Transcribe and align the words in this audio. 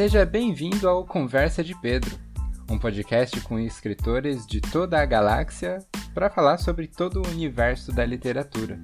Seja 0.00 0.24
bem-vindo 0.24 0.88
ao 0.88 1.04
Conversa 1.04 1.62
de 1.62 1.78
Pedro, 1.78 2.18
um 2.70 2.78
podcast 2.78 3.38
com 3.42 3.58
escritores 3.58 4.46
de 4.46 4.58
toda 4.58 4.98
a 4.98 5.04
galáxia 5.04 5.84
para 6.14 6.30
falar 6.30 6.56
sobre 6.56 6.86
todo 6.88 7.20
o 7.20 7.28
universo 7.28 7.92
da 7.92 8.02
literatura. 8.02 8.80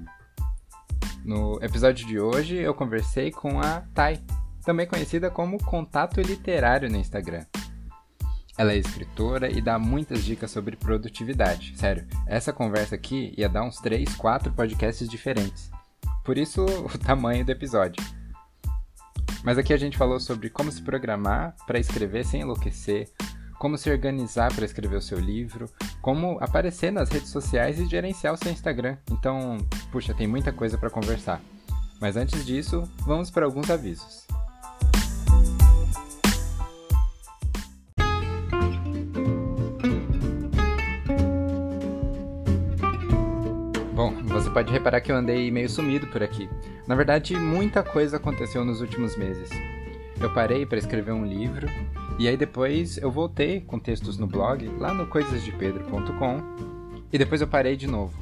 No 1.25 1.57
episódio 1.59 2.05
de 2.05 2.19
hoje 2.19 2.57
eu 2.57 2.71
conversei 2.71 3.31
com 3.31 3.59
a 3.59 3.81
Thay, 3.95 4.19
também 4.63 4.85
conhecida 4.85 5.31
como 5.31 5.57
Contato 5.57 6.21
Literário 6.21 6.87
no 6.87 6.97
Instagram. 6.97 7.47
Ela 8.55 8.73
é 8.73 8.77
escritora 8.77 9.49
e 9.49 9.59
dá 9.59 9.79
muitas 9.79 10.23
dicas 10.23 10.51
sobre 10.51 10.75
produtividade. 10.75 11.75
Sério, 11.77 12.05
essa 12.27 12.53
conversa 12.53 12.93
aqui 12.93 13.33
ia 13.35 13.49
dar 13.49 13.63
uns 13.63 13.77
3, 13.77 14.13
4 14.17 14.53
podcasts 14.53 15.09
diferentes. 15.09 15.71
Por 16.23 16.37
isso 16.37 16.63
o 16.93 16.95
tamanho 16.99 17.43
do 17.43 17.51
episódio. 17.51 18.05
Mas 19.47 19.57
aqui 19.57 19.71
a 19.71 19.77
gente 19.77 19.97
falou 19.97 20.19
sobre 20.19 20.49
como 20.49 20.69
se 20.69 20.81
programar 20.81 21.55
para 21.65 21.79
escrever 21.79 22.25
sem 22.25 22.41
enlouquecer, 22.41 23.09
como 23.57 23.77
se 23.77 23.89
organizar 23.89 24.53
para 24.53 24.65
escrever 24.65 24.97
o 24.97 25.01
seu 25.01 25.17
livro, 25.17 25.69
como 26.01 26.37
aparecer 26.41 26.91
nas 26.91 27.07
redes 27.07 27.29
sociais 27.29 27.79
e 27.79 27.85
gerenciar 27.85 28.33
o 28.33 28.37
seu 28.37 28.51
Instagram. 28.51 28.97
Então, 29.09 29.57
puxa, 29.89 30.13
tem 30.13 30.27
muita 30.27 30.51
coisa 30.51 30.77
para 30.77 30.89
conversar. 30.89 31.41
Mas 31.97 32.17
antes 32.17 32.45
disso, 32.45 32.83
vamos 33.05 33.31
para 33.31 33.45
alguns 33.45 33.69
avisos. 33.69 34.26
Pode 44.57 44.71
reparar 44.71 45.01
que 45.01 45.11
eu 45.11 45.15
andei 45.15 45.51
meio 45.51 45.69
sumido 45.69 46.07
por 46.07 46.23
aqui. 46.23 46.49
Na 46.87 46.95
verdade, 46.95 47.35
muita 47.35 47.83
coisa 47.83 48.17
aconteceu 48.17 48.65
nos 48.65 48.81
últimos 48.81 49.15
meses. 49.15 49.51
Eu 50.19 50.33
parei 50.33 50.65
para 50.65 50.79
escrever 50.79 51.11
um 51.11 51.23
livro 51.23 51.67
e 52.17 52.27
aí 52.27 52.35
depois 52.35 52.97
eu 52.97 53.11
voltei 53.11 53.61
com 53.61 53.77
textos 53.77 54.17
no 54.17 54.25
blog, 54.25 54.67
lá 54.79 54.95
no 54.95 55.05
coisasdepedro.com, 55.05 56.41
e 57.13 57.19
depois 57.19 57.39
eu 57.39 57.47
parei 57.47 57.75
de 57.75 57.85
novo. 57.85 58.17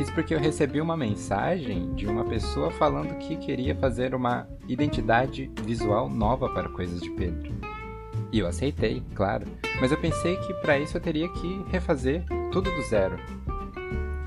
Isso 0.00 0.12
porque 0.12 0.34
eu 0.34 0.40
recebi 0.40 0.80
uma 0.80 0.96
mensagem 0.96 1.94
de 1.94 2.04
uma 2.04 2.24
pessoa 2.24 2.72
falando 2.72 3.16
que 3.18 3.36
queria 3.36 3.76
fazer 3.76 4.12
uma 4.12 4.44
identidade 4.66 5.48
visual 5.62 6.10
nova 6.10 6.48
para 6.48 6.68
Coisas 6.68 7.00
de 7.00 7.10
Pedro. 7.10 7.54
E 8.32 8.40
eu 8.40 8.48
aceitei, 8.48 9.04
claro, 9.14 9.46
mas 9.80 9.92
eu 9.92 9.98
pensei 9.98 10.34
que 10.34 10.52
para 10.54 10.80
isso 10.80 10.96
eu 10.96 11.00
teria 11.00 11.28
que 11.28 11.64
refazer 11.68 12.24
tudo 12.50 12.72
do 12.72 12.82
zero. 12.82 13.16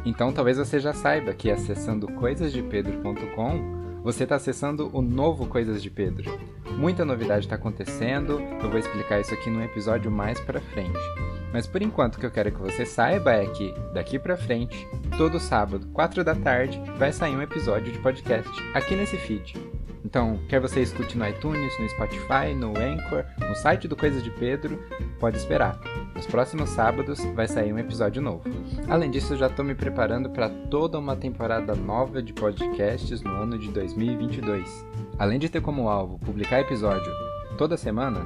Então 0.10 0.34
talvez 0.34 0.58
você 0.58 0.80
já 0.80 0.92
saiba 0.92 1.36
que 1.36 1.52
acessando 1.52 2.08
coisasdepedro.com 2.08 3.78
você 4.04 4.24
está 4.24 4.38
acessando 4.38 4.90
o 4.92 5.04
novo 5.04 5.46
Coisas 5.46 5.84
de 5.84 5.90
Pedro. 5.90 6.40
Muita 6.72 7.06
novidade 7.06 7.46
está 7.46 7.56
acontecendo, 7.56 8.40
eu 8.40 8.70
vou 8.70 8.80
explicar 8.80 9.20
isso 9.20 9.34
aqui 9.34 9.52
num 9.52 9.64
episódio 9.64 10.10
mais 10.10 10.40
para 10.40 10.60
frente. 10.60 10.98
Mas 11.54 11.68
por 11.68 11.82
enquanto 11.82 12.16
o 12.16 12.20
que 12.20 12.26
eu 12.26 12.32
quero 12.32 12.52
que 12.52 12.60
você 12.60 12.88
saiba 12.88 13.34
é 13.34 13.46
que 13.46 13.72
daqui 13.94 14.18
para 14.18 14.38
frente, 14.38 14.88
todo 15.16 15.40
sábado, 15.40 15.86
4 15.94 16.24
da 16.24 16.34
tarde, 16.34 16.82
vai 16.98 17.12
sair 17.12 17.36
um 17.36 17.42
episódio 17.42 17.92
de 17.92 18.00
podcast 18.00 18.50
aqui 18.74 18.96
nesse 18.96 19.18
feed. 19.18 19.79
Então, 20.04 20.40
quer 20.48 20.60
você 20.60 20.82
escute 20.82 21.18
no 21.18 21.28
iTunes, 21.28 21.78
no 21.80 21.90
Spotify, 21.90 22.54
no 22.56 22.70
Anchor, 22.70 23.26
no 23.40 23.56
site 23.56 23.88
do 23.88 23.96
Coisas 23.96 24.24
de 24.24 24.32
Pedro, 24.32 24.80
pode 25.20 25.38
esperar. 25.38 25.80
Nos 26.16 26.26
próximos 26.26 26.70
sábados 26.70 27.24
vai 27.36 27.48
sair 27.48 27.74
um 27.74 27.80
episódio 27.80 28.22
novo. 28.22 28.44
Além 28.88 29.12
disso, 29.12 29.36
já 29.36 29.48
estou 29.48 29.64
me 29.64 29.76
preparando 29.76 30.30
para 30.30 30.50
toda 30.50 31.00
uma 31.00 31.16
temporada 31.16 31.76
nova 31.76 32.22
de 32.22 32.34
podcasts 32.34 33.22
no 33.22 33.32
ano 33.32 33.58
de 33.58 33.70
2022. 33.70 34.86
Além 35.18 35.40
de 35.40 35.50
ter 35.50 35.62
como 35.62 35.90
alvo 35.90 36.18
publicar 36.20 36.62
episódio 36.62 37.12
toda 37.58 37.78
semana, 37.78 38.26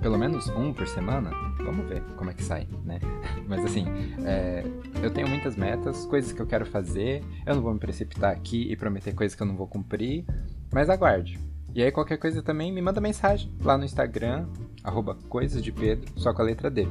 pelo 0.00 0.18
menos 0.18 0.48
um 0.50 0.72
por 0.72 0.86
semana, 0.86 1.30
vamos 1.58 1.86
ver 1.88 2.02
como 2.16 2.30
é 2.30 2.34
que 2.34 2.42
sai, 2.42 2.68
né? 2.84 2.98
Mas 3.46 3.64
assim, 3.64 3.86
é, 4.24 4.64
eu 5.02 5.10
tenho 5.10 5.28
muitas 5.28 5.56
metas, 5.56 6.06
coisas 6.06 6.32
que 6.32 6.40
eu 6.40 6.46
quero 6.46 6.66
fazer, 6.66 7.22
eu 7.46 7.54
não 7.54 7.62
vou 7.62 7.72
me 7.72 7.80
precipitar 7.80 8.32
aqui 8.32 8.70
e 8.70 8.76
prometer 8.76 9.14
coisas 9.14 9.34
que 9.34 9.42
eu 9.42 9.46
não 9.46 9.56
vou 9.56 9.66
cumprir, 9.66 10.24
mas 10.72 10.88
aguarde. 10.90 11.38
E 11.74 11.82
aí 11.82 11.90
qualquer 11.90 12.18
coisa 12.18 12.42
também 12.42 12.70
me 12.72 12.82
manda 12.82 13.00
mensagem 13.00 13.50
lá 13.62 13.78
no 13.78 13.84
Instagram, 13.84 14.46
arroba 14.84 15.16
coisas 15.28 15.62
de 15.62 15.72
Pedro, 15.72 16.10
só 16.16 16.32
com 16.32 16.42
a 16.42 16.44
letra 16.44 16.70
D. 16.70 16.86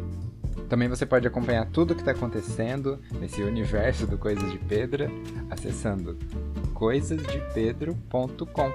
Também 0.67 0.87
você 0.87 1.05
pode 1.05 1.27
acompanhar 1.27 1.65
tudo 1.67 1.91
o 1.91 1.95
que 1.95 2.01
está 2.01 2.11
acontecendo 2.11 2.99
nesse 3.19 3.43
universo 3.43 4.07
do 4.07 4.17
Coisas 4.17 4.51
de 4.51 4.57
Pedro 4.57 5.05
acessando 5.49 6.17
coisasdepedro.com. 6.73 8.71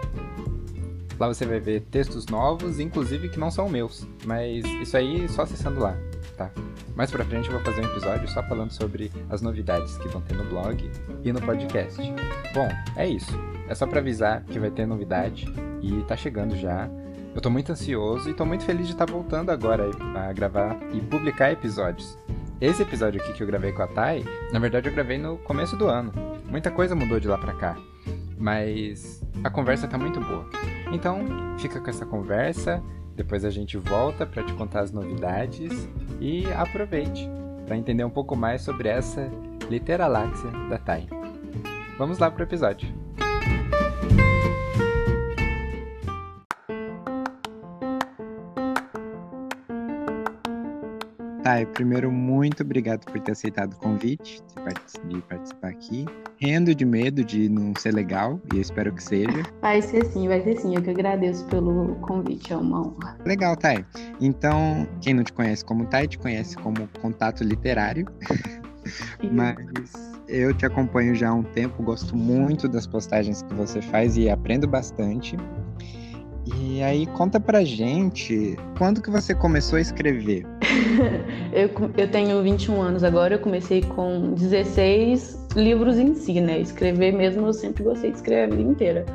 Lá 1.19 1.29
você 1.29 1.47
vai 1.47 1.59
ver 1.59 1.81
textos 1.91 2.27
novos, 2.27 2.79
inclusive 2.79 3.31
que 3.31 3.39
não 3.39 3.51
são 3.51 3.69
meus, 3.69 4.07
mas 4.25 4.65
isso 4.83 4.97
aí 4.97 5.27
só 5.29 5.43
acessando 5.43 5.81
lá, 5.81 5.97
tá? 6.37 6.51
Mais 6.95 7.11
pra 7.11 7.25
frente 7.25 7.49
eu 7.49 7.55
vou 7.55 7.63
fazer 7.63 7.81
um 7.81 7.91
episódio 7.91 8.29
só 8.29 8.43
falando 8.43 8.71
sobre 8.71 9.11
as 9.31 9.41
novidades 9.41 9.97
que 9.97 10.09
vão 10.09 10.21
ter 10.21 10.35
no 10.35 10.45
blog 10.45 10.91
e 11.25 11.33
no 11.33 11.41
podcast. 11.41 11.99
Bom, 12.55 12.69
é 12.97 13.09
isso. 13.09 13.56
É 13.69 13.75
só 13.75 13.87
para 13.87 14.01
avisar 14.01 14.45
que 14.45 14.59
vai 14.59 14.71
ter 14.71 14.87
novidade 14.87 15.47
e 15.83 16.03
tá 16.05 16.17
chegando 16.17 16.57
já. 16.57 16.89
Eu 17.35 17.41
tô 17.41 17.51
muito 17.51 17.71
ansioso 17.71 18.31
e 18.31 18.35
tô 18.35 18.47
muito 18.47 18.65
feliz 18.65 18.87
de 18.87 18.93
estar 18.93 19.07
tá 19.07 19.13
voltando 19.13 19.51
agora 19.51 19.91
a 20.17 20.33
gravar 20.33 20.77
e 20.93 21.01
publicar 21.01 21.53
episódios. 21.53 22.19
Esse 22.61 22.83
episódio 22.83 23.21
aqui 23.21 23.35
que 23.35 23.43
eu 23.43 23.47
gravei 23.47 23.73
com 23.73 23.83
a 23.83 23.87
Thay, 23.87 24.25
na 24.51 24.59
verdade 24.59 24.89
eu 24.89 24.95
gravei 24.95 25.19
no 25.19 25.37
começo 25.39 25.77
do 25.77 25.87
ano. 25.87 26.13
Muita 26.47 26.71
coisa 26.71 26.95
mudou 26.95 27.21
de 27.21 27.29
lá 27.29 27.37
pra 27.37 27.53
cá. 27.53 27.77
Mas 28.39 29.23
a 29.45 29.51
conversa 29.51 29.87
tá 29.87 29.99
muito 29.99 30.21
boa. 30.21 30.49
Então, 30.93 31.25
fica 31.59 31.81
com 31.81 31.91
essa 31.91 32.07
conversa, 32.07 32.83
depois 33.15 33.45
a 33.45 33.51
gente 33.51 33.77
volta 33.77 34.25
para 34.25 34.43
te 34.43 34.53
contar 34.55 34.81
as 34.81 34.93
novidades 34.93 35.89
e 36.21 36.47
aproveite 36.53 37.29
para 37.67 37.77
entender 37.77 38.05
um 38.05 38.11
pouco 38.11 38.37
mais 38.37 38.63
sobre 38.63 38.89
essa 38.89 39.29
literaláxia 39.69 40.51
da 40.71 40.79
Thay. 40.79 41.09
Vamos 41.99 42.19
lá 42.19 42.31
pro 42.31 42.45
episódio. 42.45 43.06
Thay, 51.47 51.65
primeiro, 51.65 52.11
muito 52.11 52.65
obrigado 52.65 53.05
por 53.05 53.21
ter 53.21 53.31
aceitado 53.31 53.75
o 53.75 53.77
convite 53.77 54.43
de 55.09 55.23
participar 55.23 55.69
aqui. 55.69 56.05
Rendo 56.39 56.75
de 56.75 56.85
medo 56.85 57.23
de 57.23 57.49
não 57.49 57.73
ser 57.77 57.95
legal, 57.95 58.41
e 58.53 58.57
eu 58.57 58.61
espero 58.61 58.93
que 58.93 59.01
seja. 59.01 59.45
Vai 59.63 59.81
ser 59.81 60.05
sim, 60.07 60.27
vai 60.27 60.43
ser 60.43 60.59
sim. 60.59 60.75
Eu 60.75 60.83
que 60.83 60.91
agradeço 60.91 61.47
pelo 61.47 61.95
convite, 62.01 62.53
é 62.53 62.57
uma 62.57 62.81
honra. 62.81 63.17
Legal, 63.25 63.57
Thay. 63.57 63.87
Então, 64.21 64.89
quem 65.01 65.15
não 65.15 65.23
te 65.23 65.33
conhece 65.33 65.65
como 65.65 65.87
Thay, 65.87 66.09
te 66.09 66.19
conhece 66.19 66.57
como 66.57 66.89
contato 67.01 67.45
literário. 67.45 68.09
Mas 69.31 70.17
eu 70.27 70.53
te 70.53 70.67
acompanho 70.67 71.15
já 71.15 71.29
há 71.29 71.35
um 71.35 71.45
tempo, 71.45 71.81
gosto 71.81 72.17
muito 72.17 72.67
das 72.67 72.89
postagens 72.89 73.43
que 73.43 73.55
você 73.55 73.81
faz 73.81 74.17
e 74.17 74.29
aprendo 74.29 74.67
bastante. 74.67 75.37
E 76.55 76.81
aí 76.83 77.07
conta 77.07 77.41
pra 77.41 77.65
gente, 77.65 78.57
quando 78.79 79.03
que 79.03 79.11
você 79.11 79.35
começou 79.35 79.79
a 79.79 79.81
escrever? 79.81 80.47
eu, 81.53 81.69
eu 81.97 82.11
tenho 82.11 82.41
21 82.43 82.81
anos 82.81 83.03
agora, 83.03 83.35
eu 83.35 83.39
comecei 83.41 83.83
com 83.83 84.33
16 84.35 85.49
livros 85.57 85.99
em 85.99 86.15
si, 86.15 86.41
né? 86.41 86.61
Escrever 86.61 87.13
mesmo, 87.13 87.47
eu 87.47 87.53
sempre 87.53 87.83
gostei 87.83 88.11
de 88.11 88.17
escrever 88.17 88.45
a 88.45 88.57
vida 88.57 88.71
inteira. 88.71 89.07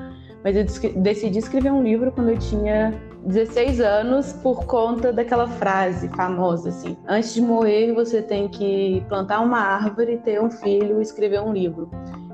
Mas 0.44 0.56
eu 0.58 0.66
decidi 1.02 1.40
escrever 1.40 1.72
um 1.72 1.84
livro 1.84 2.12
quando 2.12 2.32
eu 2.32 2.38
tinha 2.38 2.94
16 3.26 3.80
anos 3.80 4.34
por 4.34 4.66
conta 4.66 5.14
daquela 5.14 5.48
frase 5.48 6.10
famosa 6.10 6.70
assim: 6.70 6.98
antes 7.08 7.34
de 7.34 7.42
morrer 7.42 7.94
você 7.94 8.22
tem 8.22 8.48
que 8.50 9.04
plantar 9.08 9.40
uma 9.42 9.60
árvore, 9.60 10.18
ter 10.18 10.42
um 10.42 10.50
filho 10.50 11.00
e 11.00 11.02
escrever 11.04 11.42
um 11.42 11.54
livro. 11.54 11.90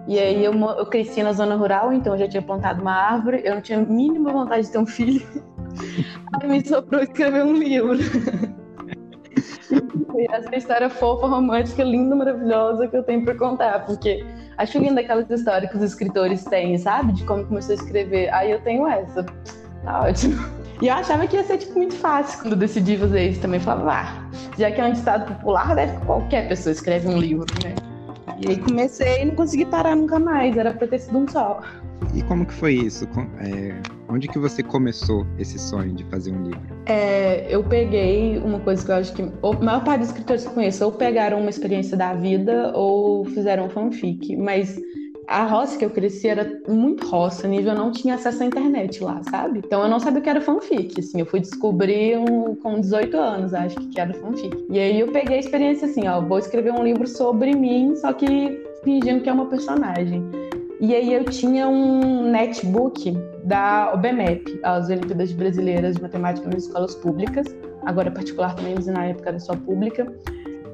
E 0.07 0.17
aí 0.17 0.43
eu, 0.43 0.53
eu 0.53 0.85
cresci 0.85 1.21
na 1.21 1.33
zona 1.33 1.55
rural, 1.55 1.91
então 1.91 2.13
eu 2.13 2.19
já 2.19 2.27
tinha 2.29 2.41
plantado 2.41 2.81
uma 2.81 2.93
árvore, 2.93 3.41
eu 3.43 3.55
não 3.55 3.61
tinha 3.61 3.79
a 3.79 3.81
mínima 3.81 4.31
vontade 4.31 4.65
de 4.65 4.71
ter 4.71 4.77
um 4.77 4.85
filho. 4.85 5.25
Aí 6.33 6.47
me 6.47 6.65
sobrou 6.65 7.01
escrever 7.01 7.43
um 7.43 7.53
livro. 7.53 7.97
E 10.17 10.25
essa 10.33 10.55
história 10.55 10.89
fofa, 10.89 11.27
romântica, 11.27 11.83
linda, 11.83 12.15
maravilhosa 12.15 12.87
que 12.87 12.97
eu 12.97 13.03
tenho 13.03 13.23
para 13.23 13.35
contar, 13.35 13.85
porque 13.85 14.25
acho 14.57 14.79
linda 14.79 15.01
aquelas 15.01 15.29
histórias 15.29 15.69
que 15.69 15.77
os 15.77 15.83
escritores 15.83 16.43
têm, 16.45 16.75
sabe? 16.77 17.13
De 17.13 17.23
como 17.23 17.45
começou 17.45 17.73
a 17.73 17.75
escrever. 17.75 18.33
Aí 18.33 18.51
eu 18.51 18.59
tenho 18.61 18.87
essa. 18.87 19.23
Tá 19.83 20.01
ótimo. 20.01 20.43
E 20.81 20.87
eu 20.87 20.93
achava 20.93 21.27
que 21.27 21.35
ia 21.35 21.43
ser 21.43 21.57
tipo, 21.57 21.77
muito 21.77 21.95
fácil 21.95 22.41
quando 22.41 22.55
decidi 22.55 22.97
fazer 22.97 23.29
isso 23.29 23.41
também. 23.41 23.59
Falava, 23.59 23.91
ah, 23.91 24.29
já 24.57 24.71
que 24.71 24.81
é 24.81 24.85
um 24.85 24.93
ditado 24.93 25.31
popular, 25.35 25.75
deve 25.75 25.97
que 25.97 26.05
qualquer 26.05 26.47
pessoa 26.47 26.71
escreve 26.71 27.07
um 27.07 27.19
livro, 27.19 27.45
né? 27.63 27.86
E 28.39 28.49
aí 28.49 28.57
comecei 28.57 29.21
e 29.23 29.25
não 29.25 29.35
consegui 29.35 29.65
parar 29.65 29.95
nunca 29.95 30.19
mais, 30.19 30.55
era 30.55 30.73
pra 30.73 30.87
ter 30.87 30.99
sido 30.99 31.17
um 31.17 31.27
só. 31.27 31.61
E 32.13 32.21
como 32.23 32.45
que 32.45 32.53
foi 32.53 32.73
isso? 32.73 33.05
É, 33.39 33.75
onde 34.07 34.27
que 34.27 34.37
você 34.37 34.61
começou 34.61 35.25
esse 35.39 35.57
sonho 35.57 35.93
de 35.93 36.03
fazer 36.05 36.31
um 36.31 36.43
livro? 36.43 36.61
É, 36.85 37.47
eu 37.49 37.63
peguei 37.63 38.37
uma 38.37 38.59
coisa 38.59 38.85
que 38.85 38.91
eu 38.91 38.95
acho 38.95 39.13
que 39.13 39.21
a 39.21 39.63
maior 39.63 39.83
parte 39.83 39.99
dos 40.01 40.09
escritores 40.09 40.43
que 40.43 40.49
eu 40.49 40.53
conheço 40.53 40.85
ou 40.85 40.91
pegaram 40.91 41.39
uma 41.39 41.49
experiência 41.49 41.97
da 41.97 42.13
vida 42.13 42.71
ou 42.75 43.25
fizeram 43.25 43.69
fanfic, 43.69 44.35
mas 44.35 44.79
a 45.27 45.43
roça 45.43 45.77
que 45.77 45.83
eu 45.83 45.89
cresci 45.89 46.29
era 46.29 46.59
muito 46.67 47.05
roça, 47.05 47.47
nível 47.47 47.73
eu 47.73 47.77
não 47.77 47.91
tinha 47.91 48.15
acesso 48.15 48.41
à 48.43 48.45
internet 48.45 49.03
lá, 49.03 49.21
sabe? 49.29 49.59
Então 49.59 49.83
eu 49.83 49.89
não 49.89 49.99
sabia 49.99 50.19
o 50.19 50.23
que 50.23 50.29
era 50.29 50.39
fanfic, 50.39 50.99
assim, 50.99 51.19
eu 51.19 51.25
fui 51.25 51.41
descobrir 51.41 52.17
um, 52.17 52.55
com 52.55 52.79
18 52.79 53.17
anos, 53.17 53.53
acho 53.53 53.75
que, 53.75 53.99
era 53.99 54.13
fanfic. 54.13 54.65
E 54.69 54.79
aí 54.79 54.99
eu 54.99 55.11
peguei 55.11 55.35
a 55.35 55.39
experiência 55.39 55.87
assim, 55.87 56.07
ó, 56.07 56.21
vou 56.21 56.39
escrever 56.39 56.71
um 56.71 56.81
livro 56.81 57.05
sobre 57.05 57.53
mim, 57.53 57.93
só 57.97 58.13
que 58.13 58.63
fingindo 58.83 59.21
que 59.21 59.29
é 59.29 59.33
uma 59.33 59.47
personagem. 59.47 60.23
E 60.79 60.95
aí 60.95 61.13
eu 61.13 61.25
tinha 61.25 61.67
um 61.67 62.31
netbook 62.31 63.11
da 63.43 63.91
OBMEP, 63.93 64.59
as 64.63 64.87
Olimpíadas 64.89 65.33
Brasileiras 65.33 65.95
de 65.95 66.01
Matemática 66.03 66.47
nas 66.47 66.63
Escolas 66.63 66.95
Públicas, 66.95 67.47
agora 67.85 68.11
particular 68.11 68.55
também, 68.55 68.75
mas 68.75 68.85
na 68.85 69.05
época 69.05 69.29
era 69.29 69.39
só 69.39 69.55
pública. 69.55 70.07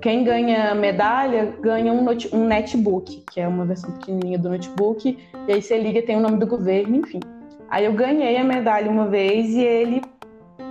Quem 0.04 0.26
ganha 0.26 0.76
medalha 0.76 1.56
ganha 1.62 1.94
um, 1.94 2.06
um 2.34 2.46
netbook, 2.46 3.24
que 3.32 3.40
é 3.40 3.48
uma 3.48 3.64
versão 3.66 3.90
pequenininha 3.92 4.38
do 4.38 4.50
notebook, 4.50 5.18
e 5.48 5.50
aí 5.50 5.62
você 5.62 5.78
liga 5.78 6.02
tem 6.02 6.18
o 6.18 6.20
nome 6.20 6.40
do 6.40 6.46
governo, 6.46 6.98
enfim. 6.98 7.22
Aí 7.70 7.86
eu 7.86 7.94
ganhei 7.94 8.36
a 8.36 8.44
medalha 8.44 8.92
uma 8.92 9.08
vez 9.08 9.52
e 9.52 9.62
ele 9.62 10.02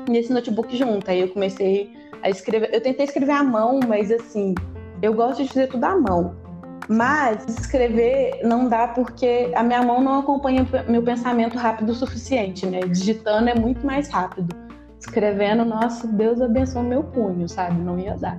nesse 0.06 0.30
notebook 0.30 0.76
junto. 0.76 1.10
Aí 1.10 1.20
eu 1.20 1.28
comecei 1.28 1.90
a 2.22 2.28
escrever. 2.28 2.74
Eu 2.74 2.82
tentei 2.82 3.06
escrever 3.06 3.32
à 3.32 3.42
mão, 3.42 3.80
mas 3.88 4.12
assim, 4.12 4.54
eu 5.00 5.14
gosto 5.14 5.42
de 5.42 5.48
fazer 5.48 5.68
tudo 5.68 5.84
à 5.84 5.96
mão. 5.96 6.36
Mas 6.86 7.42
escrever 7.58 8.38
não 8.44 8.68
dá 8.68 8.88
porque 8.88 9.50
a 9.54 9.62
minha 9.62 9.82
mão 9.82 10.02
não 10.02 10.18
acompanha 10.18 10.68
meu 10.86 11.02
pensamento 11.02 11.56
rápido 11.56 11.88
o 11.88 11.94
suficiente, 11.94 12.66
né? 12.66 12.80
Digitando 12.80 13.48
é 13.48 13.54
muito 13.54 13.86
mais 13.86 14.10
rápido. 14.10 14.54
Escrevendo, 15.00 15.64
nossa, 15.64 16.06
Deus 16.06 16.38
abençoe 16.38 16.82
meu 16.82 17.02
punho, 17.02 17.48
sabe? 17.48 17.80
Não 17.80 17.98
ia 17.98 18.14
dar. 18.14 18.38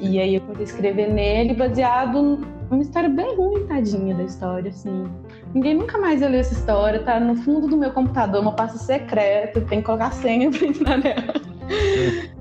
E 0.00 0.18
aí 0.18 0.34
eu 0.34 0.40
comecei 0.40 0.64
a 0.64 0.68
escrever 0.68 1.12
nele 1.12 1.54
baseado 1.54 2.38
numa 2.70 2.82
história 2.82 3.08
bem 3.08 3.36
ruim, 3.36 3.66
tadinha 3.66 4.14
da 4.14 4.22
história, 4.22 4.70
assim. 4.70 5.04
Ninguém 5.52 5.74
nunca 5.74 5.98
mais 5.98 6.20
leu 6.20 6.40
essa 6.40 6.54
história, 6.54 7.02
tá 7.02 7.20
no 7.20 7.36
fundo 7.36 7.68
do 7.68 7.76
meu 7.76 7.92
computador, 7.92 8.40
uma 8.40 8.52
pasta 8.52 8.78
secreta, 8.78 9.60
tem 9.60 9.80
que 9.80 9.84
colocar 9.84 10.12
senha 10.12 10.50
pra 10.50 10.66
entrar 10.66 10.98
nela. 10.98 11.34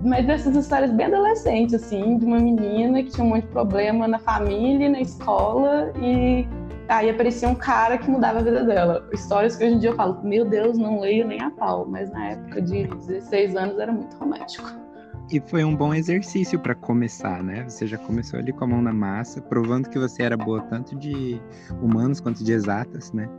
Mas 0.03 0.27
essas 0.29 0.55
histórias 0.55 0.91
bem 0.91 1.07
adolescentes, 1.07 1.73
assim, 1.73 2.17
de 2.17 2.25
uma 2.25 2.39
menina 2.39 3.03
que 3.03 3.09
tinha 3.11 3.25
um 3.25 3.29
monte 3.29 3.41
de 3.41 3.47
problema 3.49 4.07
na 4.07 4.19
família, 4.19 4.89
na 4.89 5.01
escola, 5.01 5.91
e 6.01 6.47
aí 6.87 7.09
aparecia 7.09 7.47
um 7.49 7.55
cara 7.55 7.97
que 7.97 8.09
mudava 8.09 8.39
a 8.39 8.41
vida 8.41 8.63
dela. 8.63 9.07
Histórias 9.11 9.55
que 9.55 9.65
hoje 9.65 9.75
em 9.75 9.79
dia 9.79 9.89
eu 9.89 9.95
falo, 9.95 10.19
meu 10.23 10.45
Deus, 10.45 10.77
não 10.77 10.99
leio 10.99 11.27
nem 11.27 11.41
a 11.41 11.51
pau, 11.51 11.85
mas 11.87 12.09
na 12.11 12.29
época 12.29 12.61
de 12.61 12.87
16 12.87 13.55
anos 13.55 13.77
era 13.77 13.91
muito 13.91 14.15
romântico. 14.15 14.88
E 15.31 15.39
foi 15.39 15.63
um 15.63 15.75
bom 15.75 15.93
exercício 15.93 16.59
para 16.59 16.73
começar, 16.73 17.43
né? 17.43 17.63
Você 17.67 17.85
já 17.85 17.99
começou 17.99 18.39
ali 18.39 18.51
com 18.51 18.63
a 18.63 18.67
mão 18.67 18.81
na 18.81 18.91
massa, 18.91 19.39
provando 19.39 19.87
que 19.87 19.99
você 19.99 20.23
era 20.23 20.35
boa 20.35 20.61
tanto 20.63 20.95
de 20.95 21.39
humanos 21.81 22.19
quanto 22.19 22.43
de 22.43 22.51
exatas, 22.51 23.11
né? 23.13 23.29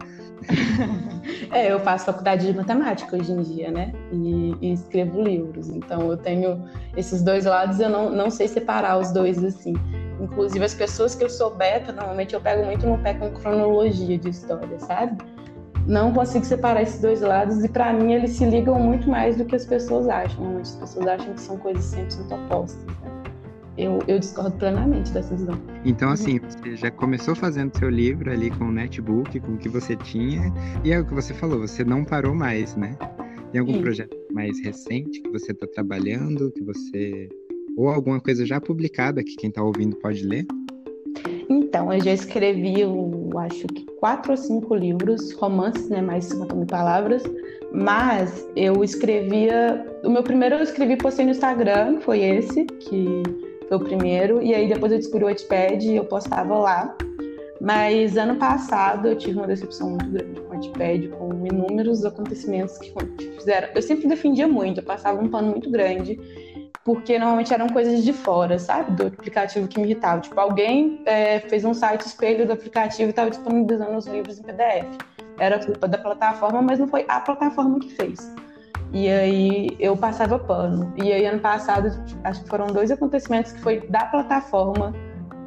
é, 1.50 1.72
eu 1.72 1.80
faço 1.80 2.06
faculdade 2.06 2.46
de 2.46 2.56
matemática 2.56 3.16
hoje 3.16 3.32
em 3.32 3.42
dia, 3.42 3.72
né? 3.72 3.92
E, 4.12 4.54
e, 4.60 4.72
escrevo 4.72 5.20
livros. 5.20 5.68
Então 5.68 6.08
eu 6.08 6.16
tenho 6.16 6.64
esses 6.96 7.22
dois 7.22 7.44
lados, 7.44 7.80
eu 7.80 7.90
não, 7.90 8.08
não 8.08 8.30
sei 8.30 8.46
separar 8.46 8.96
os 8.96 9.10
dois 9.10 9.42
assim. 9.42 9.74
Inclusive 10.20 10.64
as 10.64 10.74
pessoas 10.74 11.16
que 11.16 11.24
eu 11.24 11.30
sou 11.30 11.56
beta, 11.56 11.92
normalmente 11.92 12.34
eu 12.34 12.40
pego 12.40 12.64
muito 12.66 12.86
no 12.86 12.98
pé 12.98 13.14
com 13.14 13.32
cronologia 13.32 14.16
de 14.16 14.28
história, 14.28 14.78
sabe? 14.78 15.18
Não 15.90 16.12
consigo 16.12 16.44
separar 16.44 16.82
esses 16.82 17.00
dois 17.00 17.20
lados 17.20 17.64
e 17.64 17.68
para 17.68 17.92
mim 17.92 18.12
eles 18.12 18.30
se 18.30 18.44
ligam 18.44 18.78
muito 18.78 19.10
mais 19.10 19.36
do 19.36 19.44
que 19.44 19.56
as 19.56 19.66
pessoas 19.66 20.08
acham. 20.08 20.44
Muitas 20.44 20.76
pessoas 20.76 21.06
acham 21.06 21.34
que 21.34 21.40
são 21.40 21.56
coisas 21.58 21.84
100% 21.84 22.32
opostas. 22.32 22.86
Né? 22.86 22.94
Eu, 23.76 23.98
eu, 24.06 24.18
discordo 24.18 24.52
plenamente 24.52 25.10
dessa 25.10 25.34
visão. 25.34 25.58
Então, 25.84 26.10
assim, 26.10 26.38
você 26.38 26.76
já 26.76 26.90
começou 26.90 27.34
fazendo 27.34 27.76
seu 27.76 27.88
livro 27.88 28.30
ali 28.30 28.50
com 28.50 28.66
o 28.66 28.72
netbook, 28.72 29.40
com 29.40 29.54
o 29.54 29.56
que 29.56 29.68
você 29.68 29.96
tinha, 29.96 30.52
e 30.84 30.92
é 30.92 31.00
o 31.00 31.04
que 31.04 31.14
você 31.14 31.32
falou, 31.32 31.60
você 31.60 31.82
não 31.82 32.04
parou 32.04 32.34
mais, 32.34 32.76
né? 32.76 32.96
Tem 33.50 33.60
algum 33.60 33.74
Sim. 33.74 33.82
projeto 33.82 34.16
mais 34.32 34.62
recente 34.62 35.20
que 35.22 35.30
você 35.30 35.52
está 35.52 35.66
trabalhando, 35.66 36.52
que 36.52 36.62
você. 36.62 37.28
Ou 37.76 37.88
alguma 37.88 38.20
coisa 38.20 38.44
já 38.44 38.60
publicada 38.60 39.24
que 39.24 39.34
quem 39.34 39.48
está 39.48 39.62
ouvindo 39.62 39.96
pode 39.96 40.24
ler? 40.24 40.46
Então, 41.48 41.92
eu 41.92 42.00
já 42.00 42.12
escrevi, 42.12 42.84
acho 43.38 43.66
que 43.68 43.84
quatro 43.98 44.32
ou 44.32 44.36
cinco 44.36 44.74
livros, 44.74 45.32
romances, 45.32 45.88
né, 45.88 46.00
mais 46.00 46.24
de 46.24 46.32
50 46.32 46.54
mil 46.54 46.66
palavras, 46.66 47.22
mas 47.72 48.48
eu 48.56 48.82
escrevia. 48.82 49.86
O 50.04 50.10
meu 50.10 50.22
primeiro 50.22 50.56
eu 50.56 50.62
escrevi 50.62 50.96
postei 50.96 51.24
no 51.24 51.30
Instagram, 51.30 52.00
foi 52.00 52.20
esse, 52.20 52.64
que 52.64 53.22
foi 53.68 53.76
o 53.76 53.80
primeiro, 53.80 54.42
e 54.42 54.54
aí 54.54 54.68
depois 54.68 54.92
eu 54.92 54.98
descobri 54.98 55.24
o 55.24 55.28
Wattpad 55.28 55.86
e 55.86 55.96
eu 55.96 56.04
postava 56.04 56.58
lá. 56.58 56.96
Mas 57.60 58.16
ano 58.16 58.36
passado 58.36 59.08
eu 59.08 59.16
tive 59.16 59.36
uma 59.36 59.46
decepção 59.46 59.90
muito 59.90 60.08
grande 60.10 60.40
com 60.40 60.46
o 60.46 60.56
Wattpad, 60.56 61.08
com 61.08 61.46
inúmeros 61.46 62.04
acontecimentos 62.06 62.78
que 62.78 62.90
fizeram. 63.36 63.68
Eu 63.74 63.82
sempre 63.82 64.08
defendia 64.08 64.48
muito, 64.48 64.80
eu 64.80 64.84
passava 64.84 65.22
um 65.22 65.28
pano 65.28 65.50
muito 65.50 65.70
grande 65.70 66.18
porque 66.84 67.18
normalmente 67.18 67.52
eram 67.52 67.68
coisas 67.68 68.02
de 68.02 68.12
fora, 68.12 68.58
sabe? 68.58 68.92
Do 68.92 69.06
aplicativo 69.06 69.68
que 69.68 69.78
me 69.78 69.86
irritava. 69.86 70.20
Tipo, 70.20 70.40
alguém 70.40 71.02
é, 71.04 71.40
fez 71.40 71.64
um 71.64 71.74
site 71.74 72.02
espelho 72.02 72.46
do 72.46 72.52
aplicativo 72.52 73.08
e 73.08 73.10
estava 73.10 73.30
disponibilizando 73.30 73.96
os 73.96 74.06
livros 74.06 74.38
em 74.38 74.42
PDF. 74.42 74.86
Era 75.38 75.64
culpa 75.64 75.86
da 75.86 75.98
plataforma, 75.98 76.62
mas 76.62 76.78
não 76.78 76.88
foi 76.88 77.04
a 77.08 77.20
plataforma 77.20 77.78
que 77.78 77.90
fez. 77.90 78.34
E 78.92 79.08
aí 79.08 79.76
eu 79.78 79.96
passava 79.96 80.38
pano. 80.38 80.92
E 80.96 81.12
aí 81.12 81.24
ano 81.26 81.40
passado, 81.40 81.90
acho 82.24 82.42
que 82.42 82.48
foram 82.48 82.66
dois 82.66 82.90
acontecimentos 82.90 83.52
que 83.52 83.60
foi 83.60 83.80
da 83.88 84.06
plataforma 84.06 84.92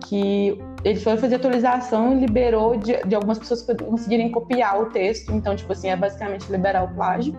que 0.06 0.60
ele 0.84 1.00
foi 1.00 1.18
fazer 1.18 1.36
atualização 1.36 2.16
e 2.16 2.20
liberou 2.20 2.76
de, 2.78 2.98
de 3.04 3.16
algumas 3.16 3.40
pessoas 3.40 3.62
conseguirem 3.62 4.32
copiar 4.32 4.82
o 4.82 4.86
texto. 4.88 5.34
Então, 5.34 5.56
tipo 5.56 5.72
assim, 5.72 5.90
é 5.90 5.96
basicamente 5.96 6.50
liberar 6.52 6.84
o 6.84 6.94
plágio 6.94 7.34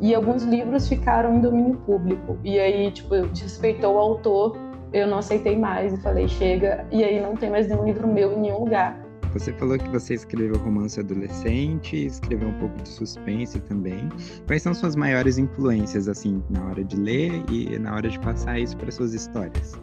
e 0.00 0.14
alguns 0.14 0.42
livros 0.42 0.88
ficaram 0.88 1.36
em 1.36 1.40
domínio 1.40 1.76
público. 1.86 2.38
E 2.44 2.58
aí, 2.58 2.90
tipo, 2.90 3.26
desrespeitou 3.28 3.94
o 3.94 3.98
autor, 3.98 4.56
eu 4.92 5.06
não 5.06 5.18
aceitei 5.18 5.56
mais 5.56 5.92
e 5.92 6.02
falei, 6.02 6.28
chega. 6.28 6.86
E 6.90 7.04
aí 7.04 7.20
não 7.20 7.36
tem 7.36 7.50
mais 7.50 7.68
nenhum 7.68 7.84
livro 7.84 8.06
meu 8.06 8.32
em 8.32 8.40
nenhum 8.40 8.60
lugar. 8.60 8.98
Você 9.34 9.52
falou 9.52 9.76
que 9.76 9.88
você 9.90 10.14
escreveu 10.14 10.56
romance 10.58 10.98
adolescente, 10.98 12.06
escreveu 12.06 12.48
um 12.48 12.58
pouco 12.58 12.82
de 12.82 12.88
suspense 12.88 13.60
também. 13.60 14.08
Quais 14.46 14.62
são 14.62 14.72
suas 14.72 14.96
maiores 14.96 15.36
influências, 15.36 16.08
assim, 16.08 16.42
na 16.48 16.64
hora 16.64 16.82
de 16.82 16.96
ler 16.96 17.44
e 17.50 17.78
na 17.78 17.94
hora 17.94 18.08
de 18.08 18.18
passar 18.20 18.58
isso 18.58 18.76
para 18.76 18.90
suas 18.90 19.12
histórias? 19.12 19.78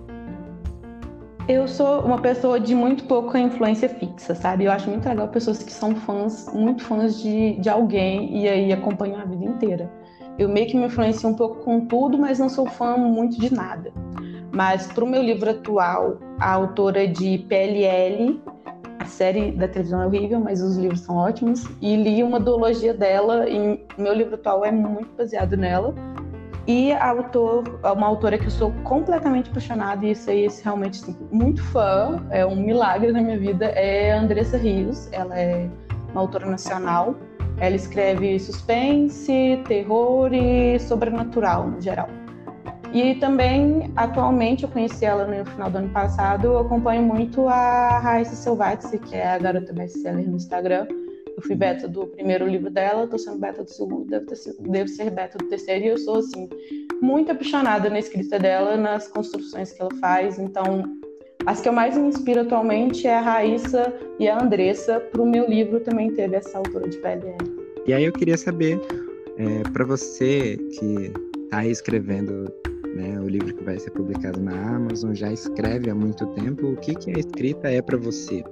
Eu 1.48 1.68
sou 1.68 2.02
uma 2.02 2.20
pessoa 2.20 2.60
de 2.60 2.74
muito 2.74 3.04
pouca 3.04 3.38
influência 3.38 3.88
fixa, 3.88 4.34
sabe? 4.34 4.64
Eu 4.64 4.72
acho 4.72 4.90
muito 4.90 5.08
legal 5.08 5.28
pessoas 5.28 5.62
que 5.62 5.72
são 5.72 5.96
fãs, 5.96 6.52
muito 6.52 6.84
fãs 6.84 7.22
de, 7.22 7.60
de 7.60 7.70
alguém 7.70 8.36
e 8.36 8.50
aí 8.50 8.74
acompanham 8.74 9.20
a 9.20 9.26
vida 9.26 9.46
inteira. 9.46 9.92
Eu 10.38 10.50
meio 10.50 10.68
que 10.68 10.78
me 10.78 10.86
influencio 10.86 11.30
um 11.30 11.34
pouco 11.34 11.64
com 11.64 11.86
tudo, 11.86 12.18
mas 12.18 12.40
não 12.40 12.50
sou 12.50 12.66
fã 12.66 12.98
muito 12.98 13.40
de 13.40 13.54
nada. 13.54 13.92
Mas 14.52 14.88
para 14.88 15.04
o 15.04 15.08
meu 15.08 15.22
livro 15.22 15.50
atual, 15.50 16.18
a 16.40 16.52
autora 16.52 17.08
de 17.08 17.40
PLL, 17.50 18.42
a 19.00 19.06
série 19.06 19.52
da 19.52 19.68
televisão 19.68 20.02
é 20.02 20.08
horrível, 20.08 20.40
mas 20.40 20.62
os 20.62 20.78
livros 20.78 21.02
são 21.02 21.16
ótimos, 21.16 21.66
e 21.82 21.96
li 21.96 22.24
uma 22.24 22.40
duologia 22.40 22.94
dela, 22.94 23.50
e 23.50 23.86
meu 23.98 24.14
livro 24.14 24.36
atual 24.36 24.66
é 24.66 24.72
muito 24.72 25.10
baseado 25.18 25.56
nela. 25.56 25.94
E 26.68 26.92
a 26.94 27.10
autor, 27.12 27.64
uma 27.84 28.08
autora 28.08 28.40
que 28.40 28.46
eu 28.46 28.52
sou 28.52 28.72
completamente 28.84 29.52
apaixonada, 29.52 30.04
e 30.06 30.12
isso 30.12 30.30
aí, 30.30 30.46
esse 30.46 30.64
realmente 30.64 31.02
assim, 31.02 31.16
muito 31.32 31.62
fã, 31.66 32.26
é 32.32 32.44
um 32.44 32.56
milagre 32.56 33.12
na 33.12 33.22
minha 33.22 33.38
vida, 33.38 33.66
é 33.66 34.12
a 34.14 34.20
Andressa 34.20 34.58
Rios. 34.58 35.08
Ela 35.12 35.40
é 35.40 35.70
uma 36.12 36.22
autora 36.22 36.48
nacional. 36.48 37.16
Ela 37.58 37.76
escreve 37.76 38.40
suspense, 38.40 39.62
terror 39.68 40.34
e 40.34 40.78
sobrenatural 40.80 41.70
no 41.70 41.82
geral. 41.82 42.10
E 42.94 43.16
também, 43.16 43.92
atualmente, 43.96 44.64
eu 44.64 44.70
conheci 44.70 45.04
ela 45.04 45.26
no 45.26 45.46
final 45.46 45.70
do 45.70 45.78
ano 45.80 45.90
passado, 45.90 46.46
eu 46.46 46.60
acompanho 46.60 47.04
muito 47.04 47.48
a 47.48 48.00
Raíssa 48.00 48.36
Selvatsi, 48.36 48.98
que 49.00 49.16
é 49.16 49.28
a 49.28 49.38
garota 49.38 49.74
best-seller 49.74 50.30
no 50.30 50.38
Instagram. 50.38 50.88
Eu 51.36 51.44
fui 51.44 51.56
beta 51.56 51.88
do 51.88 52.08
primeiro 52.08 52.48
livro 52.48 52.70
dela, 52.70 53.08
tô 53.08 53.18
sendo 53.18 53.38
beta 53.38 53.64
do 53.64 53.70
segundo, 53.70 54.06
devo, 54.06 54.26
ter, 54.26 54.38
devo 54.60 54.88
ser 54.88 55.12
beta 55.12 55.38
do 55.38 55.46
terceiro, 55.50 55.84
e 55.84 55.88
eu 55.90 55.98
sou, 55.98 56.20
assim, 56.20 56.48
muito 57.02 57.32
apaixonada 57.32 57.90
na 57.90 58.00
escrita 58.00 58.40
dela, 58.40 58.78
nas 58.78 59.10
construções 59.10 59.74
que 59.74 59.82
ela 59.82 59.94
faz. 60.00 60.40
Então, 60.40 60.84
as 61.46 61.62
que 61.62 61.70
eu 61.70 61.74
mais 61.74 61.98
me 61.98 62.08
inspiro 62.08 62.42
atualmente 62.42 63.08
é 63.08 63.16
a 63.16 63.22
Raíssa 63.22 63.94
e 64.20 64.28
a 64.28 64.42
Andressa. 64.42 65.00
Para 65.00 65.22
o 65.22 65.26
meu 65.26 65.48
livro 65.48 65.80
também 65.80 66.12
teve 66.12 66.36
essa 66.36 66.58
autora 66.58 66.88
de 66.90 66.98
PLL. 66.98 67.38
E 67.86 67.94
aí 67.94 68.04
eu 68.04 68.12
queria 68.12 68.38
saber, 68.38 68.82
é, 69.38 69.70
para 69.72 69.86
você 69.86 70.58
que 70.80 71.12
está 71.44 71.66
escrevendo 71.66 72.52
né, 72.96 73.20
o 73.20 73.28
livro 73.28 73.54
que 73.54 73.64
vai 73.64 73.78
ser 73.78 73.92
publicado 73.92 74.42
na 74.42 74.76
Amazon, 74.76 75.14
já 75.14 75.32
escreve 75.32 75.90
há 75.90 75.96
muito 75.96 76.26
tempo, 76.28 76.68
o 76.68 76.78
que, 76.78 76.96
que 76.96 77.12
a 77.12 77.20
escrita 77.20 77.70
é 77.70 77.82
para 77.82 77.98
você? 77.98 78.44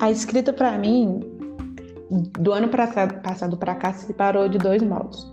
A 0.00 0.10
escrita 0.10 0.52
para 0.52 0.76
mim, 0.76 1.20
do 2.38 2.52
ano 2.52 2.68
passado 2.68 3.56
para 3.56 3.74
cá, 3.76 3.92
se 3.92 4.06
separou 4.06 4.48
de 4.48 4.58
dois 4.58 4.82
modos. 4.82 5.30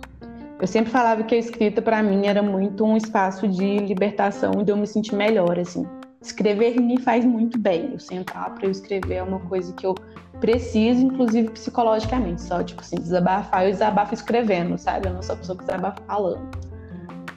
Eu 0.60 0.66
sempre 0.66 0.90
falava 0.90 1.22
que 1.22 1.34
a 1.34 1.38
escrita 1.38 1.80
para 1.80 2.02
mim 2.02 2.26
era 2.26 2.42
muito 2.42 2.84
um 2.84 2.96
espaço 2.96 3.46
de 3.46 3.78
libertação, 3.78 4.50
de 4.64 4.72
eu 4.72 4.76
me 4.76 4.86
sentir 4.86 5.14
melhor, 5.14 5.56
assim. 5.58 5.86
escrever 6.20 6.80
me 6.80 7.00
faz 7.00 7.24
muito 7.24 7.56
bem. 7.56 7.90
Eu 7.92 7.98
sentar 8.00 8.54
para 8.54 8.66
eu 8.66 8.70
escrever 8.70 9.14
é 9.14 9.22
uma 9.22 9.38
coisa 9.38 9.72
que 9.72 9.86
eu 9.86 9.94
preciso, 10.40 11.06
inclusive 11.06 11.50
psicologicamente. 11.50 12.42
Só, 12.42 12.62
tipo 12.64 12.80
assim, 12.80 12.96
desabafar, 12.96 13.66
eu 13.66 13.70
desabafo 13.70 14.14
escrevendo, 14.14 14.76
sabe? 14.76 15.08
Eu 15.08 15.14
não 15.14 15.22
sou 15.22 15.36
a 15.36 15.38
pessoa 15.38 15.56
que 15.56 15.64
desabafa 15.64 16.02
falando. 16.08 16.48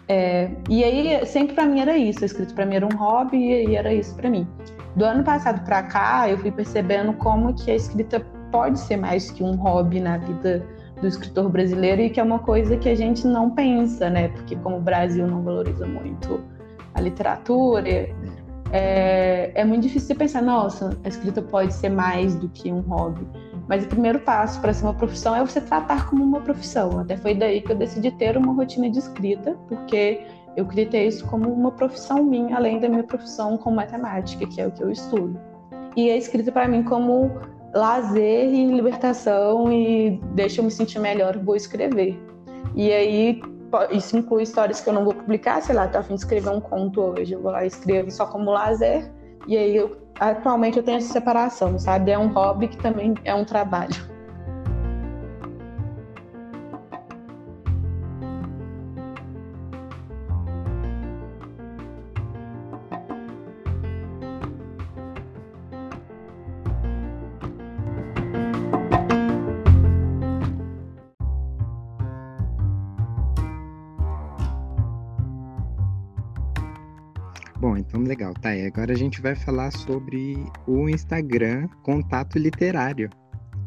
É, 0.07 0.49
e 0.67 0.83
aí, 0.83 1.23
sempre 1.27 1.53
para 1.53 1.67
mim 1.67 1.79
era 1.79 1.95
isso. 1.95 2.23
A 2.23 2.25
escrita 2.25 2.55
para 2.55 2.65
mim 2.65 2.75
era 2.75 2.85
um 2.85 2.97
hobby 2.97 3.37
e 3.37 3.75
era 3.75 3.93
isso 3.93 4.15
para 4.15 4.31
mim. 4.31 4.47
Do 4.95 5.05
ano 5.05 5.23
passado 5.23 5.63
para 5.63 5.83
cá, 5.83 6.27
eu 6.27 6.39
fui 6.39 6.51
percebendo 6.51 7.13
como 7.13 7.53
que 7.53 7.69
a 7.69 7.75
escrita 7.75 8.19
pode 8.51 8.79
ser 8.79 8.97
mais 8.97 9.29
que 9.29 9.43
um 9.43 9.55
hobby 9.55 9.99
na 9.99 10.17
vida 10.17 10.67
do 11.01 11.07
escritor 11.07 11.49
brasileiro 11.49 12.01
e 12.01 12.09
que 12.09 12.19
é 12.19 12.23
uma 12.23 12.39
coisa 12.39 12.77
que 12.77 12.87
a 12.87 12.95
gente 12.95 13.25
não 13.25 13.49
pensa, 13.49 14.09
né? 14.09 14.29
Porque 14.29 14.55
como 14.57 14.77
o 14.77 14.81
Brasil 14.81 15.27
não 15.27 15.41
valoriza 15.41 15.85
muito 15.85 16.39
a 16.93 17.01
literatura, 17.01 18.09
é, 18.71 19.51
é 19.53 19.65
muito 19.65 19.83
difícil 19.83 20.07
você 20.07 20.15
pensar, 20.15 20.41
nossa, 20.41 20.97
a 21.03 21.07
escrita 21.07 21.41
pode 21.41 21.73
ser 21.73 21.89
mais 21.89 22.35
do 22.35 22.47
que 22.49 22.71
um 22.71 22.81
hobby. 22.81 23.27
Mas 23.67 23.83
o 23.83 23.87
primeiro 23.87 24.19
passo 24.19 24.59
para 24.61 24.73
ser 24.73 24.85
uma 24.85 24.93
profissão 24.93 25.35
é 25.35 25.41
você 25.41 25.61
tratar 25.61 26.09
como 26.09 26.23
uma 26.23 26.41
profissão. 26.41 26.99
Até 26.99 27.17
foi 27.17 27.33
daí 27.33 27.61
que 27.61 27.71
eu 27.71 27.75
decidi 27.75 28.11
ter 28.11 28.37
uma 28.37 28.53
rotina 28.53 28.89
de 28.89 28.99
escrita, 28.99 29.57
porque 29.67 30.21
eu 30.55 30.65
queria 30.65 30.85
ter 30.85 31.07
isso 31.07 31.25
como 31.27 31.51
uma 31.51 31.71
profissão 31.71 32.23
minha, 32.23 32.55
além 32.55 32.79
da 32.79 32.89
minha 32.89 33.03
profissão 33.03 33.57
com 33.57 33.71
matemática, 33.71 34.45
que 34.45 34.59
é 34.59 34.67
o 34.67 34.71
que 34.71 34.83
eu 34.83 34.91
estudo. 34.91 35.39
E 35.95 36.09
a 36.09 36.17
escrita 36.17 36.51
para 36.51 36.67
mim 36.67 36.83
como 36.83 37.31
lazer 37.73 38.53
e 38.53 38.65
libertação 38.65 39.71
e 39.71 40.19
deixa 40.33 40.61
eu 40.61 40.65
me 40.65 40.71
sentir 40.71 40.99
melhor, 40.99 41.37
vou 41.37 41.55
escrever. 41.55 42.19
E 42.75 42.91
aí 42.91 43.41
isso 43.91 44.17
inclui 44.17 44.43
histórias 44.43 44.81
que 44.81 44.89
eu 44.89 44.93
não 44.93 45.05
vou 45.05 45.13
publicar, 45.13 45.61
sei 45.61 45.75
lá, 45.75 45.87
tô 45.87 45.97
a 45.97 46.03
fim 46.03 46.15
de 46.15 46.21
escrever 46.21 46.49
um 46.49 46.59
conto 46.59 47.01
hoje, 47.01 47.33
eu 47.33 47.41
vou 47.41 47.51
lá 47.51 47.63
e 47.63 47.67
escrevo 47.67 48.11
só 48.11 48.25
como 48.25 48.51
lazer, 48.51 49.09
e 49.47 49.57
aí 49.57 49.75
eu, 49.75 49.97
atualmente 50.19 50.77
eu 50.77 50.83
tenho 50.83 50.97
essa 50.97 51.13
separação, 51.13 51.79
sabe? 51.79 52.11
É 52.11 52.19
um 52.19 52.27
hobby 52.27 52.67
que 52.67 52.77
também 52.77 53.13
é 53.23 53.33
um 53.33 53.45
trabalho. 53.45 53.95
Tá? 78.41 78.55
E 78.55 78.65
agora 78.65 78.91
a 78.91 78.97
gente 78.97 79.21
vai 79.21 79.35
falar 79.35 79.71
sobre 79.71 80.43
o 80.67 80.89
Instagram 80.89 81.67
Contato 81.83 82.37
Literário. 82.37 83.09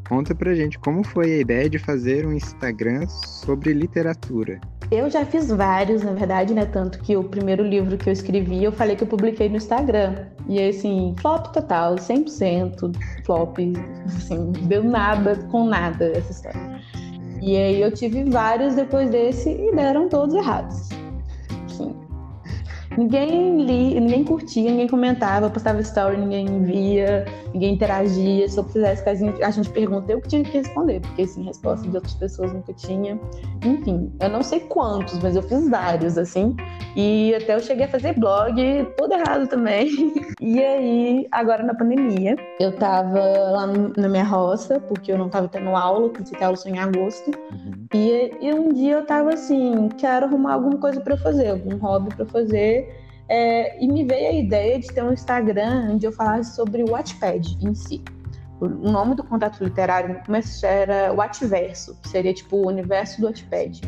Conta 0.08 0.34
pra 0.34 0.54
gente 0.54 0.78
como 0.78 1.02
foi 1.02 1.32
a 1.32 1.38
ideia 1.38 1.70
de 1.70 1.78
fazer 1.78 2.26
um 2.26 2.32
Instagram 2.32 3.06
sobre 3.08 3.72
literatura. 3.72 4.60
Eu 4.90 5.08
já 5.08 5.24
fiz 5.24 5.48
vários, 5.48 6.02
na 6.02 6.12
verdade, 6.12 6.52
né? 6.52 6.66
Tanto 6.66 6.98
que 6.98 7.16
o 7.16 7.24
primeiro 7.24 7.62
livro 7.62 7.96
que 7.96 8.10
eu 8.10 8.12
escrevi, 8.12 8.62
eu 8.62 8.70
falei 8.70 8.96
que 8.96 9.02
eu 9.02 9.08
publiquei 9.08 9.48
no 9.48 9.56
Instagram. 9.56 10.26
E 10.46 10.60
assim, 10.60 11.14
flop 11.18 11.46
total, 11.54 11.94
100% 11.94 12.94
flop. 13.24 13.58
Assim, 14.06 14.52
deu 14.66 14.84
nada 14.84 15.36
com 15.50 15.66
nada 15.66 16.12
essa 16.14 16.32
história. 16.32 16.80
E 17.40 17.56
aí 17.56 17.80
eu 17.80 17.90
tive 17.90 18.24
vários 18.24 18.74
depois 18.74 19.08
desse 19.08 19.50
e 19.50 19.74
deram 19.74 20.08
todos 20.08 20.34
errados. 20.34 20.93
Ninguém 22.96 23.62
li, 23.62 24.00
ninguém 24.00 24.24
curtia, 24.24 24.70
ninguém 24.70 24.88
comentava, 24.88 25.50
postava 25.50 25.80
story, 25.80 26.16
ninguém 26.16 26.62
via, 26.62 27.24
ninguém 27.52 27.74
interagia. 27.74 28.48
Se 28.48 28.58
eu 28.58 28.64
fizesse 28.64 29.02
que 29.02 29.10
a 29.10 29.14
gente, 29.14 29.42
a 29.42 29.50
gente 29.50 29.70
pergunta, 29.70 30.12
eu 30.12 30.20
que 30.20 30.28
tinha 30.28 30.42
que 30.42 30.58
responder, 30.58 31.00
porque 31.00 31.22
assim, 31.22 31.42
resposta 31.44 31.88
de 31.88 31.94
outras 31.96 32.14
pessoas 32.14 32.52
nunca 32.52 32.72
tinha. 32.72 33.18
Enfim, 33.64 34.12
eu 34.20 34.28
não 34.28 34.42
sei 34.42 34.60
quantos, 34.60 35.18
mas 35.20 35.34
eu 35.36 35.42
fiz 35.42 35.68
vários, 35.68 36.16
assim. 36.16 36.56
E 36.96 37.34
até 37.34 37.54
eu 37.54 37.60
cheguei 37.60 37.86
a 37.86 37.88
fazer 37.88 38.18
blog, 38.18 38.54
tudo 38.96 39.14
errado 39.14 39.46
também. 39.48 39.88
E 40.40 40.62
aí, 40.62 41.26
agora 41.32 41.62
na 41.62 41.74
pandemia, 41.74 42.36
eu 42.60 42.76
tava 42.76 43.18
lá 43.18 43.66
na 43.96 44.08
minha 44.08 44.24
roça, 44.24 44.78
porque 44.78 45.10
eu 45.10 45.16
não 45.16 45.30
tava 45.30 45.48
tendo 45.48 45.70
aula, 45.70 46.10
comecei 46.10 46.36
a 46.36 46.38
ter 46.38 46.44
aula 46.44 46.56
só 46.56 46.68
em 46.68 46.78
agosto. 46.78 47.30
Uhum. 47.50 47.86
E, 47.94 48.30
e 48.42 48.52
um 48.52 48.68
dia 48.70 48.94
eu 48.96 49.06
tava 49.06 49.32
assim, 49.32 49.88
quero 49.96 50.26
arrumar 50.26 50.54
alguma 50.54 50.76
coisa 50.76 51.00
para 51.00 51.16
fazer, 51.16 51.48
algum 51.48 51.76
hobby 51.78 52.14
para 52.14 52.26
fazer. 52.26 52.83
É, 53.28 53.82
e 53.82 53.88
me 53.88 54.04
veio 54.04 54.28
a 54.28 54.32
ideia 54.32 54.78
de 54.78 54.88
ter 54.88 55.02
um 55.02 55.12
Instagram 55.12 55.92
onde 55.92 56.06
eu 56.06 56.12
falasse 56.12 56.54
sobre 56.54 56.82
o 56.82 56.90
Wattpad 56.90 57.58
em 57.62 57.74
si. 57.74 58.02
O 58.60 58.68
nome 58.68 59.14
do 59.14 59.24
contato 59.24 59.62
literário 59.62 60.20
era 60.62 61.12
Wattverso, 61.12 61.96
que 62.02 62.08
seria 62.08 62.32
tipo 62.32 62.56
o 62.56 62.68
universo 62.68 63.20
do 63.20 63.26
Wattpad. 63.26 63.80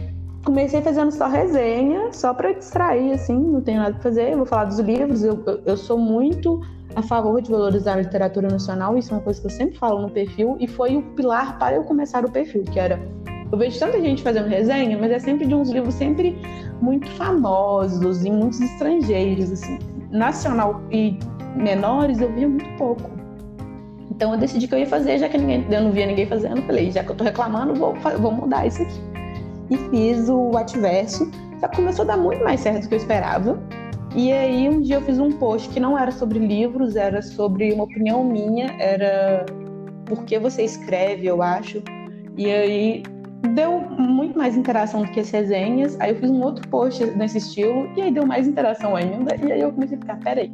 Comecei 0.45 0.81
fazendo 0.81 1.11
só 1.11 1.26
resenha, 1.26 2.12
só 2.12 2.33
para 2.33 2.52
distrair, 2.52 3.12
assim, 3.12 3.37
não 3.37 3.61
tenho 3.61 3.81
nada 3.81 3.95
para 3.95 4.02
fazer. 4.02 4.37
vou 4.37 4.47
falar 4.47 4.64
dos 4.64 4.78
livros. 4.78 5.25
Eu, 5.25 5.43
eu, 5.47 5.62
eu 5.64 5.76
sou 5.76 5.99
muito 5.99 6.61
a 6.95 7.02
favor 7.02 7.43
de 7.43 7.50
valorizar 7.50 7.95
a 7.95 7.97
literatura 7.97 8.49
nacional, 8.49 8.97
isso 8.97 9.12
é 9.12 9.16
uma 9.16 9.23
coisa 9.23 9.38
que 9.38 9.47
eu 9.47 9.50
sempre 9.50 9.76
falo 9.76 10.00
no 10.00 10.11
perfil, 10.11 10.57
e 10.59 10.66
foi 10.66 10.97
o 10.97 11.02
pilar 11.14 11.59
para 11.59 11.76
eu 11.76 11.85
começar 11.85 12.25
o 12.25 12.31
perfil, 12.31 12.64
que 12.64 12.81
era 12.81 12.99
eu 13.50 13.58
vejo 13.58 13.78
tanta 13.78 14.00
gente 14.00 14.22
fazendo 14.22 14.48
resenha, 14.48 14.98
mas 14.98 15.10
é 15.10 15.18
sempre 15.18 15.46
de 15.46 15.54
uns 15.54 15.70
livros 15.70 15.94
sempre 15.94 16.36
muito 16.80 17.08
famosos 17.10 18.24
e 18.24 18.30
muitos 18.30 18.60
estrangeiros, 18.60 19.52
assim. 19.52 19.78
Nacional 20.10 20.82
e 20.90 21.18
menores 21.54 22.20
eu 22.20 22.32
via 22.32 22.48
muito 22.48 22.68
pouco. 22.76 23.10
Então 24.10 24.32
eu 24.32 24.38
decidi 24.38 24.66
que 24.66 24.74
eu 24.74 24.78
ia 24.78 24.86
fazer, 24.86 25.18
já 25.18 25.28
que 25.28 25.36
ninguém, 25.36 25.66
eu 25.70 25.82
não 25.82 25.92
via 25.92 26.06
ninguém 26.06 26.26
fazendo, 26.26 26.62
falei, 26.62 26.90
já 26.90 27.04
que 27.04 27.10
eu 27.10 27.16
tô 27.16 27.24
reclamando, 27.24 27.74
vou, 27.74 27.94
vou 28.18 28.32
mudar 28.32 28.66
isso 28.66 28.82
aqui. 28.82 29.00
E 29.70 29.76
fiz 29.76 30.28
o 30.28 30.56
Ativerso, 30.56 31.30
só 31.60 31.68
começou 31.68 32.04
a 32.04 32.08
dar 32.08 32.16
muito 32.16 32.42
mais 32.42 32.60
certo 32.60 32.82
do 32.82 32.88
que 32.88 32.94
eu 32.94 32.98
esperava. 32.98 33.60
E 34.14 34.32
aí 34.32 34.68
um 34.68 34.80
dia 34.80 34.96
eu 34.96 35.02
fiz 35.02 35.18
um 35.18 35.30
post 35.32 35.68
que 35.68 35.78
não 35.78 35.98
era 35.98 36.10
sobre 36.10 36.38
livros, 36.38 36.96
era 36.96 37.20
sobre 37.20 37.72
uma 37.72 37.84
opinião 37.84 38.24
minha, 38.24 38.74
era 38.78 39.44
por 40.06 40.24
que 40.24 40.38
você 40.38 40.62
escreve, 40.62 41.26
eu 41.26 41.42
acho. 41.42 41.82
E 42.38 42.50
aí 42.50 43.02
deu 43.48 43.80
muito 43.80 44.38
mais 44.38 44.56
interação 44.56 45.02
do 45.02 45.10
que 45.10 45.20
as 45.20 45.30
resenhas. 45.30 45.98
Aí 46.00 46.10
eu 46.10 46.16
fiz 46.16 46.30
um 46.30 46.42
outro 46.42 46.66
post 46.68 47.04
nesse 47.04 47.38
estilo 47.38 47.88
e 47.96 48.02
aí 48.02 48.10
deu 48.10 48.26
mais 48.26 48.46
interação 48.46 48.96
ainda. 48.96 49.36
E 49.36 49.52
aí 49.52 49.60
eu 49.60 49.72
comecei 49.72 49.96
a 49.96 50.00
ficar, 50.00 50.18
peraí. 50.18 50.52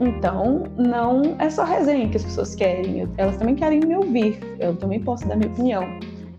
Então, 0.00 0.64
não 0.76 1.36
é 1.38 1.48
só 1.48 1.64
resenha 1.64 2.08
que 2.08 2.16
as 2.16 2.24
pessoas 2.24 2.54
querem, 2.54 3.08
elas 3.16 3.36
também 3.36 3.54
querem 3.54 3.80
me 3.80 3.94
ouvir, 3.94 4.38
eu 4.58 4.74
também 4.74 5.00
posso 5.00 5.26
dar 5.28 5.36
minha 5.36 5.50
opinião. 5.50 5.84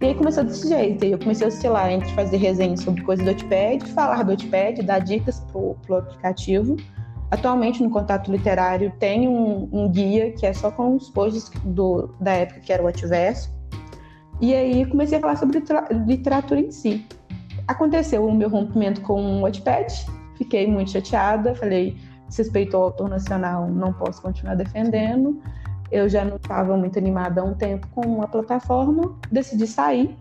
E 0.01 0.07
aí 0.07 0.15
começou 0.15 0.43
desse 0.43 0.67
jeito, 0.67 1.05
eu 1.05 1.17
comecei 1.17 1.45
a 1.45 1.47
oscilar 1.47 1.89
entre 1.89 2.11
fazer 2.11 2.35
resenha 2.35 2.75
sobre 2.75 3.01
coisas 3.03 3.25
do 3.25 3.31
Notepad, 3.31 3.85
falar 3.93 4.23
do 4.23 4.31
Notepad, 4.31 4.81
dar 4.83 4.99
dicas 4.99 5.39
pro, 5.51 5.77
pro 5.85 5.97
aplicativo. 5.97 6.75
Atualmente, 7.31 7.81
no 7.81 7.89
Contato 7.89 8.29
Literário, 8.29 8.91
tem 8.99 9.29
um, 9.29 9.69
um 9.71 9.89
guia 9.89 10.31
que 10.33 10.45
é 10.45 10.51
só 10.51 10.69
com 10.69 10.97
os 10.97 11.09
posts 11.09 11.49
do, 11.63 12.13
da 12.19 12.33
época 12.33 12.59
que 12.59 12.73
era 12.73 12.83
o 12.83 12.87
Ativerso, 12.87 13.49
e 14.41 14.53
aí 14.53 14.85
comecei 14.85 15.17
a 15.17 15.21
falar 15.21 15.35
sobre 15.37 15.63
literatura 16.05 16.59
em 16.59 16.71
si. 16.71 17.05
Aconteceu 17.67 18.25
o 18.25 18.33
meu 18.33 18.49
rompimento 18.49 19.01
com 19.01 19.39
o 19.39 19.41
Wattpad, 19.41 20.05
fiquei 20.37 20.67
muito 20.67 20.91
chateada, 20.91 21.55
falei, 21.55 21.95
desrespeitou 22.27 22.81
o 22.81 22.83
autor 22.85 23.09
nacional, 23.09 23.69
não 23.69 23.93
posso 23.93 24.21
continuar 24.21 24.55
defendendo. 24.55 25.41
Eu 25.91 26.09
já 26.09 26.25
não 26.25 26.37
estava 26.37 26.75
muito 26.75 26.97
animada 26.97 27.41
há 27.41 27.43
um 27.43 27.53
tempo 27.53 27.87
com 27.89 28.21
a 28.21 28.27
plataforma, 28.27 29.15
decidi 29.31 29.67
sair. 29.67 30.17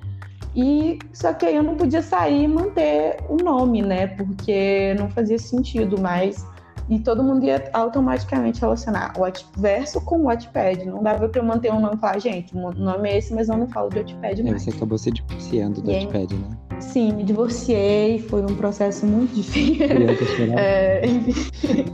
E 0.54 0.98
só 1.12 1.32
que 1.32 1.46
aí 1.46 1.56
eu 1.56 1.62
não 1.62 1.76
podia 1.76 2.02
sair 2.02 2.44
e 2.44 2.48
manter 2.48 3.16
o 3.28 3.36
nome, 3.36 3.80
né? 3.80 4.08
Porque 4.08 4.94
não 4.98 5.08
fazia 5.10 5.38
sentido 5.38 5.98
mais 6.00 6.46
e 6.88 6.98
todo 6.98 7.22
mundo 7.22 7.44
ia 7.44 7.70
automaticamente 7.72 8.60
relacionar 8.60 9.12
o 9.16 9.60
Verso 9.60 10.00
com 10.00 10.20
o 10.20 10.24
Wattpad. 10.24 10.84
Não 10.84 11.02
dava 11.02 11.28
para 11.28 11.40
eu 11.40 11.44
manter 11.44 11.72
um 11.72 11.80
nome 11.80 11.96
e 11.96 11.98
falar, 11.98 12.18
gente, 12.18 12.56
o 12.56 12.72
nome 12.72 13.08
é 13.08 13.18
esse, 13.18 13.32
mas 13.34 13.48
eu 13.48 13.56
não 13.56 13.68
falo 13.68 13.88
de 13.88 13.98
Wattpad 13.98 14.42
mais. 14.42 14.62
Você 14.62 14.70
acabou 14.70 14.98
se 14.98 15.10
divorciando 15.10 15.80
do 15.80 15.90
Wattpad, 15.90 16.34
né? 16.34 16.58
Sim, 16.80 17.12
me 17.12 17.22
divorciei, 17.22 18.18
foi 18.18 18.42
um 18.42 18.56
processo 18.56 19.06
muito 19.06 19.34
difícil. 19.34 19.86
é, 20.58 21.06
enfim, 21.06 21.84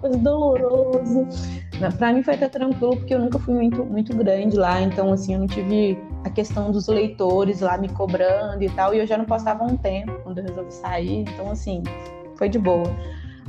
foi 0.00 0.10
doloroso. 0.10 1.26
Para 1.98 2.12
mim 2.12 2.22
foi 2.22 2.34
até 2.34 2.48
tranquilo, 2.48 2.96
porque 2.96 3.14
eu 3.14 3.18
nunca 3.18 3.38
fui 3.38 3.54
muito, 3.54 3.84
muito 3.84 4.16
grande 4.16 4.56
lá, 4.56 4.80
então 4.80 5.12
assim, 5.12 5.34
eu 5.34 5.40
não 5.40 5.46
tive 5.46 5.98
a 6.24 6.30
questão 6.30 6.70
dos 6.70 6.86
leitores 6.86 7.60
lá 7.60 7.76
me 7.78 7.88
cobrando 7.88 8.62
e 8.62 8.68
tal, 8.70 8.94
e 8.94 8.98
eu 8.98 9.06
já 9.06 9.16
não 9.16 9.24
passava 9.24 9.64
um 9.64 9.76
tempo 9.76 10.12
quando 10.22 10.38
eu 10.38 10.44
resolvi 10.44 10.72
sair, 10.72 11.20
então 11.22 11.50
assim, 11.50 11.82
foi 12.36 12.48
de 12.48 12.58
boa. 12.58 12.90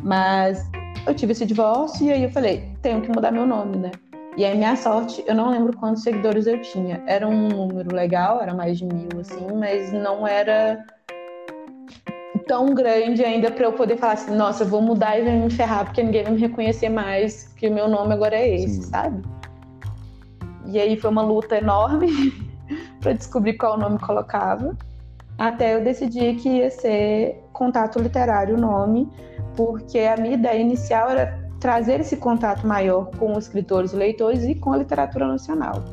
Mas 0.04 0.70
eu 1.06 1.14
tive 1.14 1.32
esse 1.32 1.46
divórcio 1.46 2.08
e 2.08 2.12
aí 2.12 2.24
eu 2.24 2.32
falei, 2.32 2.70
tenho 2.82 3.02
que 3.02 3.10
mudar 3.10 3.32
meu 3.32 3.46
nome, 3.46 3.78
né? 3.78 3.92
E 4.38 4.46
aí, 4.46 4.58
minha 4.58 4.78
sorte, 4.78 5.22
eu 5.28 5.36
não 5.36 5.50
lembro 5.50 5.76
quantos 5.76 6.04
seguidores 6.04 6.48
eu 6.48 6.62
tinha. 6.62 7.04
Era 7.06 7.28
um 7.28 7.50
número 7.50 7.94
legal, 7.94 8.42
era 8.42 8.54
mais 8.54 8.78
de 8.78 8.86
mil, 8.86 9.10
assim, 9.20 9.46
mas 9.54 9.92
não 9.92 10.26
era 10.26 10.86
tão 12.48 12.74
grande 12.74 13.24
ainda 13.24 13.52
para 13.52 13.66
eu 13.66 13.74
poder 13.74 13.98
falar 13.98 14.14
assim, 14.14 14.36
nossa, 14.36 14.64
eu 14.64 14.68
vou 14.68 14.82
mudar 14.82 15.20
e 15.20 15.24
me 15.24 15.50
ferrar 15.52 15.86
porque 15.86 16.02
ninguém 16.02 16.24
vai 16.24 16.34
me 16.34 16.40
reconhecer 16.40 16.90
mais, 16.90 17.46
porque 17.50 17.68
o 17.68 17.74
meu 17.74 17.88
nome 17.88 18.14
agora 18.14 18.36
é 18.36 18.56
esse, 18.56 18.76
Sim. 18.76 18.82
sabe? 18.84 19.22
E 20.66 20.80
aí 20.80 20.98
foi 20.98 21.10
uma 21.10 21.22
luta 21.22 21.58
enorme 21.58 22.10
para 23.02 23.14
descobrir 23.14 23.58
qual 23.58 23.78
nome 23.78 24.00
colocava, 24.00 24.78
até 25.38 25.76
eu 25.76 25.84
decidir 25.84 26.36
que 26.38 26.50
ia 26.50 26.70
ser 26.70 27.44
Contato 27.52 28.00
Literário 28.00 28.56
o 28.56 28.60
nome, 28.60 29.10
porque 29.66 30.00
a 30.00 30.18
minha 30.18 30.34
ideia 30.34 30.60
inicial 30.60 31.10
era 31.12 31.40
trazer 31.60 32.00
esse 32.00 32.18
contato 32.18 32.66
maior 32.66 33.12
com 33.18 33.34
os 33.34 33.46
escritores 33.46 33.94
leitores 33.94 34.44
e 34.44 34.56
com 34.56 34.74
a 34.74 34.78
literatura 34.78 35.28
nacional. 35.28 35.84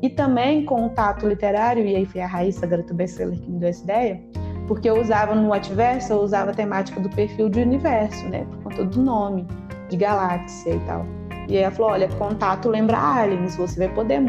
E 0.00 0.08
também 0.08 0.64
contato 0.64 1.26
literário, 1.26 1.84
e 1.84 1.96
aí 1.96 2.06
foi 2.06 2.20
a 2.20 2.26
Raíssa, 2.26 2.66
garota 2.66 2.94
best-seller, 2.94 3.36
que 3.40 3.50
me 3.50 3.58
deu 3.58 3.68
essa 3.68 3.82
ideia, 3.82 4.22
porque 4.68 4.88
eu 4.88 5.00
usava 5.00 5.34
no 5.34 5.52
Ativerso, 5.52 6.12
eu 6.12 6.20
usava 6.20 6.52
a 6.52 6.54
temática 6.54 7.00
do 7.00 7.10
perfil 7.10 7.48
de 7.48 7.60
universo, 7.60 8.28
né, 8.28 8.44
por 8.44 8.62
conta 8.62 8.84
do 8.84 9.02
nome, 9.02 9.44
de 9.88 9.96
galáxia 9.96 10.74
e 10.74 10.80
tal. 10.80 11.04
E 11.48 11.56
aí 11.56 11.64
ela 11.64 11.72
falou, 11.72 11.92
olha, 11.92 12.08
contato 12.10 12.68
lembra 12.68 12.96
aliens, 12.96 13.56
você 13.56 13.86
vai 13.86 13.94
poder 13.94 14.20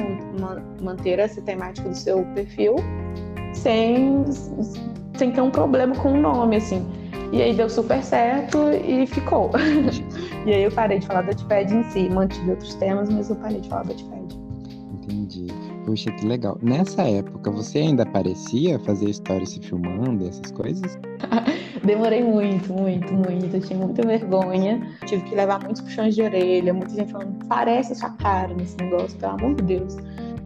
manter 0.82 1.20
essa 1.20 1.42
temática 1.42 1.88
do 1.88 1.96
seu 1.96 2.24
perfil 2.34 2.76
sem, 3.54 4.24
sem 5.16 5.32
ter 5.32 5.42
um 5.42 5.52
problema 5.52 5.96
com 5.96 6.14
o 6.14 6.18
nome, 6.18 6.56
assim. 6.56 6.97
E 7.32 7.42
aí 7.42 7.54
deu 7.54 7.70
super 7.70 8.04
certo 8.04 8.58
e 8.72 9.06
ficou. 9.06 9.52
e 10.46 10.54
aí 10.54 10.64
eu 10.64 10.72
parei 10.72 11.00
de 11.00 11.06
falar 11.06 11.22
da 11.22 11.28
Wattpad 11.28 11.74
em 11.74 11.84
si, 11.84 12.10
mantive 12.10 12.52
outros 12.52 12.76
temas, 12.76 13.10
mas 13.10 13.30
eu 13.30 13.36
parei 13.36 13.60
de 13.60 13.68
falar 13.70 13.84
da 13.84 13.94
Wattpad. 13.94 14.48
Entendi. 14.94 15.48
Puxa, 15.86 16.12
que 16.12 16.26
legal. 16.26 16.58
Nessa 16.62 17.04
época, 17.04 17.50
você 17.50 17.80
ainda 17.80 18.04
aparecia 18.04 18.78
fazer 18.80 19.10
histórias 19.10 19.52
se 19.52 19.62
filmando, 19.62 20.28
essas 20.28 20.52
coisas? 20.52 20.98
Demorei 21.84 22.24
muito, 22.24 22.74
muito, 22.74 23.14
muito. 23.14 23.56
Eu 23.56 23.62
tinha 23.62 23.80
muita 23.80 24.06
vergonha. 24.06 24.86
Tive 25.06 25.24
que 25.24 25.36
levar 25.36 25.64
muitos 25.64 25.82
puxões 25.82 26.16
de 26.16 26.22
orelha, 26.22 26.74
muita 26.74 26.94
gente 26.94 27.12
falando, 27.12 27.46
parece 27.48 27.94
a 27.94 27.96
sua 27.96 28.10
cara 28.12 28.54
nesse 28.54 28.76
negócio, 28.78 29.18
pelo 29.18 29.34
amor 29.34 29.56
de 29.56 29.64
Deus. 29.64 29.98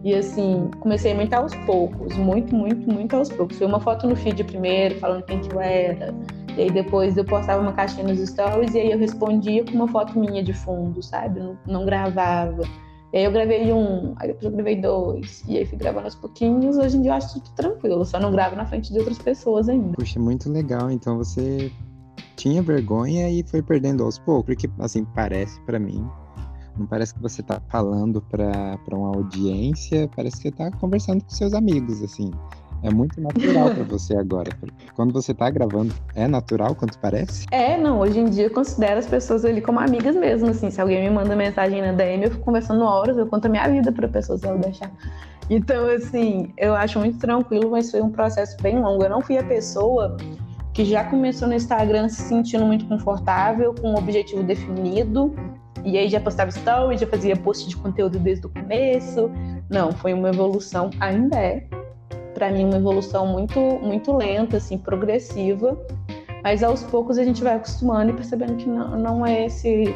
E 0.04 0.14
assim, 0.14 0.68
comecei 0.80 1.12
a 1.12 1.14
aumentar 1.14 1.38
aos 1.38 1.54
poucos, 1.66 2.16
muito, 2.16 2.54
muito, 2.54 2.92
muito 2.92 3.16
aos 3.16 3.28
poucos. 3.28 3.56
Foi 3.56 3.66
uma 3.66 3.80
foto 3.80 4.08
no 4.08 4.16
feed 4.16 4.42
primeiro, 4.44 4.96
falando 4.98 5.24
quem 5.24 5.40
que 5.40 5.52
eu 5.52 5.60
era, 5.60 6.14
e 6.56 6.62
aí 6.62 6.70
depois 6.70 7.16
eu 7.16 7.24
postava 7.24 7.62
uma 7.62 7.72
caixinha 7.72 8.06
nos 8.06 8.18
stories 8.20 8.74
e 8.74 8.78
aí 8.78 8.90
eu 8.92 8.98
respondia 8.98 9.64
com 9.64 9.72
uma 9.72 9.88
foto 9.88 10.18
minha 10.18 10.42
de 10.42 10.52
fundo, 10.52 11.02
sabe? 11.02 11.40
Não, 11.40 11.58
não 11.66 11.86
gravava. 11.86 12.62
E 13.12 13.18
aí 13.18 13.24
eu 13.24 13.32
gravei 13.32 13.72
um, 13.72 14.14
aí 14.16 14.28
depois 14.28 14.44
eu 14.44 14.50
gravei 14.52 14.80
dois. 14.80 15.44
E 15.46 15.58
aí 15.58 15.66
fui 15.66 15.78
gravando 15.78 16.06
aos 16.06 16.14
pouquinhos. 16.14 16.76
Hoje 16.76 16.96
em 16.96 17.02
dia 17.02 17.10
eu 17.10 17.14
acho 17.16 17.34
tudo 17.34 17.54
tranquilo, 17.54 18.04
só 18.04 18.18
não 18.18 18.30
gravo 18.30 18.56
na 18.56 18.64
frente 18.64 18.92
de 18.92 18.98
outras 18.98 19.18
pessoas 19.18 19.68
ainda. 19.68 19.92
Puxa, 19.96 20.18
muito 20.18 20.50
legal. 20.50 20.90
Então 20.90 21.18
você 21.18 21.70
tinha 22.36 22.62
vergonha 22.62 23.30
e 23.30 23.42
foi 23.42 23.62
perdendo 23.62 24.02
aos 24.04 24.18
poucos, 24.18 24.54
porque 24.54 24.70
assim, 24.78 25.04
parece 25.04 25.60
para 25.62 25.78
mim. 25.78 26.06
Não 26.76 26.86
parece 26.86 27.14
que 27.14 27.20
você 27.20 27.42
tá 27.42 27.60
falando 27.68 28.22
para 28.22 28.78
uma 28.92 29.08
audiência, 29.08 30.08
parece 30.16 30.36
que 30.36 30.42
você 30.44 30.52
tá 30.52 30.70
conversando 30.70 31.22
com 31.22 31.30
seus 31.30 31.52
amigos, 31.52 32.02
assim. 32.02 32.30
É 32.82 32.90
muito 32.90 33.20
natural 33.20 33.70
para 33.70 33.84
você 33.84 34.16
agora. 34.16 34.50
Quando 34.94 35.12
você 35.12 35.32
tá 35.32 35.48
gravando, 35.48 35.94
é 36.14 36.26
natural 36.26 36.74
quanto 36.74 36.98
parece? 36.98 37.46
É, 37.50 37.76
não. 37.76 38.00
Hoje 38.00 38.18
em 38.18 38.24
dia 38.24 38.44
eu 38.44 38.50
considero 38.50 38.98
as 38.98 39.06
pessoas 39.06 39.44
ali 39.44 39.60
como 39.60 39.78
amigas 39.78 40.16
mesmo, 40.16 40.50
assim. 40.50 40.70
Se 40.70 40.80
alguém 40.80 41.00
me 41.02 41.10
manda 41.10 41.36
mensagem 41.36 41.80
na 41.80 41.92
DM, 41.92 42.24
eu 42.24 42.30
fico 42.32 42.44
conversando 42.44 42.82
horas, 42.84 43.16
eu 43.16 43.26
conto 43.26 43.46
a 43.46 43.48
minha 43.48 43.68
vida 43.68 43.92
pra 43.92 44.08
pessoa 44.08 44.36
se 44.36 44.46
ela 44.46 44.58
deixar. 44.58 44.90
Então, 45.48 45.86
assim, 45.86 46.52
eu 46.56 46.74
acho 46.74 46.98
muito 46.98 47.18
tranquilo, 47.18 47.70
mas 47.70 47.90
foi 47.90 48.00
um 48.00 48.10
processo 48.10 48.56
bem 48.62 48.80
longo. 48.80 49.04
Eu 49.04 49.10
não 49.10 49.20
fui 49.20 49.38
a 49.38 49.44
pessoa 49.44 50.16
que 50.72 50.84
já 50.84 51.04
começou 51.04 51.46
no 51.46 51.54
Instagram 51.54 52.08
se 52.08 52.22
sentindo 52.22 52.64
muito 52.64 52.86
confortável, 52.86 53.74
com 53.74 53.90
um 53.90 53.96
objetivo 53.96 54.42
definido, 54.42 55.34
e 55.84 55.98
aí 55.98 56.08
já 56.08 56.20
postava 56.20 56.50
stories, 56.50 57.00
já 57.00 57.06
fazia 57.06 57.36
post 57.36 57.68
de 57.68 57.76
conteúdo 57.76 58.18
desde 58.18 58.46
o 58.46 58.48
começo. 58.48 59.30
Não, 59.68 59.92
foi 59.92 60.14
uma 60.14 60.30
evolução, 60.30 60.90
ainda 60.98 61.36
é, 61.36 61.66
para 62.34 62.50
mim 62.50 62.64
uma 62.64 62.76
evolução 62.76 63.26
muito 63.26 63.60
muito 63.60 64.16
lenta, 64.16 64.56
assim, 64.56 64.78
progressiva. 64.78 65.78
Mas 66.42 66.62
aos 66.62 66.82
poucos 66.82 67.18
a 67.18 67.24
gente 67.24 67.42
vai 67.42 67.54
acostumando 67.54 68.10
e 68.10 68.14
percebendo 68.14 68.56
que 68.56 68.68
não, 68.68 68.98
não 68.98 69.26
é 69.26 69.46
esse 69.46 69.94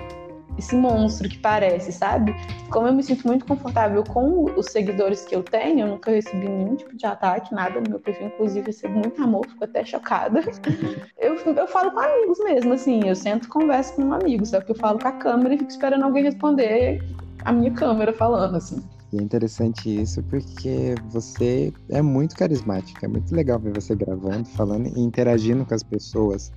esse 0.59 0.75
monstro 0.75 1.29
que 1.29 1.39
parece, 1.39 1.93
sabe? 1.93 2.35
Como 2.71 2.87
eu 2.87 2.95
me 2.95 3.03
sinto 3.03 3.27
muito 3.27 3.45
confortável 3.45 4.03
com 4.03 4.45
os 4.57 4.67
seguidores 4.67 5.25
que 5.25 5.35
eu 5.35 5.43
tenho, 5.43 5.81
eu 5.81 5.87
nunca 5.89 6.11
recebi 6.11 6.49
nenhum 6.49 6.75
tipo 6.75 6.97
de 6.97 7.07
ataque, 7.07 7.55
nada 7.55 7.81
no 7.81 7.91
meu 7.91 8.01
perfil, 8.01 8.29
inclusive 8.29 8.67
recebo 8.67 8.99
muito 8.99 9.23
amor, 9.23 9.47
fico 9.47 9.65
até 9.65 9.85
chocada. 9.85 10.41
Eu, 11.19 11.35
eu 11.35 11.67
falo 11.67 11.91
com 11.91 11.99
amigos 11.99 12.39
mesmo, 12.39 12.73
assim, 12.73 13.09
eu 13.09 13.17
sento 13.17 13.47
e 13.47 13.49
converso 13.49 13.95
com 13.95 14.03
um 14.03 14.13
amigo, 14.13 14.45
só 14.47 14.61
que 14.61 14.71
eu 14.71 14.75
falo 14.77 14.99
com 14.99 15.09
a 15.09 15.13
câmera 15.13 15.55
e 15.55 15.59
fico 15.59 15.71
esperando 15.71 16.05
alguém 16.05 16.23
responder 16.23 17.03
a 17.45 17.53
minha 17.53 17.73
câmera 17.73 18.13
falando, 18.13 18.57
assim. 18.57 18.83
É 19.19 19.23
interessante 19.23 20.03
isso 20.03 20.23
porque 20.25 20.95
você 21.09 21.73
é 21.89 22.03
muito 22.03 22.37
carismática, 22.37 23.07
é 23.07 23.09
muito 23.09 23.35
legal 23.35 23.59
ver 23.59 23.73
você 23.73 23.95
gravando, 23.95 24.47
falando 24.51 24.87
e 24.89 25.01
interagindo 25.01 25.65
com 25.65 25.75
as 25.75 25.83
pessoas. 25.83 26.53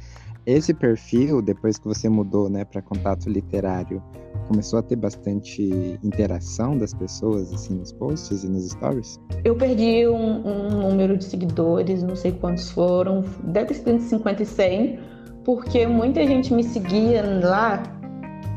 Esse 0.46 0.74
perfil, 0.74 1.42
depois 1.42 1.78
que 1.78 1.88
você 1.88 2.10
mudou, 2.10 2.50
né, 2.50 2.66
para 2.66 2.82
contato 2.82 3.30
literário, 3.30 4.02
começou 4.48 4.80
a 4.80 4.82
ter 4.82 4.96
bastante 4.96 6.00
interação 6.04 6.78
das 6.78 6.94
pessoas 6.94 7.54
assim 7.54 7.76
nos 7.76 7.92
posts 7.92 8.44
e 8.44 8.48
nos 8.48 8.70
stories? 8.72 9.20
Eu 9.44 9.56
perdi 9.56 10.08
um, 10.08 10.48
um 10.48 10.90
número 10.90 11.18
de 11.18 11.26
seguidores, 11.26 12.02
não 12.02 12.16
sei 12.16 12.32
quantos 12.32 12.72
foram, 12.72 13.24
deve 13.44 13.68
ter 13.68 13.74
sido 13.76 13.90
entre 13.92 14.06
50 14.08 14.44
e 14.44 14.46
100, 14.46 15.00
porque 15.46 15.86
muita 15.86 16.26
gente 16.26 16.54
me 16.54 16.64
seguia 16.64 17.22
lá 17.44 17.84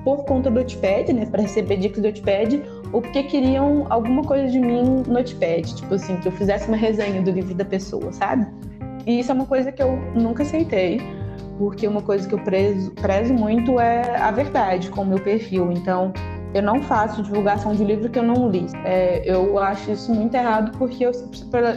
por 0.02 0.24
conta 0.24 0.50
do 0.50 0.60
Notepad, 0.60 1.12
né, 1.12 1.26
para 1.26 1.42
receber 1.42 1.76
dicas 1.76 2.02
do 2.02 2.08
Notepad, 2.08 2.62
ou 2.92 3.00
porque 3.00 3.22
queriam 3.22 3.86
alguma 3.88 4.22
coisa 4.22 4.48
de 4.48 4.58
mim 4.58 4.82
no 4.82 5.12
Notepad, 5.12 5.74
tipo 5.74 5.94
assim, 5.94 6.16
que 6.16 6.28
eu 6.28 6.32
fizesse 6.32 6.68
uma 6.68 6.76
resenha 6.76 7.22
do 7.22 7.30
livro 7.30 7.54
da 7.54 7.64
pessoa, 7.64 8.12
sabe? 8.12 8.46
E 9.06 9.18
isso 9.18 9.32
é 9.32 9.34
uma 9.34 9.46
coisa 9.46 9.72
que 9.72 9.82
eu 9.82 9.96
nunca 10.14 10.42
aceitei, 10.42 11.00
porque 11.58 11.86
uma 11.88 12.02
coisa 12.02 12.28
que 12.28 12.34
eu 12.34 12.38
prezo, 12.38 12.90
prezo 12.92 13.34
muito 13.34 13.80
é 13.80 14.16
a 14.16 14.30
verdade 14.30 14.90
com 14.90 15.02
o 15.02 15.06
meu 15.06 15.18
perfil. 15.18 15.72
Então, 15.72 16.12
eu 16.54 16.62
não 16.62 16.82
faço 16.82 17.22
divulgação 17.22 17.74
de 17.74 17.82
livro 17.82 18.10
que 18.10 18.18
eu 18.18 18.22
não 18.22 18.48
li. 18.48 18.66
É, 18.84 19.22
eu 19.24 19.58
acho 19.58 19.90
isso 19.90 20.14
muito 20.14 20.34
errado 20.34 20.76
porque, 20.76 21.04
eu, 21.04 21.12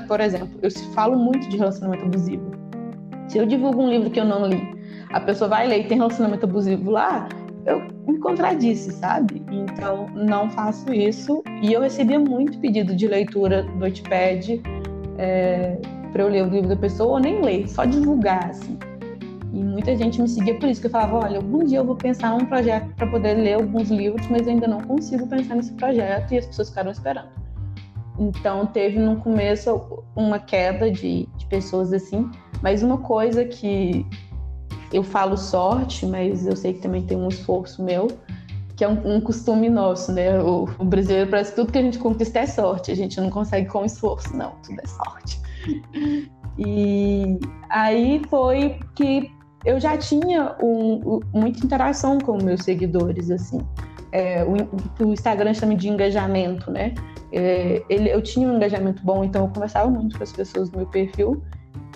por 0.08 0.19
exemplo, 0.19 0.49
eu 0.62 0.69
falo 0.93 1.17
muito 1.17 1.47
de 1.49 1.58
relacionamento 1.58 2.06
abusivo. 2.06 2.51
Se 3.30 3.38
eu 3.38 3.45
divulgo 3.45 3.82
um 3.82 3.89
livro 3.89 4.10
que 4.10 4.19
eu 4.19 4.25
não 4.25 4.45
li, 4.45 4.75
a 5.12 5.19
pessoa 5.19 5.49
vai 5.49 5.67
ler 5.67 5.82
e 5.82 5.88
tem 5.88 5.97
relacionamento 5.97 6.45
abusivo 6.45 6.91
lá, 6.91 7.28
eu 7.65 7.82
me 8.08 8.19
contradisse, 8.19 8.91
sabe? 8.91 9.43
Então, 9.51 10.08
não 10.13 10.49
faço 10.49 10.93
isso. 10.93 11.43
E 11.62 11.73
eu 11.73 11.82
recebia 11.82 12.19
muito 12.19 12.60
pedido 12.60 12.95
de 12.95 13.08
leitura 13.08 13.63
do 13.63 13.75
Notepad 13.78 14.62
é, 15.17 15.78
para 16.12 16.23
eu 16.23 16.30
ler 16.30 16.43
o 16.43 16.49
livro 16.49 16.69
da 16.69 16.75
pessoa, 16.75 17.13
ou 17.13 17.19
nem 17.19 17.41
ler, 17.41 17.67
só 17.67 17.84
divulgar, 17.84 18.49
assim. 18.49 18.78
E 19.51 19.63
muita 19.63 19.95
gente 19.95 20.21
me 20.21 20.28
seguia 20.28 20.56
por 20.60 20.69
isso, 20.69 20.82
que 20.82 20.88
eu 20.88 20.91
falava, 20.91 21.25
olha, 21.25 21.38
algum 21.38 21.63
dia 21.63 21.80
eu 21.80 21.86
vou 21.86 21.95
pensar 21.95 22.32
num 22.32 22.45
projeto 22.45 22.93
para 22.95 23.08
poder 23.08 23.36
ler 23.36 23.54
alguns 23.54 23.89
livros, 23.89 24.28
mas 24.28 24.47
ainda 24.47 24.67
não 24.67 24.82
consigo 24.82 25.25
pensar 25.28 25.56
nesse 25.56 25.73
projeto, 25.73 26.34
e 26.34 26.38
as 26.38 26.45
pessoas 26.45 26.69
ficaram 26.69 26.91
esperando. 26.91 27.30
Então, 28.19 28.65
teve 28.65 28.99
no 28.99 29.17
começo 29.17 30.04
uma 30.15 30.39
queda 30.39 30.89
de, 30.89 31.28
de 31.38 31.45
pessoas 31.47 31.91
assim, 31.91 32.30
mas 32.62 32.82
uma 32.82 32.97
coisa 32.97 33.43
que 33.43 34.06
eu 34.91 35.04
falo 35.04 35.38
sorte, 35.38 36.06
mas 36.06 36.45
eu 36.45 36.56
sei 36.56 36.74
que 36.74 36.82
também 36.82 37.04
tem 37.04 37.17
um 37.17 37.28
esforço 37.28 37.84
meu, 37.84 38.08
que 38.76 38.84
é 38.84 38.88
um, 38.89 39.15
um 39.15 39.21
costume 39.21 39.69
nosso, 39.69 40.12
né? 40.12 40.39
O, 40.39 40.67
o, 40.78 40.86
brasileiro 40.86 41.30
parece 41.30 41.52
que 41.52 41.56
tudo 41.56 41.71
que 41.71 41.78
a 41.78 41.82
gente 41.82 41.98
conquista 41.98 42.39
é 42.39 42.45
sorte, 42.45 42.91
a 42.91 42.95
gente 42.95 43.19
não 43.19 43.30
consegue 43.30 43.67
com 43.67 43.86
esforço, 43.86 44.36
não, 44.36 44.52
tudo 44.63 44.80
é 44.84 44.88
sorte. 44.88 45.41
E 46.58 47.38
aí 47.69 48.21
foi 48.30 48.80
que 48.95 49.30
eu 49.65 49.78
já 49.78 49.98
tinha 49.98 50.56
um, 50.62 51.15
um, 51.15 51.19
muita 51.34 51.65
interação 51.65 52.17
com 52.17 52.41
meus 52.41 52.63
seguidores, 52.63 53.30
assim. 53.30 53.60
É, 54.13 54.45
o, 54.45 55.04
o, 55.04 55.12
Instagram 55.12 55.54
chama 55.54 55.76
de 55.76 55.89
engajamento, 55.89 56.71
né? 56.71 56.93
É, 57.34 57.84
ele, 57.89 58.10
eu 58.10 58.21
tinha 58.21 58.48
um 58.48 58.56
engajamento 58.56 59.04
bom, 59.04 59.26
então 59.26 59.43
eu 59.43 59.52
conversava 59.52 59.89
muito 59.89 60.17
com 60.17 60.24
as 60.24 60.32
pessoas 60.32 60.71
no 60.71 60.78
meu 60.78 60.88
perfil 60.88 61.43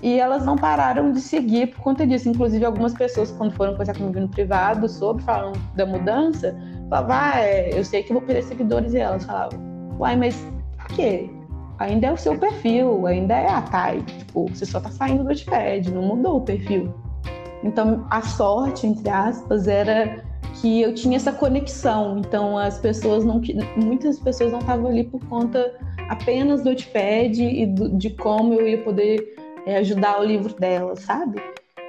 e 0.01 0.19
elas 0.19 0.45
não 0.45 0.55
pararam 0.55 1.11
de 1.11 1.19
seguir 1.19 1.67
por 1.67 1.81
conta 1.81 2.07
disso. 2.07 2.29
Inclusive, 2.29 2.63
algumas 2.63 2.93
pessoas, 2.93 3.31
quando 3.31 3.51
foram 3.53 3.73
conversar 3.73 3.97
comigo 3.97 4.19
no 4.19 4.29
privado 4.29 4.87
sobre 4.87 5.23
falando 5.23 5.59
da 5.75 5.85
mudança, 5.85 6.55
falavam, 6.89 7.15
ah, 7.15 7.39
é, 7.39 7.77
eu 7.77 7.83
sei 7.83 8.03
que 8.03 8.13
vou 8.13 8.21
perder 8.21 8.43
seguidores. 8.43 8.93
E 8.93 8.97
elas 8.97 9.25
falavam, 9.25 9.59
uai, 9.99 10.15
mas 10.15 10.35
por 10.77 10.87
quê? 10.95 11.29
Ainda 11.79 12.07
é 12.07 12.11
o 12.11 12.17
seu 12.17 12.37
perfil, 12.37 13.05
ainda 13.07 13.35
é 13.35 13.49
a 13.49 13.61
Thay. 13.61 14.01
Tipo, 14.01 14.47
você 14.47 14.65
só 14.65 14.79
tá 14.79 14.89
saindo 14.89 15.23
do 15.23 15.29
Notepad, 15.29 15.91
não 15.91 16.01
mudou 16.01 16.37
o 16.37 16.41
perfil. 16.41 16.93
Então, 17.63 18.05
a 18.09 18.21
sorte, 18.21 18.87
entre 18.87 19.09
aspas, 19.09 19.67
era 19.67 20.23
que 20.61 20.81
eu 20.81 20.93
tinha 20.93 21.17
essa 21.17 21.31
conexão. 21.31 22.19
Então, 22.19 22.57
as 22.57 22.79
pessoas 22.79 23.25
não. 23.25 23.41
Muitas 23.75 24.19
pessoas 24.19 24.51
não 24.51 24.59
estavam 24.59 24.87
ali 24.89 25.03
por 25.03 25.23
conta 25.25 25.73
apenas 26.09 26.63
do 26.63 26.69
Notepad 26.69 27.39
e 27.39 27.65
do, 27.65 27.97
de 27.97 28.09
como 28.11 28.53
eu 28.53 28.67
ia 28.67 28.81
poder 28.81 29.35
ajudar 29.77 30.19
o 30.19 30.23
livro 30.23 30.53
dela, 30.55 30.95
sabe? 30.95 31.41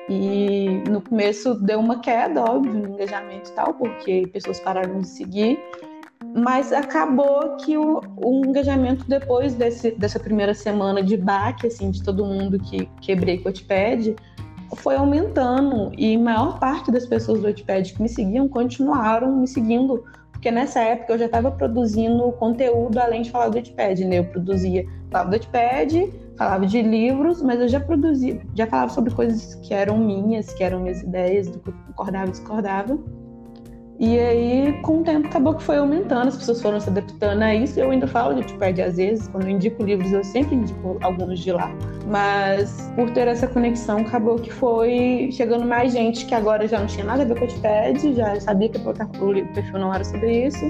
E 0.08 0.82
no 0.88 1.00
começo 1.00 1.54
deu 1.54 1.78
uma 1.78 2.00
queda, 2.00 2.42
óbvio, 2.42 2.74
no 2.74 2.94
engajamento 2.94 3.50
e 3.50 3.54
tal, 3.54 3.74
porque 3.74 4.26
pessoas 4.32 4.58
pararam 4.58 5.00
de 5.00 5.06
seguir. 5.06 5.58
Mas 6.34 6.72
acabou 6.72 7.56
que 7.56 7.78
o, 7.78 8.00
o 8.16 8.44
engajamento 8.44 9.04
depois 9.08 9.54
desse, 9.54 9.92
dessa 9.92 10.18
primeira 10.18 10.52
semana 10.52 11.02
de 11.02 11.16
baque, 11.16 11.66
assim, 11.68 11.90
de 11.90 12.02
todo 12.02 12.24
mundo 12.24 12.58
que 12.58 12.86
quebrei 13.00 13.38
com 13.38 13.44
o 13.44 13.46
Wattpad, 13.46 14.16
foi 14.76 14.96
aumentando. 14.96 15.92
E 15.96 16.16
maior 16.18 16.58
parte 16.58 16.90
das 16.90 17.06
pessoas 17.06 17.40
do 17.40 17.46
Wattpad 17.46 17.94
que 17.94 18.02
me 18.02 18.08
seguiam 18.08 18.48
continuaram 18.48 19.36
me 19.36 19.46
seguindo 19.46 20.04
porque 20.40 20.50
nessa 20.50 20.80
época 20.80 21.12
eu 21.12 21.18
já 21.18 21.26
estava 21.26 21.50
produzindo 21.50 22.32
conteúdo 22.32 22.98
além 22.98 23.20
de 23.20 23.30
falar 23.30 23.50
do 23.50 23.56
Wattpad, 23.56 24.06
né? 24.06 24.20
Eu 24.20 24.24
produzia, 24.24 24.86
falava 25.10 25.28
do 25.28 25.34
Wattpad, 25.34 26.14
falava 26.34 26.66
de 26.66 26.80
livros, 26.80 27.42
mas 27.42 27.60
eu 27.60 27.68
já 27.68 27.78
produzia, 27.78 28.40
já 28.54 28.66
falava 28.66 28.90
sobre 28.90 29.12
coisas 29.12 29.56
que 29.56 29.74
eram 29.74 29.98
minhas, 29.98 30.50
que 30.54 30.64
eram 30.64 30.80
minhas 30.80 31.02
ideias, 31.02 31.46
do 31.46 31.58
que 31.58 31.68
eu 31.68 31.74
concordava 31.88 32.28
e 32.28 32.30
discordava. 32.30 32.98
E 34.00 34.18
aí, 34.18 34.80
com 34.80 35.00
o 35.00 35.04
tempo, 35.04 35.28
acabou 35.28 35.52
que 35.54 35.62
foi 35.62 35.76
aumentando, 35.76 36.28
as 36.28 36.36
pessoas 36.38 36.62
foram 36.62 36.80
se 36.80 36.88
adaptando 36.88 37.42
a 37.42 37.54
isso. 37.54 37.78
Eu 37.78 37.90
ainda 37.90 38.06
falo 38.06 38.32
de 38.32 38.40
Wikipedia 38.40 38.86
às 38.86 38.96
vezes, 38.96 39.28
quando 39.28 39.44
eu 39.44 39.50
indico 39.50 39.82
livros, 39.82 40.10
eu 40.10 40.24
sempre 40.24 40.54
indico 40.54 40.96
alguns 41.02 41.38
de 41.38 41.52
lá. 41.52 41.70
Mas, 42.06 42.90
por 42.96 43.10
ter 43.10 43.28
essa 43.28 43.46
conexão, 43.46 43.98
acabou 43.98 44.36
que 44.36 44.50
foi 44.50 45.28
chegando 45.30 45.66
mais 45.66 45.92
gente 45.92 46.24
que 46.24 46.34
agora 46.34 46.66
já 46.66 46.80
não 46.80 46.86
tinha 46.86 47.04
nada 47.04 47.24
a 47.24 47.26
ver 47.26 47.38
com 47.38 47.44
o 47.44 48.14
já 48.14 48.40
sabia 48.40 48.70
que 48.70 48.78
o 48.78 48.94
perfil 49.52 49.78
não 49.78 49.92
era 49.92 50.02
sobre 50.02 50.46
isso 50.46 50.64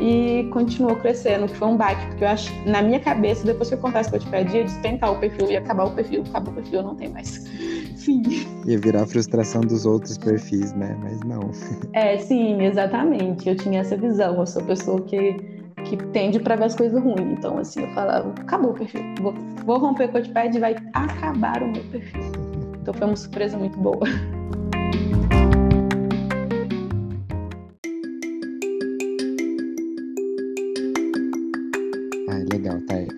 e 0.00 0.48
continuou 0.52 0.96
crescendo, 0.96 1.46
que 1.46 1.56
foi 1.56 1.68
um 1.68 1.76
baque, 1.76 2.04
porque 2.06 2.24
eu 2.24 2.28
acho, 2.28 2.52
na 2.68 2.82
minha 2.82 3.00
cabeça, 3.00 3.46
depois 3.46 3.68
que 3.68 3.74
eu 3.74 3.78
contasse 3.78 4.10
que 4.10 4.16
eu 4.16 4.20
te 4.20 4.28
pedi, 4.28 4.56
ia 4.58 4.64
despencar 4.64 5.12
o 5.12 5.18
perfil, 5.18 5.50
ia 5.50 5.58
acabar 5.58 5.84
o 5.84 5.90
perfil, 5.90 6.22
acabou 6.28 6.52
o 6.52 6.56
perfil, 6.56 6.82
não 6.82 6.94
tem 6.94 7.08
mais. 7.08 7.46
Fim. 7.96 8.22
Ia 8.66 8.78
virar 8.78 9.02
a 9.02 9.06
frustração 9.06 9.62
dos 9.62 9.86
outros 9.86 10.18
perfis, 10.18 10.72
né? 10.74 10.96
Mas 11.02 11.20
não. 11.20 11.50
É, 11.92 12.18
sim, 12.18 12.62
exatamente. 12.62 13.48
Eu 13.48 13.56
tinha 13.56 13.80
essa 13.80 13.96
visão. 13.96 14.38
Eu 14.38 14.46
sou 14.46 14.62
pessoa 14.62 15.00
que, 15.02 15.34
que 15.84 15.96
tende 16.12 16.38
para 16.38 16.56
ver 16.56 16.64
as 16.64 16.76
coisas 16.76 17.02
ruins. 17.02 17.38
Então, 17.38 17.58
assim, 17.58 17.82
eu 17.82 17.90
falava, 17.94 18.30
acabou 18.38 18.72
o 18.72 18.74
perfil. 18.74 19.00
Vou, 19.20 19.34
vou 19.64 19.78
romper 19.78 20.04
o 20.04 20.12
Codepad 20.12 20.54
e 20.54 20.60
vai 20.60 20.76
acabar 20.92 21.62
o 21.62 21.72
meu 21.72 21.82
perfil. 21.84 22.20
Então 22.80 22.92
foi 22.92 23.06
uma 23.06 23.16
surpresa 23.16 23.56
muito 23.56 23.78
boa. 23.78 24.06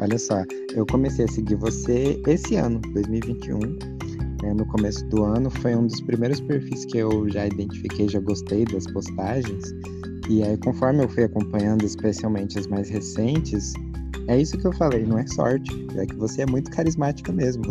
Olha 0.08 0.18
só, 0.18 0.42
eu 0.74 0.86
comecei 0.86 1.26
a 1.26 1.28
seguir 1.28 1.56
você 1.56 2.18
esse 2.26 2.56
ano, 2.56 2.80
2021. 2.94 3.58
É, 4.42 4.54
no 4.54 4.64
começo 4.64 5.04
do 5.08 5.22
ano, 5.22 5.50
foi 5.50 5.76
um 5.76 5.86
dos 5.86 6.00
primeiros 6.00 6.40
perfis 6.40 6.86
que 6.86 6.96
eu 6.96 7.28
já 7.28 7.46
identifiquei, 7.46 8.08
já 8.08 8.18
gostei 8.18 8.64
das 8.64 8.86
postagens. 8.86 9.74
E 10.30 10.42
aí, 10.42 10.56
conforme 10.56 11.04
eu 11.04 11.10
fui 11.10 11.24
acompanhando, 11.24 11.84
especialmente 11.84 12.58
as 12.58 12.66
mais 12.66 12.88
recentes, 12.88 13.74
é 14.28 14.40
isso 14.40 14.56
que 14.56 14.66
eu 14.66 14.72
falei, 14.72 15.04
não 15.04 15.18
é 15.18 15.26
sorte, 15.26 15.86
é 15.94 16.06
que 16.06 16.14
você 16.14 16.40
é 16.40 16.46
muito 16.46 16.70
carismática 16.70 17.30
mesmo. 17.30 17.64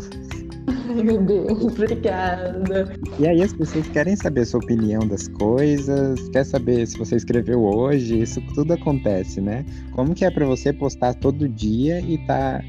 Ai, 0.97 1.03
meu 1.03 1.21
Deus, 1.21 1.63
obrigada. 1.63 2.91
E 3.19 3.27
aí 3.27 3.41
as 3.43 3.53
pessoas 3.53 3.87
querem 3.87 4.15
saber 4.15 4.41
a 4.41 4.45
sua 4.45 4.59
opinião 4.59 5.07
das 5.07 5.27
coisas, 5.27 6.27
quer 6.29 6.43
saber 6.43 6.87
se 6.87 6.97
você 6.97 7.15
escreveu 7.15 7.63
hoje, 7.63 8.19
isso 8.19 8.41
tudo 8.53 8.73
acontece, 8.73 9.39
né? 9.39 9.63
Como 9.91 10.15
que 10.15 10.25
é 10.25 10.31
para 10.31 10.45
você 10.45 10.73
postar 10.73 11.13
todo 11.13 11.47
dia 11.47 12.01
e 12.01 12.17
tá 12.25 12.61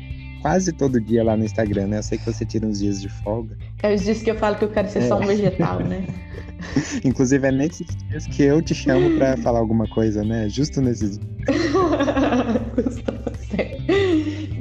quase 0.42 0.72
todo 0.72 1.00
dia 1.00 1.24
lá 1.24 1.36
no 1.36 1.44
Instagram, 1.44 1.88
né? 1.88 1.98
Eu 1.98 2.02
sei 2.02 2.18
que 2.18 2.26
você 2.26 2.44
tira 2.44 2.66
uns 2.66 2.78
dias 2.78 3.00
de 3.00 3.08
folga. 3.08 3.56
É 3.82 3.94
os 3.94 4.02
dias 4.02 4.22
que 4.22 4.30
eu 4.30 4.36
falo 4.36 4.56
que 4.56 4.64
eu 4.64 4.70
quero 4.70 4.88
ser 4.88 5.00
é. 5.00 5.08
só 5.08 5.18
um 5.18 5.26
vegetal, 5.26 5.80
né? 5.80 6.06
Inclusive 7.04 7.46
é 7.46 7.52
nesses 7.52 7.86
dias 8.08 8.26
que 8.26 8.42
eu 8.42 8.60
te 8.60 8.74
chamo 8.74 9.16
para 9.16 9.36
falar 9.38 9.58
alguma 9.58 9.86
coisa, 9.88 10.22
né? 10.22 10.48
Justo 10.48 10.80
nesses 10.80 11.18
dias. 11.18 13.02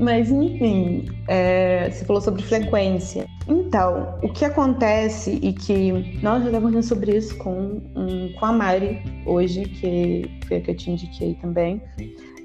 Mas, 0.08 0.32
enfim, 0.32 1.04
é, 1.28 1.92
você 1.92 2.06
falou 2.06 2.22
sobre 2.22 2.42
frequência. 2.42 3.28
Então, 3.46 4.18
o 4.24 4.30
que 4.30 4.46
acontece 4.46 5.38
e 5.44 5.52
que 5.52 5.92
nós 6.24 6.44
já 6.44 6.46
estávamos 6.46 6.70
falando 6.70 6.84
sobre 6.84 7.18
isso 7.18 7.38
com, 7.38 7.82
um, 7.94 8.32
com 8.40 8.46
a 8.46 8.54
Mari 8.54 9.02
hoje, 9.26 9.66
que 9.66 10.22
foi 10.48 10.58
a 10.58 10.62
que 10.62 10.72
eu 10.72 10.78
te 10.78 10.92
indiquei 10.92 11.34
também, 11.42 11.82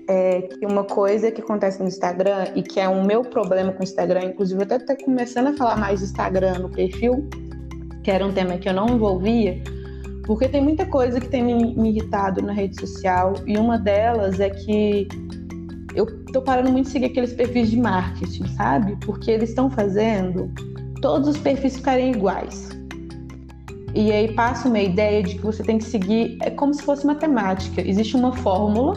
é 0.09 0.42
que 0.42 0.66
uma 0.66 0.83
coisa 0.83 1.31
que 1.31 1.40
acontece 1.40 1.81
no 1.81 1.87
Instagram 1.87 2.48
e 2.57 2.64
que 2.64 2.81
é 2.81 2.88
o 2.88 3.05
meu 3.05 3.22
problema 3.22 3.70
com 3.70 3.79
o 3.79 3.85
Instagram, 3.85 4.25
inclusive 4.25 4.59
eu 4.59 4.64
até 4.64 4.79
estou 4.79 4.96
começando 4.96 5.46
a 5.46 5.57
falar 5.57 5.77
mais 5.77 6.01
do 6.01 6.07
Instagram 6.07 6.59
no 6.59 6.68
perfil, 6.68 7.31
que 8.03 8.11
era 8.11 8.27
um 8.27 8.33
tema 8.33 8.59
que 8.59 8.68
eu 8.68 8.75
não 8.75 8.88
envolvia, 8.88 9.62
porque 10.27 10.48
tem 10.48 10.61
muita 10.61 10.85
coisa 10.85 11.20
que 11.20 11.29
tem 11.29 11.44
me 11.44 11.90
irritado 11.90 12.42
na 12.42 12.53
rede 12.53 12.81
social 12.81 13.35
e 13.46 13.57
uma 13.57 13.79
delas 13.79 14.40
é 14.40 14.51
que 14.51 15.07
eu 15.94 16.24
tô 16.26 16.42
parando 16.42 16.70
muito 16.70 16.87
de 16.87 16.92
seguir 16.92 17.07
aqueles 17.07 17.33
perfis 17.33 17.70
de 17.70 17.78
marketing, 17.78 18.46
sabe? 18.48 18.96
Porque 19.05 19.31
eles 19.31 19.50
estão 19.50 19.70
fazendo 19.70 20.50
todos 21.00 21.28
os 21.28 21.38
perfis 21.38 21.76
ficarem 21.76 22.12
iguais. 22.12 22.68
E 23.94 24.11
aí 24.11 24.33
passa 24.35 24.68
uma 24.68 24.81
ideia 24.81 25.22
de 25.22 25.35
que 25.35 25.42
você 25.42 25.62
tem 25.62 25.78
que 25.78 25.85
seguir, 25.85 26.38
é 26.40 26.50
como 26.50 26.72
se 26.72 26.83
fosse 26.83 27.07
matemática. 27.07 27.87
Existe 27.87 28.16
uma 28.16 28.33
fórmula, 28.33 28.94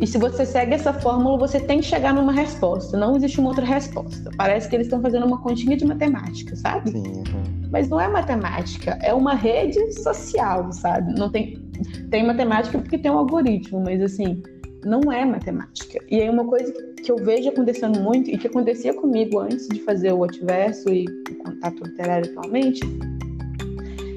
e 0.00 0.06
se 0.06 0.18
você 0.18 0.44
segue 0.44 0.74
essa 0.74 0.92
fórmula, 0.92 1.38
você 1.38 1.60
tem 1.60 1.78
que 1.78 1.86
chegar 1.86 2.12
numa 2.12 2.32
resposta. 2.32 2.96
Não 2.96 3.16
existe 3.16 3.38
uma 3.38 3.50
outra 3.50 3.64
resposta. 3.64 4.30
Parece 4.36 4.68
que 4.68 4.74
eles 4.74 4.86
estão 4.86 5.00
fazendo 5.00 5.26
uma 5.26 5.38
continha 5.38 5.76
de 5.76 5.84
matemática, 5.84 6.56
sabe? 6.56 6.90
Sim. 6.90 7.06
Uhum. 7.06 7.68
Mas 7.70 7.88
não 7.88 8.00
é 8.00 8.08
matemática, 8.08 8.98
é 9.00 9.14
uma 9.14 9.34
rede 9.34 9.92
social, 10.02 10.72
sabe? 10.72 11.14
Não 11.18 11.30
tem 11.30 11.62
tem 12.10 12.26
matemática 12.26 12.78
porque 12.78 12.98
tem 12.98 13.10
um 13.10 13.18
algoritmo, 13.18 13.80
mas 13.80 14.02
assim, 14.02 14.42
não 14.84 15.12
é 15.12 15.24
matemática. 15.24 15.98
E 16.10 16.20
aí 16.20 16.28
uma 16.28 16.44
coisa 16.44 16.72
que 17.02 17.10
eu 17.10 17.16
vejo 17.16 17.48
acontecendo 17.48 18.00
muito 18.00 18.30
e 18.30 18.38
que 18.38 18.46
acontecia 18.46 18.94
comigo 18.94 19.38
antes 19.38 19.68
de 19.68 19.80
fazer 19.80 20.12
o 20.12 20.20
Otiverso 20.20 20.88
e 20.88 21.04
o 21.30 21.34
contato 21.44 21.84
literário 21.84 22.30
atualmente, 22.30 22.80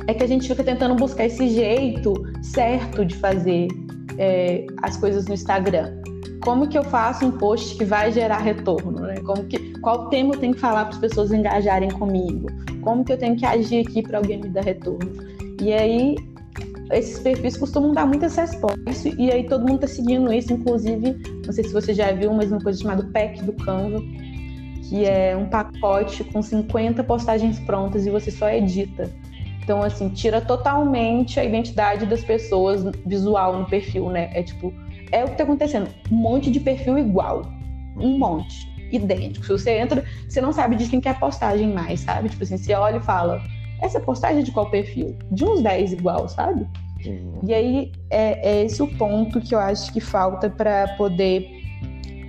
é 0.07 0.13
que 0.13 0.23
a 0.23 0.27
gente 0.27 0.47
fica 0.47 0.63
tentando 0.63 0.95
buscar 0.95 1.25
esse 1.25 1.49
jeito 1.49 2.13
certo 2.43 3.05
de 3.05 3.15
fazer 3.15 3.67
é, 4.17 4.65
as 4.83 4.97
coisas 4.97 5.25
no 5.27 5.33
Instagram. 5.33 5.93
Como 6.43 6.67
que 6.67 6.77
eu 6.77 6.83
faço 6.83 7.25
um 7.25 7.31
post 7.31 7.75
que 7.75 7.83
vai 7.83 8.11
gerar 8.11 8.37
retorno? 8.37 8.99
Né? 9.01 9.15
Como 9.25 9.45
que, 9.45 9.79
qual 9.79 10.09
tema 10.09 10.35
eu 10.35 10.39
tenho 10.39 10.53
que 10.53 10.59
falar 10.59 10.85
para 10.85 10.93
as 10.93 10.99
pessoas 10.99 11.31
engajarem 11.31 11.89
comigo? 11.89 12.47
Como 12.81 13.03
que 13.03 13.13
eu 13.13 13.17
tenho 13.17 13.35
que 13.35 13.45
agir 13.45 13.87
aqui 13.87 14.03
para 14.03 14.19
alguém 14.19 14.39
me 14.39 14.49
dar 14.49 14.63
retorno? 14.63 15.11
E 15.59 15.73
aí 15.73 16.15
esses 16.91 17.19
perfis 17.19 17.57
costumam 17.57 17.93
dar 17.93 18.05
muitas 18.05 18.35
respostas 18.35 19.05
e 19.05 19.31
aí 19.31 19.45
todo 19.45 19.61
mundo 19.61 19.83
está 19.83 19.87
seguindo 19.87 20.31
isso, 20.31 20.53
inclusive, 20.53 21.17
não 21.45 21.51
sei 21.51 21.63
se 21.63 21.73
você 21.73 21.93
já 21.93 22.11
viu, 22.11 22.33
mas 22.33 22.51
uma 22.51 22.61
coisa 22.61 22.79
chamada 22.81 23.03
Pack 23.11 23.43
do 23.43 23.53
Canva, 23.53 24.01
que 24.83 25.05
é 25.05 25.35
um 25.35 25.47
pacote 25.47 26.23
com 26.25 26.41
50 26.41 27.03
postagens 27.03 27.59
prontas 27.59 28.05
e 28.05 28.11
você 28.11 28.29
só 28.29 28.49
edita. 28.49 29.11
Então, 29.63 29.81
assim, 29.81 30.09
tira 30.09 30.39
totalmente 30.39 31.39
a 31.39 31.43
identidade 31.43 32.05
das 32.05 32.23
pessoas 32.23 32.83
visual 33.03 33.57
no 33.57 33.65
perfil, 33.65 34.11
né? 34.11 34.29
É 34.31 34.43
tipo, 34.43 34.71
é 35.11 35.23
o 35.23 35.29
que 35.29 35.37
tá 35.37 35.43
acontecendo. 35.43 35.89
Um 36.11 36.15
monte 36.15 36.51
de 36.51 36.59
perfil 36.59 36.99
igual. 36.99 37.51
Um 37.97 38.19
monte. 38.19 38.71
Idêntico. 38.91 39.43
Se 39.43 39.51
você 39.51 39.71
entra, 39.71 40.05
você 40.29 40.39
não 40.39 40.53
sabe 40.53 40.75
de 40.75 40.87
quem 40.87 41.01
que 41.01 41.07
é 41.07 41.11
a 41.11 41.15
postagem 41.15 41.73
mais, 41.73 42.01
sabe? 42.01 42.29
Tipo 42.29 42.43
assim, 42.43 42.57
você 42.57 42.75
olha 42.75 42.97
e 42.97 43.01
fala, 43.01 43.41
essa 43.81 43.99
postagem 43.99 44.39
é 44.39 44.43
de 44.43 44.51
qual 44.51 44.69
perfil? 44.69 45.17
De 45.31 45.43
uns 45.43 45.61
10 45.61 45.93
igual, 45.93 46.27
sabe? 46.27 46.67
Uhum. 47.05 47.39
E 47.43 47.53
aí 47.53 47.91
é, 48.09 48.49
é, 48.49 48.65
esse 48.65 48.81
o 48.81 48.87
ponto 48.97 49.39
que 49.41 49.53
eu 49.53 49.59
acho 49.59 49.91
que 49.93 49.99
falta 49.99 50.49
para 50.49 50.87
poder 50.97 51.47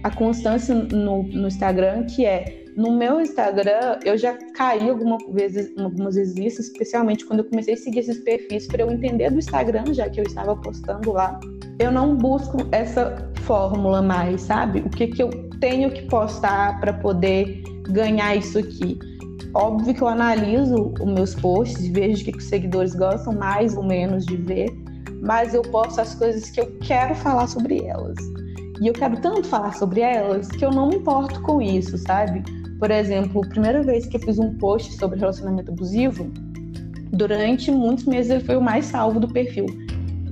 a 0.02 0.10
constância 0.10 0.74
no, 0.74 1.22
no 1.22 1.48
Instagram, 1.48 2.04
que 2.04 2.24
é 2.24 2.64
no 2.76 2.92
meu 2.92 3.20
Instagram, 3.20 3.98
eu 4.04 4.18
já 4.18 4.36
caí 4.54 4.88
algumas 4.88 5.22
vezes, 5.32 5.72
algumas 5.78 6.14
vezes 6.14 6.34
nisso, 6.34 6.60
especialmente 6.60 7.24
quando 7.24 7.40
eu 7.40 7.46
comecei 7.46 7.72
a 7.72 7.76
seguir 7.76 8.00
esses 8.00 8.18
perfis 8.18 8.66
para 8.66 8.82
eu 8.82 8.90
entender 8.90 9.30
do 9.30 9.38
Instagram, 9.38 9.94
já 9.94 10.08
que 10.10 10.20
eu 10.20 10.24
estava 10.24 10.54
postando 10.54 11.12
lá. 11.12 11.40
Eu 11.78 11.90
não 11.90 12.14
busco 12.14 12.58
essa 12.72 13.32
fórmula 13.42 14.02
mais, 14.02 14.42
sabe? 14.42 14.80
O 14.80 14.90
que, 14.90 15.06
que 15.06 15.22
eu 15.22 15.30
tenho 15.58 15.90
que 15.90 16.02
postar 16.02 16.78
para 16.78 16.92
poder 16.92 17.62
ganhar 17.88 18.36
isso 18.36 18.58
aqui? 18.58 18.98
Óbvio 19.56 19.94
que 19.94 20.02
eu 20.02 20.08
analiso 20.08 20.92
os 21.00 21.06
meus 21.06 21.34
posts, 21.34 21.88
vejo 21.88 22.20
o 22.20 22.24
que 22.26 22.36
os 22.36 22.44
seguidores 22.44 22.94
gostam 22.94 23.32
mais 23.32 23.74
ou 23.74 23.82
menos 23.82 24.26
de 24.26 24.36
ver, 24.36 24.68
mas 25.22 25.54
eu 25.54 25.62
posto 25.62 25.98
as 25.98 26.14
coisas 26.14 26.50
que 26.50 26.60
eu 26.60 26.76
quero 26.82 27.14
falar 27.14 27.46
sobre 27.46 27.82
elas. 27.82 28.18
E 28.82 28.86
eu 28.86 28.92
quero 28.92 29.18
tanto 29.22 29.44
falar 29.44 29.72
sobre 29.72 30.02
elas 30.02 30.48
que 30.48 30.62
eu 30.62 30.70
não 30.70 30.90
me 30.90 30.96
importo 30.96 31.40
com 31.40 31.62
isso, 31.62 31.96
sabe? 31.96 32.42
Por 32.78 32.90
exemplo, 32.90 33.42
a 33.42 33.48
primeira 33.48 33.82
vez 33.82 34.04
que 34.04 34.18
eu 34.18 34.20
fiz 34.20 34.38
um 34.38 34.58
post 34.58 34.92
sobre 34.98 35.18
relacionamento 35.18 35.72
abusivo, 35.72 36.30
durante 37.12 37.70
muitos 37.70 38.04
meses 38.04 38.30
ele 38.30 38.44
foi 38.44 38.56
o 38.56 38.60
mais 38.60 38.84
salvo 38.84 39.18
do 39.18 39.28
perfil. 39.28 39.64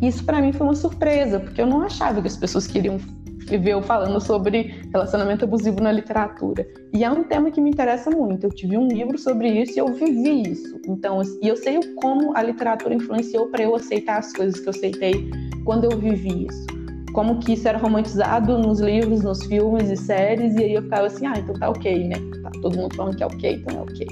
Isso 0.02 0.22
para 0.22 0.42
mim 0.42 0.52
foi 0.52 0.66
uma 0.66 0.74
surpresa, 0.74 1.40
porque 1.40 1.62
eu 1.62 1.66
não 1.66 1.80
achava 1.80 2.20
que 2.20 2.28
as 2.28 2.37
pessoas 2.37 2.66
queriam 2.66 2.98
viveu 3.46 3.83
falando 3.83 4.20
sobre 4.20 4.80
relacionamento 4.92 5.44
abusivo 5.44 5.80
na 5.80 5.92
literatura. 5.92 6.66
E 6.92 7.04
é 7.04 7.11
um 7.11 7.24
tema 7.24 7.50
que 7.50 7.61
me 7.61 7.70
interessa 7.70 8.11
muito. 8.11 8.44
Eu 8.44 8.50
tive 8.50 8.76
um 8.76 8.88
livro 8.88 9.18
sobre 9.18 9.48
isso 9.48 9.72
e 9.76 9.78
eu 9.78 9.88
vivi 9.88 10.50
isso. 10.50 10.80
Então, 10.87 11.20
e 11.42 11.48
eu 11.48 11.57
sei 11.57 11.78
como 11.96 12.37
a 12.37 12.42
literatura 12.42 12.94
influenciou 12.94 13.48
para 13.48 13.62
eu 13.62 13.74
aceitar 13.74 14.18
as 14.18 14.33
coisas 14.33 14.61
que 14.61 14.66
eu 14.66 14.70
aceitei 14.70 15.30
quando 15.64 15.85
eu 15.85 15.98
vivi 15.98 16.46
isso. 16.46 16.66
Como 17.12 17.38
que 17.38 17.52
isso 17.52 17.68
era 17.68 17.78
romantizado 17.78 18.59
nos 18.59 18.80
livros, 18.80 19.22
nos 19.22 19.44
filmes 19.46 19.88
e 19.88 19.96
séries, 19.96 20.57
e 20.57 20.64
aí 20.64 20.74
eu 20.74 20.83
ficava 20.83 21.07
assim, 21.07 21.26
ah, 21.26 21.35
então 21.38 21.54
tá 21.54 21.70
ok, 21.70 22.09
né? 22.09 22.16
Tá 22.42 22.50
todo 22.61 22.76
mundo 22.76 22.94
falando 22.96 23.16
que 23.16 23.22
é 23.22 23.26
ok, 23.26 23.52
então 23.54 23.78
é 23.78 23.83
ok. 23.83 24.07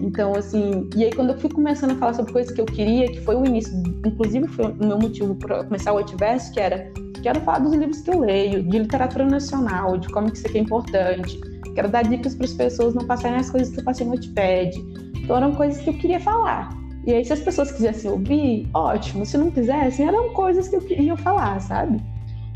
Então, 0.00 0.32
assim, 0.34 0.88
e 0.96 1.04
aí 1.04 1.12
quando 1.12 1.30
eu 1.30 1.38
fui 1.38 1.50
começando 1.50 1.92
a 1.92 1.94
falar 1.96 2.14
sobre 2.14 2.32
coisas 2.32 2.52
que 2.52 2.60
eu 2.60 2.66
queria, 2.66 3.06
que 3.06 3.20
foi 3.20 3.36
o 3.36 3.44
início, 3.44 3.72
inclusive 4.04 4.46
foi 4.48 4.66
o 4.66 4.86
meu 4.86 4.98
motivo 4.98 5.34
para 5.34 5.64
começar 5.64 5.92
o 5.92 5.96
Otiverso, 5.96 6.52
que 6.52 6.60
era 6.60 6.92
quero 7.22 7.40
falar 7.40 7.60
dos 7.60 7.72
livros 7.72 8.00
que 8.00 8.10
eu 8.10 8.20
leio, 8.20 8.62
de 8.62 8.78
literatura 8.78 9.24
nacional, 9.24 9.96
de 9.96 10.08
como 10.08 10.28
isso 10.28 10.46
aqui 10.46 10.58
é 10.58 10.60
importante. 10.60 11.40
Quero 11.74 11.88
dar 11.88 12.02
dicas 12.02 12.34
para 12.34 12.44
as 12.44 12.52
pessoas 12.52 12.94
não 12.94 13.06
passarem 13.06 13.38
as 13.38 13.50
coisas 13.50 13.72
que 13.72 13.80
eu 13.80 13.84
passei 13.84 14.06
no 14.06 14.14
Notepad. 14.14 14.76
Então 15.16 15.36
eram 15.36 15.54
coisas 15.54 15.82
que 15.82 15.88
eu 15.88 15.94
queria 15.94 16.20
falar. 16.20 16.70
E 17.06 17.12
aí, 17.12 17.24
se 17.24 17.32
as 17.32 17.40
pessoas 17.40 17.72
quisessem 17.72 18.10
ouvir, 18.10 18.68
ótimo. 18.74 19.24
Se 19.24 19.36
não 19.36 19.50
quisessem, 19.50 20.06
eram 20.06 20.32
coisas 20.32 20.68
que 20.68 20.76
eu 20.76 20.80
queria 20.80 21.16
falar, 21.16 21.60
sabe? 21.60 22.00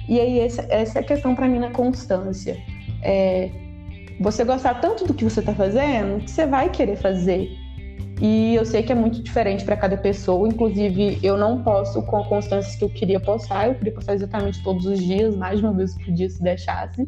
E 0.09 0.20
aí, 0.20 0.38
essa, 0.38 0.62
essa 0.68 0.98
é 0.98 1.02
a 1.02 1.05
questão 1.05 1.35
para 1.35 1.48
mim 1.48 1.59
na 1.59 1.70
constância. 1.70 2.57
É, 3.02 3.50
você 4.20 4.44
gostar 4.44 4.74
tanto 4.74 5.05
do 5.05 5.14
que 5.14 5.24
você 5.24 5.40
está 5.40 5.52
fazendo 5.52 6.22
que 6.22 6.31
você 6.31 6.46
vai 6.46 6.70
querer 6.70 6.96
fazer. 6.96 7.50
E 8.20 8.55
eu 8.55 8.64
sei 8.64 8.83
que 8.83 8.90
é 8.90 8.94
muito 8.94 9.22
diferente 9.22 9.64
para 9.64 9.76
cada 9.76 9.96
pessoa. 9.96 10.48
Inclusive, 10.48 11.18
eu 11.22 11.37
não 11.37 11.62
posso 11.62 12.02
com 12.02 12.16
a 12.16 12.29
constância 12.29 12.79
que 12.79 12.85
eu 12.85 12.88
queria 12.88 13.20
postar. 13.20 13.68
Eu 13.68 13.74
queria 13.74 13.92
postar 13.92 14.14
exatamente 14.14 14.62
todos 14.62 14.87
os 14.87 14.98
dias, 14.98 15.37
mais 15.37 15.61
de 15.61 15.66
uma 15.66 15.74
vez 15.74 15.94
por 15.94 16.12
dia, 16.12 16.29
se 16.29 16.42
deixasse. 16.42 17.07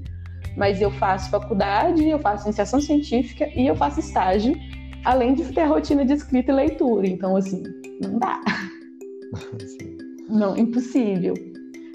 Mas 0.56 0.80
eu 0.82 0.90
faço 0.90 1.30
faculdade, 1.30 2.06
eu 2.06 2.18
faço 2.18 2.46
iniciação 2.46 2.80
científica 2.80 3.48
e 3.54 3.66
eu 3.66 3.74
faço 3.74 4.00
estágio, 4.00 4.54
além 5.04 5.34
de 5.34 5.44
ter 5.44 5.62
a 5.62 5.66
rotina 5.66 6.04
de 6.04 6.12
escrita 6.12 6.52
e 6.52 6.54
leitura. 6.54 7.06
Então, 7.06 7.36
assim, 7.36 7.62
não 8.02 8.18
dá. 8.18 8.40
Não, 10.28 10.56
impossível. 10.56 11.32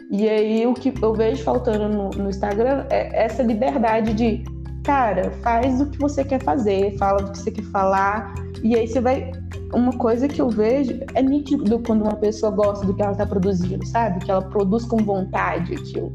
E 0.09 0.27
aí, 0.27 0.65
o 0.65 0.73
que 0.73 0.93
eu 1.01 1.13
vejo 1.13 1.43
faltando 1.43 1.87
no, 1.87 2.09
no 2.09 2.29
Instagram 2.29 2.85
é 2.89 3.25
essa 3.25 3.43
liberdade 3.43 4.13
de 4.13 4.43
cara, 4.83 5.31
faz 5.41 5.79
o 5.79 5.89
que 5.89 5.97
você 5.97 6.23
quer 6.23 6.43
fazer, 6.43 6.97
fala 6.97 7.23
do 7.23 7.31
que 7.31 7.37
você 7.37 7.51
quer 7.51 7.63
falar, 7.65 8.33
e 8.63 8.75
aí 8.75 8.87
você 8.87 9.01
vai. 9.01 9.31
Uma 9.73 9.91
coisa 9.93 10.27
que 10.27 10.41
eu 10.41 10.49
vejo 10.49 10.99
é 11.13 11.21
nítido 11.21 11.79
quando 11.79 12.03
uma 12.03 12.15
pessoa 12.15 12.51
gosta 12.51 12.85
do 12.85 12.93
que 12.93 13.01
ela 13.01 13.11
está 13.11 13.25
produzindo, 13.25 13.85
sabe? 13.85 14.23
Que 14.23 14.31
ela 14.31 14.41
produz 14.41 14.85
com 14.85 14.97
vontade 14.97 15.73
aquilo. 15.73 16.13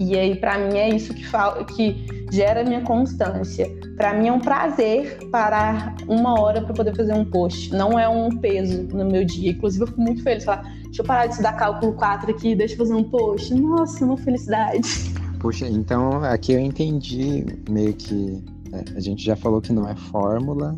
E 0.00 0.16
aí, 0.16 0.36
para 0.36 0.58
mim, 0.58 0.76
é 0.76 0.88
isso 0.88 1.12
que, 1.12 1.26
fala, 1.26 1.64
que 1.64 2.06
gera 2.32 2.64
minha 2.64 2.80
constância. 2.82 3.70
Para 3.96 4.14
mim, 4.14 4.28
é 4.28 4.32
um 4.32 4.40
prazer 4.40 5.18
parar 5.30 5.94
uma 6.08 6.40
hora 6.40 6.62
para 6.62 6.74
poder 6.74 6.96
fazer 6.96 7.12
um 7.12 7.24
post. 7.24 7.72
Não 7.72 7.98
é 7.98 8.08
um 8.08 8.30
peso 8.30 8.82
no 8.92 9.04
meu 9.04 9.24
dia. 9.24 9.50
Inclusive, 9.50 9.84
eu 9.84 9.88
fico 9.88 10.00
muito 10.00 10.22
feliz. 10.22 10.44
Falar, 10.44 10.62
deixa 10.84 11.02
eu 11.02 11.06
parar 11.06 11.26
de 11.26 11.32
estudar 11.32 11.52
cálculo 11.54 11.92
4 11.92 12.30
aqui, 12.30 12.54
deixa 12.54 12.74
eu 12.74 12.78
fazer 12.78 12.94
um 12.94 13.04
post. 13.04 13.54
Nossa, 13.54 14.04
uma 14.04 14.16
felicidade. 14.16 15.12
Puxa, 15.38 15.68
então 15.68 16.24
aqui 16.24 16.52
eu 16.52 16.60
entendi 16.60 17.44
meio 17.68 17.92
que 17.92 18.42
é, 18.72 18.96
a 18.96 19.00
gente 19.00 19.24
já 19.24 19.36
falou 19.36 19.60
que 19.60 19.72
não 19.72 19.88
é 19.88 19.94
fórmula, 19.94 20.74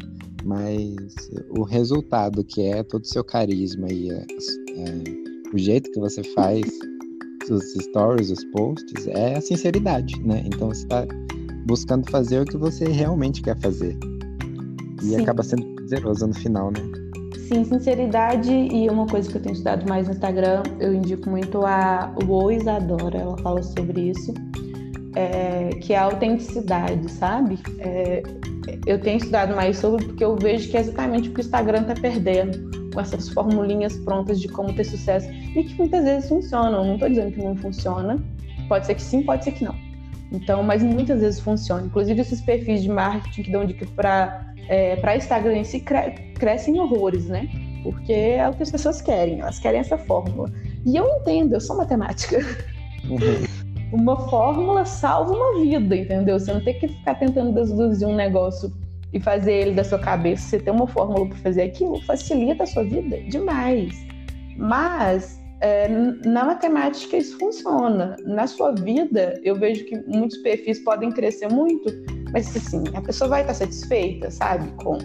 mas 0.46 0.96
o 1.50 1.64
resultado 1.64 2.44
que 2.44 2.62
é 2.62 2.82
todo 2.82 3.02
o 3.02 3.06
seu 3.06 3.24
carisma 3.24 3.88
e 3.90 4.10
é, 4.10 4.14
é, 4.14 5.52
o 5.52 5.58
jeito 5.58 5.90
que 5.90 5.98
você 5.98 6.22
faz 6.22 6.64
os 7.50 7.74
stories, 7.74 8.30
os 8.30 8.44
posts, 8.46 9.06
é 9.08 9.36
a 9.36 9.40
sinceridade, 9.40 10.20
né? 10.22 10.42
Então 10.46 10.68
você 10.68 10.84
está 10.84 11.04
buscando 11.66 12.08
fazer 12.10 12.40
o 12.40 12.44
que 12.44 12.56
você 12.56 12.86
realmente 12.86 13.42
quer 13.42 13.58
fazer. 13.58 13.96
E 15.02 15.06
Sim. 15.06 15.22
acaba 15.22 15.42
sendo 15.42 15.66
prazeroso 15.74 16.26
no 16.26 16.34
final, 16.34 16.70
né? 16.70 16.80
Sim, 17.48 17.64
sinceridade 17.64 18.52
e 18.52 18.88
uma 18.88 19.06
coisa 19.06 19.30
que 19.30 19.36
eu 19.36 19.42
tenho 19.42 19.52
estudado 19.52 19.88
mais 19.88 20.08
no 20.08 20.14
Instagram, 20.14 20.62
eu 20.80 20.92
indico 20.92 21.30
muito 21.30 21.64
a 21.64 22.12
o 22.28 22.50
Isadora, 22.50 23.18
ela 23.18 23.38
fala 23.38 23.62
sobre 23.62 24.10
isso, 24.10 24.34
é, 25.14 25.70
que 25.80 25.92
é 25.92 25.98
a 25.98 26.04
autenticidade, 26.04 27.08
sabe? 27.08 27.58
É, 27.78 28.22
eu 28.86 29.00
tenho 29.00 29.18
estudado 29.18 29.54
mais 29.54 29.78
sobre 29.78 30.04
porque 30.04 30.24
eu 30.24 30.36
vejo 30.36 30.70
que 30.70 30.76
é 30.76 30.80
exatamente 30.80 31.28
o 31.28 31.32
que 31.32 31.40
o 31.40 31.42
Instagram 31.42 31.82
está 31.82 31.94
perdendo 31.94 32.70
com 32.92 33.00
essas 33.00 33.28
formulinhas 33.28 33.96
prontas 33.98 34.40
de 34.40 34.48
como 34.48 34.72
ter 34.72 34.84
sucesso 34.84 35.28
e 35.30 35.62
que 35.62 35.74
muitas 35.76 36.04
vezes 36.04 36.28
funcionam. 36.28 36.84
Não 36.84 36.94
estou 36.94 37.08
dizendo 37.08 37.32
que 37.32 37.42
não 37.42 37.56
funciona, 37.56 38.18
pode 38.68 38.86
ser 38.86 38.94
que 38.94 39.02
sim, 39.02 39.22
pode 39.22 39.44
ser 39.44 39.52
que 39.52 39.64
não. 39.64 39.74
Então, 40.32 40.62
mas 40.62 40.82
muitas 40.82 41.20
vezes 41.20 41.40
funciona. 41.40 41.86
Inclusive 41.86 42.20
esses 42.20 42.40
perfis 42.40 42.82
de 42.82 42.88
marketing 42.88 43.42
que 43.42 43.50
dão 43.50 43.64
dica 43.64 43.86
para 43.94 44.54
é, 44.68 44.96
para 44.96 45.16
Instagram 45.16 45.58
em 45.58 45.64
si 45.64 45.80
cre 45.80 46.10
crescem 46.34 46.80
horrores, 46.80 47.26
né? 47.26 47.48
Porque 47.82 48.12
é 48.12 48.48
o 48.48 48.52
que 48.52 48.62
as 48.62 48.70
pessoas 48.70 49.00
querem, 49.00 49.40
elas 49.40 49.58
querem 49.58 49.80
essa 49.80 49.96
fórmula. 49.96 50.50
E 50.84 50.96
eu 50.96 51.06
entendo, 51.20 51.54
eu 51.54 51.60
sou 51.60 51.76
matemática. 51.76 52.38
Uhum. 53.08 53.55
Uma 53.96 54.16
fórmula 54.28 54.84
salva 54.84 55.32
uma 55.32 55.60
vida, 55.60 55.96
entendeu? 55.96 56.38
Você 56.38 56.52
não 56.52 56.62
tem 56.62 56.78
que 56.78 56.88
ficar 56.88 57.14
tentando 57.14 57.52
deduzir 57.52 58.06
um 58.06 58.14
negócio 58.14 58.70
e 59.12 59.18
fazer 59.20 59.52
ele 59.52 59.72
da 59.72 59.82
sua 59.82 59.98
cabeça. 59.98 60.48
Você 60.48 60.58
tem 60.58 60.72
uma 60.72 60.86
fórmula 60.86 61.26
para 61.26 61.38
fazer 61.38 61.62
aquilo, 61.62 62.00
facilita 62.02 62.64
a 62.64 62.66
sua 62.66 62.84
vida 62.84 63.18
demais. 63.22 63.94
Mas 64.56 65.40
é, 65.60 65.88
na 65.88 66.44
matemática 66.44 67.16
isso 67.16 67.38
funciona. 67.38 68.16
Na 68.26 68.46
sua 68.46 68.72
vida, 68.72 69.40
eu 69.42 69.54
vejo 69.56 69.84
que 69.86 69.96
muitos 70.06 70.36
perfis 70.38 70.78
podem 70.80 71.10
crescer 71.10 71.50
muito, 71.50 71.90
mas 72.32 72.54
assim, 72.54 72.84
a 72.94 73.00
pessoa 73.00 73.30
vai 73.30 73.40
estar 73.40 73.54
satisfeita, 73.54 74.30
sabe, 74.30 74.70
com, 74.82 74.98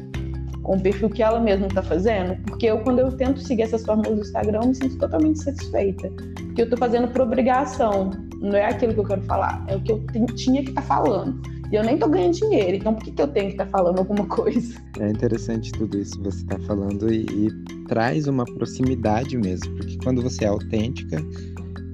com 0.64 0.76
o 0.76 0.82
perfil 0.82 1.10
que 1.10 1.24
ela 1.24 1.40
mesma 1.40 1.68
está 1.68 1.82
fazendo. 1.82 2.36
Porque 2.44 2.66
eu, 2.66 2.80
quando 2.80 3.00
eu 3.00 3.12
tento 3.14 3.40
seguir 3.40 3.64
essas 3.64 3.86
fórmulas 3.86 4.16
do 4.16 4.22
Instagram, 4.22 4.60
eu 4.64 4.68
me 4.68 4.76
sinto 4.76 4.98
totalmente 4.98 5.42
satisfeita. 5.42 6.10
Porque 6.36 6.62
eu 6.62 6.66
estou 6.66 6.78
fazendo 6.78 7.08
por 7.08 7.22
obrigação, 7.22 8.12
não 8.42 8.58
é 8.58 8.66
aquilo 8.66 8.94
que 8.94 9.00
eu 9.00 9.06
quero 9.06 9.22
falar, 9.22 9.64
é 9.68 9.76
o 9.76 9.82
que 9.82 9.92
eu 9.92 10.04
tinha 10.36 10.64
que 10.64 10.70
estar 10.70 10.82
tá 10.82 10.88
falando. 10.88 11.40
E 11.72 11.76
eu 11.76 11.84
nem 11.84 11.98
tô 11.98 12.10
ganhando 12.10 12.34
dinheiro, 12.34 12.76
então 12.76 12.94
por 12.94 13.04
que, 13.04 13.12
que 13.12 13.22
eu 13.22 13.28
tenho 13.28 13.48
que 13.48 13.54
estar 13.54 13.66
tá 13.66 13.72
falando 13.72 14.00
alguma 14.00 14.26
coisa? 14.26 14.76
É 15.00 15.10
interessante 15.10 15.72
tudo 15.72 15.98
isso 15.98 16.18
que 16.18 16.24
você 16.24 16.42
está 16.42 16.60
falando 16.60 17.14
e, 17.14 17.22
e, 17.22 17.52
traz 17.88 18.28
uma 18.28 18.44
proximidade 18.44 19.38
mesmo, 19.38 19.74
porque 19.78 19.98
quando 20.04 20.22
você 20.22 20.44
é 20.44 20.48
autêntica, 20.48 21.18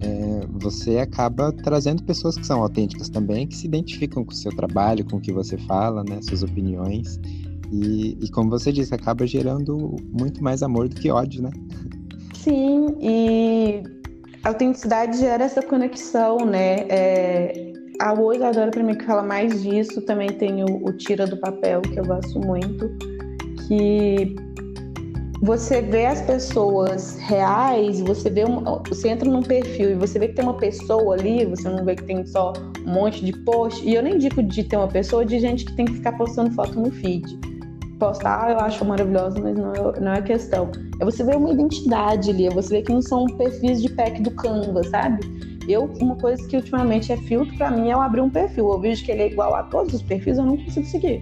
é, 0.01 0.47
você 0.53 0.97
acaba 0.97 1.51
trazendo 1.51 2.01
pessoas 2.03 2.37
que 2.37 2.47
são 2.47 2.61
autênticas 2.61 3.09
também, 3.09 3.45
que 3.45 3.55
se 3.55 3.67
identificam 3.67 4.23
com 4.23 4.31
o 4.31 4.35
seu 4.35 4.55
trabalho, 4.55 5.05
com 5.05 5.17
o 5.17 5.21
que 5.21 5.31
você 5.31 5.57
fala, 5.59 6.03
né, 6.03 6.19
suas 6.21 6.41
opiniões. 6.41 7.19
E, 7.71 8.17
e 8.19 8.29
como 8.31 8.49
você 8.49 8.71
disse, 8.71 8.95
acaba 8.95 9.27
gerando 9.27 9.95
muito 10.11 10.41
mais 10.43 10.63
amor 10.63 10.87
do 10.87 10.95
que 10.95 11.11
ódio, 11.11 11.43
né? 11.43 11.51
Sim, 12.33 12.95
e 13.01 13.83
a 14.47 14.51
autenticidade 14.51 15.17
gera 15.17 15.43
essa 15.43 15.61
conexão, 15.61 16.37
né? 16.45 16.85
É, 16.87 17.73
a 17.99 18.13
Oi 18.13 18.41
adora 18.41 18.71
para 18.71 18.81
mim 18.81 18.95
que 18.95 19.03
fala 19.03 19.21
mais 19.21 19.61
disso. 19.61 20.01
Também 20.03 20.29
tem 20.29 20.63
o, 20.63 20.87
o 20.87 20.93
Tira 20.93 21.27
do 21.27 21.35
Papel, 21.35 21.81
que 21.81 21.99
eu 21.99 22.05
gosto 22.05 22.39
muito. 22.39 22.89
Que 23.67 24.37
você 25.41 25.81
vê 25.81 26.05
as 26.05 26.21
pessoas 26.21 27.17
reais, 27.19 27.99
você 27.99 28.29
vê 28.29 28.43
você 28.87 29.09
entra 29.09 29.29
num 29.29 29.43
perfil 29.43 29.91
e 29.91 29.95
você 29.95 30.17
vê 30.17 30.29
que 30.29 30.35
tem 30.35 30.45
uma 30.45 30.57
pessoa 30.57 31.15
ali, 31.15 31.45
você 31.45 31.67
não 31.67 31.83
vê 31.83 31.95
que 31.95 32.03
tem 32.03 32.25
só 32.25 32.53
um 32.85 32.93
monte 32.93 33.25
de 33.25 33.33
post. 33.43 33.85
E 33.85 33.95
eu 33.95 34.01
nem 34.01 34.17
digo 34.17 34.41
de 34.41 34.63
ter 34.63 34.77
uma 34.77 34.87
pessoa, 34.87 35.25
de 35.25 35.39
gente 35.39 35.65
que 35.65 35.75
tem 35.75 35.85
que 35.85 35.95
ficar 35.95 36.13
postando 36.13 36.51
foto 36.51 36.79
no 36.79 36.89
feed. 36.89 37.37
Postar 37.99 38.51
eu 38.51 38.59
acho 38.59 38.85
maravilhoso, 38.85 39.41
mas 39.41 39.57
não 39.57 39.73
é, 39.73 39.99
não 39.99 40.13
é 40.13 40.21
questão. 40.21 40.71
É 40.99 41.05
você 41.05 41.23
ver 41.23 41.35
uma 41.35 41.49
identidade 41.49 42.29
ali, 42.29 42.45
é 42.45 42.49
você 42.49 42.75
ver 42.75 42.83
que 42.83 42.91
não 42.91 43.01
são 43.01 43.25
perfis 43.25 43.81
de 43.81 43.89
pack 43.89 44.21
do 44.21 44.31
Canva, 44.31 44.83
sabe? 44.83 45.21
Eu, 45.67 45.85
uma 45.99 46.15
coisa 46.15 46.47
que 46.47 46.55
ultimamente 46.55 47.11
é 47.11 47.17
filtro 47.17 47.57
para 47.57 47.71
mim 47.71 47.89
é 47.89 47.93
eu 47.93 48.01
abrir 48.01 48.21
um 48.21 48.29
perfil. 48.29 48.71
Eu 48.71 48.79
vejo 48.79 49.03
que 49.03 49.11
ele 49.11 49.23
é 49.23 49.27
igual 49.27 49.53
a 49.55 49.63
todos 49.63 49.93
os 49.93 50.01
perfis, 50.01 50.37
eu 50.37 50.45
não 50.45 50.57
consigo 50.57 50.85
seguir. 50.85 51.21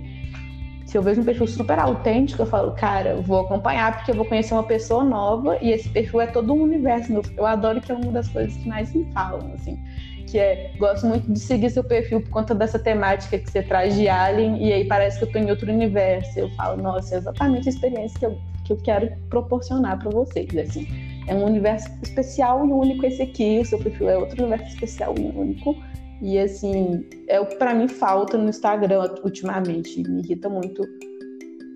Se 0.86 0.98
eu 0.98 1.02
vejo 1.02 1.22
um 1.22 1.26
perfil 1.26 1.48
super 1.48 1.80
autêntico, 1.80 2.44
eu 2.44 2.46
falo, 2.46 2.72
cara, 2.74 3.16
vou 3.22 3.40
acompanhar 3.40 3.98
porque 3.98 4.12
eu 4.12 4.16
vou 4.16 4.26
conhecer 4.26 4.54
uma 4.54 4.64
pessoa 4.64 5.04
nova 5.04 5.58
e 5.62 5.72
esse 5.72 5.90
perfil 5.90 6.22
é 6.22 6.28
todo 6.28 6.54
um 6.54 6.62
universo. 6.62 7.12
Eu 7.36 7.46
adoro 7.46 7.82
que 7.82 7.92
é 7.92 7.96
uma 7.96 8.12
das 8.12 8.28
coisas 8.28 8.56
que 8.56 8.68
mais 8.70 8.94
me 8.94 9.04
falam, 9.12 9.52
assim. 9.54 9.80
Que 10.28 10.40
é, 10.40 10.72
gosto 10.78 11.06
muito 11.06 11.32
de 11.32 11.40
seguir 11.40 11.70
seu 11.70 11.84
perfil 11.84 12.22
por 12.22 12.30
conta 12.30 12.56
dessa 12.56 12.80
temática 12.80 13.38
que 13.38 13.50
você 13.50 13.62
traz 13.62 13.96
de 13.96 14.08
Alien 14.08 14.66
e 14.66 14.74
aí 14.74 14.86
parece 14.86 15.20
que 15.20 15.26
eu 15.26 15.32
tô 15.32 15.40
em 15.40 15.50
outro 15.50 15.72
universo. 15.72 16.40
Eu 16.40 16.50
falo, 16.56 16.82
nossa, 16.82 17.16
é 17.16 17.18
exatamente 17.20 17.68
a 17.68 17.72
experiência 17.72 18.20
que 18.20 18.26
eu, 18.26 18.38
que 18.66 18.74
eu 18.74 18.78
quero 18.78 19.12
proporcionar 19.30 20.00
para 20.00 20.10
vocês, 20.10 20.50
assim 20.58 20.88
é 21.28 21.34
um 21.34 21.46
universo 21.46 21.90
especial 22.04 22.66
e 22.66 22.72
único 22.72 23.06
esse 23.06 23.22
aqui, 23.22 23.60
o 23.60 23.66
seu 23.66 23.80
perfil 23.80 24.10
é 24.10 24.18
outro 24.18 24.44
universo 24.44 24.74
especial 24.74 25.16
e 25.18 25.22
único. 25.22 25.76
E 26.22 26.40
assim, 26.40 27.06
é 27.28 27.40
o 27.40 27.46
que 27.46 27.56
para 27.56 27.74
mim 27.74 27.88
falta 27.88 28.38
no 28.38 28.50
Instagram 28.50 29.10
ultimamente, 29.24 30.02
me 30.04 30.22
irrita 30.22 30.48
muito. 30.48 30.84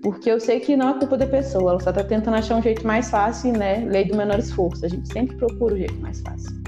Porque 0.02 0.30
eu 0.30 0.40
sei 0.40 0.60
que 0.60 0.76
não 0.76 0.90
é 0.90 0.98
culpa 0.98 1.16
da 1.18 1.26
pessoa, 1.26 1.72
ela 1.72 1.80
só 1.80 1.92
tá 1.92 2.02
tentando 2.02 2.36
achar 2.36 2.56
um 2.56 2.62
jeito 2.62 2.86
mais 2.86 3.10
fácil, 3.10 3.52
né? 3.52 3.84
Lei 3.86 4.06
do 4.06 4.16
menor 4.16 4.38
esforço. 4.38 4.86
A 4.86 4.88
gente 4.88 5.12
sempre 5.12 5.36
procura 5.36 5.74
o 5.74 5.76
jeito 5.76 6.00
mais 6.00 6.20
fácil. 6.22 6.59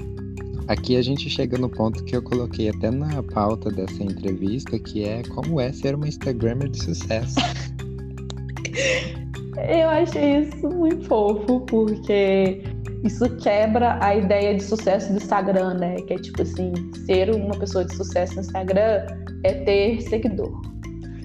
Aqui 0.67 0.95
a 0.95 1.01
gente 1.01 1.29
chega 1.29 1.57
no 1.57 1.69
ponto 1.69 2.03
que 2.05 2.15
eu 2.15 2.21
coloquei 2.21 2.69
até 2.69 2.89
na 2.89 3.21
pauta 3.21 3.69
dessa 3.69 4.01
entrevista, 4.01 4.79
que 4.79 5.03
é 5.03 5.21
como 5.23 5.59
é 5.59 5.71
ser 5.71 5.95
uma 5.95 6.07
Instagrammer 6.07 6.69
de 6.69 6.81
sucesso. 6.81 7.35
eu 9.69 9.89
achei 9.89 10.41
isso 10.41 10.69
muito 10.69 11.05
fofo, 11.05 11.59
porque 11.61 12.63
isso 13.03 13.29
quebra 13.37 13.97
a 14.01 14.15
ideia 14.15 14.55
de 14.55 14.63
sucesso 14.63 15.11
do 15.11 15.17
Instagram, 15.17 15.73
né? 15.75 15.95
Que 16.07 16.13
é 16.13 16.17
tipo 16.17 16.41
assim, 16.41 16.71
ser 17.05 17.29
uma 17.35 17.57
pessoa 17.57 17.83
de 17.83 17.93
sucesso 17.93 18.35
no 18.35 18.41
Instagram 18.41 19.05
é 19.43 19.53
ter 19.65 20.01
seguidor. 20.01 20.72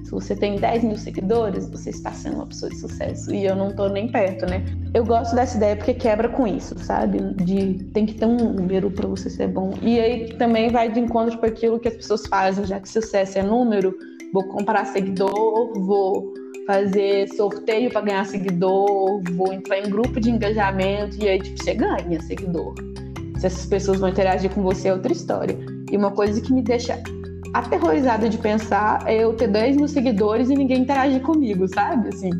Se 0.08 0.12
você 0.12 0.34
tem 0.34 0.56
10 0.56 0.84
mil 0.84 0.96
seguidores, 0.96 1.68
você 1.68 1.90
está 1.90 2.10
sendo 2.12 2.36
uma 2.36 2.46
pessoa 2.46 2.70
de 2.70 2.78
sucesso. 2.78 3.30
E 3.30 3.44
eu 3.44 3.54
não 3.54 3.76
tô 3.76 3.90
nem 3.90 4.10
perto, 4.10 4.46
né? 4.46 4.64
Eu 4.94 5.04
gosto 5.04 5.34
dessa 5.34 5.58
ideia 5.58 5.76
porque 5.76 5.92
quebra 5.92 6.30
com 6.30 6.46
isso, 6.46 6.74
sabe? 6.78 7.18
De 7.34 7.84
tem 7.92 8.06
que 8.06 8.14
ter 8.14 8.24
um 8.24 8.54
número 8.54 8.90
para 8.90 9.06
você 9.06 9.28
ser 9.28 9.48
bom. 9.48 9.74
E 9.82 10.00
aí 10.00 10.32
também 10.38 10.70
vai 10.70 10.90
de 10.90 10.98
encontro 10.98 11.36
com 11.36 11.44
aquilo 11.44 11.78
que 11.78 11.88
as 11.88 11.94
pessoas 11.94 12.26
fazem, 12.26 12.64
já 12.64 12.80
que 12.80 12.88
sucesso 12.88 13.38
é 13.38 13.42
número, 13.42 13.94
vou 14.32 14.44
comprar 14.44 14.86
seguidor, 14.86 15.78
vou 15.78 16.32
fazer 16.66 17.28
sorteio 17.34 17.90
para 17.90 18.00
ganhar 18.00 18.24
seguidor, 18.24 19.22
vou 19.34 19.52
entrar 19.52 19.78
em 19.78 19.90
grupo 19.90 20.18
de 20.18 20.30
engajamento 20.30 21.22
e 21.22 21.28
aí 21.28 21.38
tipo, 21.38 21.62
você 21.62 21.74
ganha 21.74 22.18
seguidor. 22.22 22.72
Se 23.38 23.46
essas 23.46 23.66
pessoas 23.66 24.00
vão 24.00 24.08
interagir 24.08 24.50
com 24.54 24.62
você 24.62 24.88
é 24.88 24.92
outra 24.94 25.12
história. 25.12 25.54
E 25.92 25.96
uma 25.98 26.12
coisa 26.12 26.40
que 26.40 26.50
me 26.50 26.62
deixa 26.62 26.98
aterrorizada 27.54 28.28
de 28.28 28.38
pensar 28.38 29.02
é 29.06 29.16
eu 29.16 29.34
ter 29.34 29.48
10 29.48 29.76
mil 29.76 29.88
seguidores 29.88 30.50
e 30.50 30.54
ninguém 30.54 30.80
interagir 30.80 31.22
comigo, 31.22 31.66
sabe? 31.68 32.08
Assim. 32.08 32.30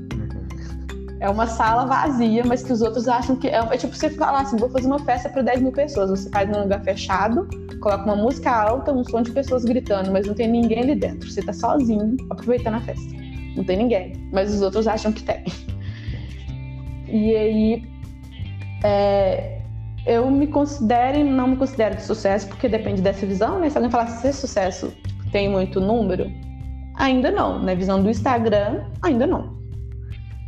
É 1.21 1.29
uma 1.29 1.49
sala 1.49 1.85
vazia, 1.85 2.45
mas 2.47 2.63
que 2.63 2.73
os 2.73 2.81
outros 2.81 3.09
acham 3.09 3.35
que. 3.37 3.49
É, 3.49 3.59
é 3.59 3.77
tipo 3.77 3.95
você 3.95 4.11
falar 4.11 4.43
assim: 4.43 4.57
vou 4.57 4.71
fazer 4.71 4.87
uma 4.87 5.01
festa 5.01 5.29
para 5.29 5.43
10 5.43 5.63
mil 5.63 5.73
pessoas. 5.73 6.11
Você 6.11 6.31
faz 6.31 6.49
num 6.49 6.63
lugar 6.63 6.83
fechado, 6.85 7.49
coloca 7.81 8.05
uma 8.05 8.17
música 8.17 8.51
alta, 8.51 8.93
um 8.93 9.05
som 9.05 9.23
de 9.23 9.33
pessoas 9.33 9.65
gritando, 9.65 10.13
mas 10.13 10.27
não 10.27 10.35
tem 10.35 10.49
ninguém 10.49 10.81
ali 10.81 10.95
dentro. 10.95 11.29
Você 11.29 11.43
tá 11.43 11.53
sozinho 11.53 12.17
aproveitando 12.31 12.75
a 12.75 12.81
festa 12.81 13.19
não 13.59 13.65
tem 13.65 13.77
ninguém, 13.77 14.13
mas 14.33 14.55
os 14.55 14.63
outros 14.63 14.87
acham 14.87 15.13
que 15.13 15.23
tem. 15.23 15.45
E 17.11 17.35
aí, 17.35 17.83
é, 18.85 19.58
eu 20.09 20.31
me 20.31 20.47
considero 20.47 21.19
e 21.19 21.25
não 21.25 21.49
me 21.49 21.57
considero 21.57 21.95
de 21.95 22.03
sucesso, 22.03 22.49
porque 22.49 22.67
depende 22.67 23.03
dessa 23.03 23.27
visão, 23.27 23.61
né? 23.61 23.69
Se 23.69 23.77
alguém 23.77 23.91
falar 23.91 24.07
se 24.07 24.33
sucesso 24.33 24.91
tem 25.31 25.51
muito 25.51 25.81
número, 25.81 26.33
ainda 26.95 27.31
não. 27.31 27.63
Na 27.63 27.75
visão 27.75 28.03
do 28.03 28.09
Instagram, 28.09 28.85
ainda 29.03 29.27
não. 29.27 29.59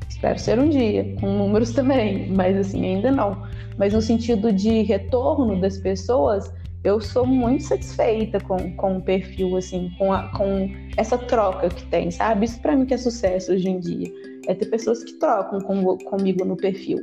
Espero 0.08 0.38
ser 0.38 0.58
um 0.58 0.70
dia, 0.70 1.14
com 1.20 1.26
números 1.26 1.72
também, 1.72 2.30
mas 2.32 2.56
assim, 2.56 2.84
ainda 2.84 3.12
não. 3.12 3.46
Mas 3.76 3.92
no 3.92 4.00
sentido 4.00 4.50
de 4.50 4.82
retorno 4.82 5.60
das 5.60 5.76
pessoas, 5.76 6.50
eu 6.82 6.98
sou 6.98 7.26
muito 7.26 7.64
satisfeita 7.64 8.40
com, 8.40 8.74
com 8.76 8.96
o 8.96 9.02
perfil, 9.02 9.58
assim, 9.58 9.90
com, 9.98 10.10
a, 10.10 10.28
com 10.30 10.70
essa 10.96 11.18
troca 11.18 11.68
que 11.68 11.84
tem, 11.88 12.10
sabe? 12.10 12.46
Isso 12.46 12.58
para 12.62 12.74
mim 12.74 12.86
que 12.86 12.94
é 12.94 12.98
sucesso 12.98 13.52
hoje 13.52 13.68
em 13.68 13.78
dia. 13.78 14.10
É 14.48 14.54
ter 14.54 14.66
pessoas 14.66 15.04
que 15.04 15.12
trocam 15.18 15.60
com, 15.60 15.98
comigo 15.98 16.46
no 16.46 16.56
perfil. 16.56 16.98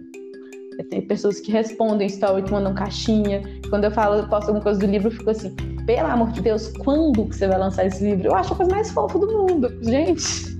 Ter 0.83 1.01
pessoas 1.01 1.39
que 1.39 1.51
respondem 1.51 2.07
story, 2.07 2.43
que 2.43 2.51
mandam 2.51 2.73
caixinha. 2.73 3.41
Quando 3.69 3.85
eu 3.85 3.91
falo, 3.91 4.15
eu 4.15 4.27
posto 4.27 4.49
alguma 4.49 4.63
coisa 4.63 4.79
do 4.79 4.85
livro, 4.85 5.07
eu 5.07 5.11
fico 5.11 5.29
assim, 5.29 5.55
pelo 5.85 6.07
amor 6.07 6.31
de 6.31 6.41
Deus, 6.41 6.69
quando 6.79 7.25
que 7.25 7.35
você 7.35 7.47
vai 7.47 7.57
lançar 7.57 7.85
esse 7.85 8.03
livro? 8.03 8.27
Eu 8.27 8.35
acho 8.35 8.53
a 8.53 8.55
coisa 8.55 8.71
mais 8.71 8.91
fofa 8.91 9.19
do 9.19 9.27
mundo, 9.27 9.69
gente. 9.83 10.57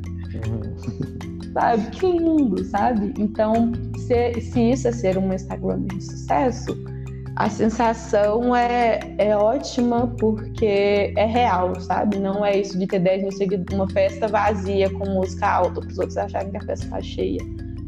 sabe? 1.54 1.90
Que 1.92 2.06
lindo, 2.06 2.64
sabe? 2.66 3.14
Então, 3.18 3.72
se, 3.98 4.42
se 4.42 4.72
isso 4.72 4.88
é 4.88 4.92
ser 4.92 5.18
um 5.18 5.34
Instagram 5.34 5.82
de 5.82 6.04
sucesso, 6.04 6.78
a 7.36 7.50
sensação 7.50 8.56
é, 8.56 9.00
é 9.18 9.36
ótima 9.36 10.08
porque 10.20 11.14
é 11.16 11.26
real, 11.26 11.80
sabe? 11.80 12.20
Não 12.20 12.46
é 12.46 12.60
isso 12.60 12.78
de 12.78 12.88
ter 12.88 13.00
10 13.00 13.24
mil 13.24 13.32
seguidores, 13.32 13.76
uma 13.76 13.90
festa 13.90 14.28
vazia 14.28 14.90
com 14.90 15.10
música 15.10 15.48
alta, 15.48 15.82
para 15.82 15.90
os 15.90 15.98
outros 15.98 16.18
acharem 16.18 16.52
que 16.52 16.58
a 16.58 16.62
festa 16.62 16.86
está 16.86 17.02
cheia. 17.02 17.42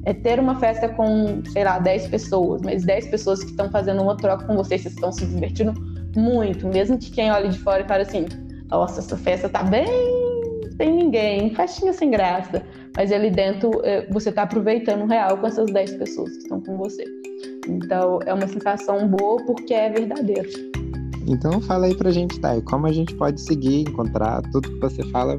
É 0.09 0.13
ter 0.13 0.39
uma 0.39 0.59
festa 0.59 0.89
com, 0.89 1.43
sei 1.53 1.63
lá, 1.63 1.77
10 1.77 2.07
pessoas, 2.07 2.63
mas 2.63 2.83
10 2.83 3.09
pessoas 3.09 3.43
que 3.43 3.51
estão 3.51 3.69
fazendo 3.69 4.01
uma 4.01 4.17
troca 4.17 4.43
com 4.43 4.55
vocês, 4.55 4.81
vocês 4.81 4.95
estão 4.95 5.11
se 5.11 5.23
divertindo 5.23 5.71
muito, 6.17 6.67
mesmo 6.67 6.97
que 6.97 7.11
quem 7.11 7.31
olhe 7.31 7.49
de 7.49 7.59
fora 7.59 7.83
e 7.83 7.87
fale 7.87 8.01
assim: 8.01 8.25
nossa, 8.71 9.01
essa 9.01 9.15
festa 9.15 9.47
tá 9.47 9.61
bem 9.61 9.85
sem 10.77 10.95
ninguém, 10.95 11.53
festinha 11.53 11.93
sem 11.93 12.09
graça. 12.09 12.63
Mas 12.97 13.11
ali 13.11 13.29
dentro 13.29 13.69
eh, 13.83 14.07
você 14.09 14.29
está 14.29 14.41
aproveitando 14.41 15.03
o 15.03 15.05
real 15.05 15.37
com 15.37 15.45
essas 15.45 15.71
10 15.71 15.93
pessoas 15.97 16.31
que 16.31 16.37
estão 16.39 16.59
com 16.59 16.75
você. 16.75 17.05
Então 17.67 18.17
é 18.25 18.33
uma 18.33 18.47
sensação 18.47 19.07
boa 19.07 19.45
porque 19.45 19.75
é 19.75 19.91
verdadeiro. 19.91 20.49
Então 21.27 21.61
fala 21.61 21.85
aí 21.85 21.93
pra 21.93 22.09
gente, 22.09 22.39
Thay, 22.39 22.63
como 22.63 22.87
a 22.87 22.91
gente 22.91 23.13
pode 23.13 23.39
seguir, 23.39 23.81
encontrar 23.81 24.41
tudo 24.51 24.71
que 24.71 24.79
você 24.79 25.03
fala 25.11 25.37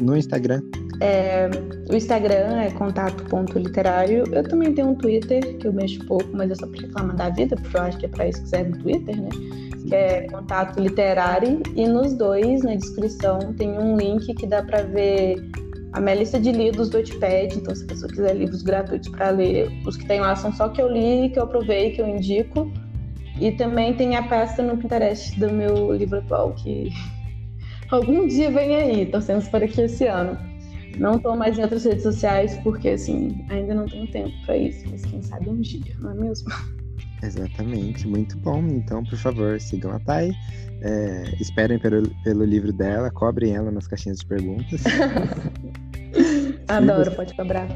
no 0.00 0.16
Instagram? 0.16 0.60
É, 1.00 1.50
o 1.90 1.94
Instagram 1.94 2.60
é 2.60 2.70
contato.literário. 2.70 4.24
Eu 4.32 4.42
também 4.42 4.72
tenho 4.72 4.88
um 4.88 4.94
Twitter, 4.94 5.58
que 5.58 5.66
eu 5.66 5.72
mexo 5.72 6.04
pouco, 6.06 6.28
mas 6.32 6.50
é 6.50 6.54
só 6.54 6.66
pra 6.66 6.80
reclamar 6.80 7.16
da 7.16 7.28
vida, 7.30 7.56
porque 7.56 7.76
eu 7.76 7.82
acho 7.82 7.98
que 7.98 8.06
é 8.06 8.08
pra 8.08 8.28
isso 8.28 8.42
que 8.42 8.48
serve 8.48 8.72
o 8.72 8.78
Twitter, 8.82 9.20
né? 9.20 9.28
Que 9.86 9.94
é 9.94 10.26
contato 10.28 10.80
literário. 10.80 11.62
E 11.74 11.86
nos 11.86 12.14
dois, 12.14 12.62
na 12.62 12.74
descrição, 12.74 13.38
tem 13.54 13.78
um 13.78 13.96
link 13.96 14.34
que 14.34 14.46
dá 14.46 14.62
pra 14.62 14.82
ver 14.82 15.36
a 15.92 16.00
minha 16.00 16.14
lista 16.14 16.38
de 16.38 16.52
livros 16.52 16.90
do 16.90 16.98
Wattpad, 16.98 17.56
então 17.56 17.74
se 17.74 17.84
a 17.84 17.86
pessoa 17.86 18.10
quiser 18.10 18.34
livros 18.36 18.62
gratuitos 18.62 19.08
para 19.08 19.30
ler, 19.30 19.70
os 19.86 19.96
que 19.96 20.06
tem 20.06 20.20
lá 20.20 20.36
são 20.36 20.52
só 20.52 20.68
que 20.68 20.80
eu 20.80 20.92
li, 20.92 21.30
que 21.30 21.38
eu 21.38 21.44
aprovei, 21.44 21.92
que 21.92 22.02
eu 22.02 22.06
indico. 22.06 22.70
E 23.40 23.52
também 23.52 23.94
tem 23.94 24.16
a 24.16 24.22
pasta 24.22 24.62
no 24.62 24.76
Pinterest 24.76 25.38
do 25.38 25.50
meu 25.50 25.92
livro 25.92 26.18
atual, 26.18 26.52
que 26.54 26.90
algum 27.90 28.26
dia 28.26 28.50
vem 28.50 28.74
aí, 28.74 29.06
torcemos 29.06 29.48
para 29.48 29.68
que 29.68 29.80
esse 29.80 30.06
ano. 30.06 30.55
Não 30.98 31.16
estou 31.16 31.36
mais 31.36 31.58
em 31.58 31.62
outras 31.62 31.84
redes 31.84 32.02
sociais, 32.02 32.58
porque 32.62 32.90
assim, 32.90 33.44
ainda 33.50 33.74
não 33.74 33.86
tenho 33.86 34.10
tempo 34.10 34.32
para 34.44 34.56
isso, 34.56 34.84
mas 34.90 35.04
quem 35.04 35.22
sabe 35.22 35.48
um 35.48 35.60
dia, 35.60 35.94
não 36.00 36.10
é 36.10 36.14
mesmo? 36.14 36.48
Exatamente, 37.22 38.06
muito 38.06 38.36
bom. 38.38 38.58
Então, 38.66 39.04
por 39.04 39.18
favor, 39.18 39.60
sigam 39.60 39.92
a 39.92 39.98
Thay. 40.00 40.32
É, 40.82 41.34
esperem 41.40 41.78
pelo, 41.78 42.08
pelo 42.22 42.44
livro 42.44 42.72
dela, 42.72 43.10
cobrem 43.10 43.54
ela 43.54 43.70
nas 43.70 43.86
caixinhas 43.86 44.18
de 44.18 44.26
perguntas. 44.26 44.82
Adoro, 46.68 47.10
você... 47.10 47.16
pode 47.16 47.34
cobrar. 47.34 47.68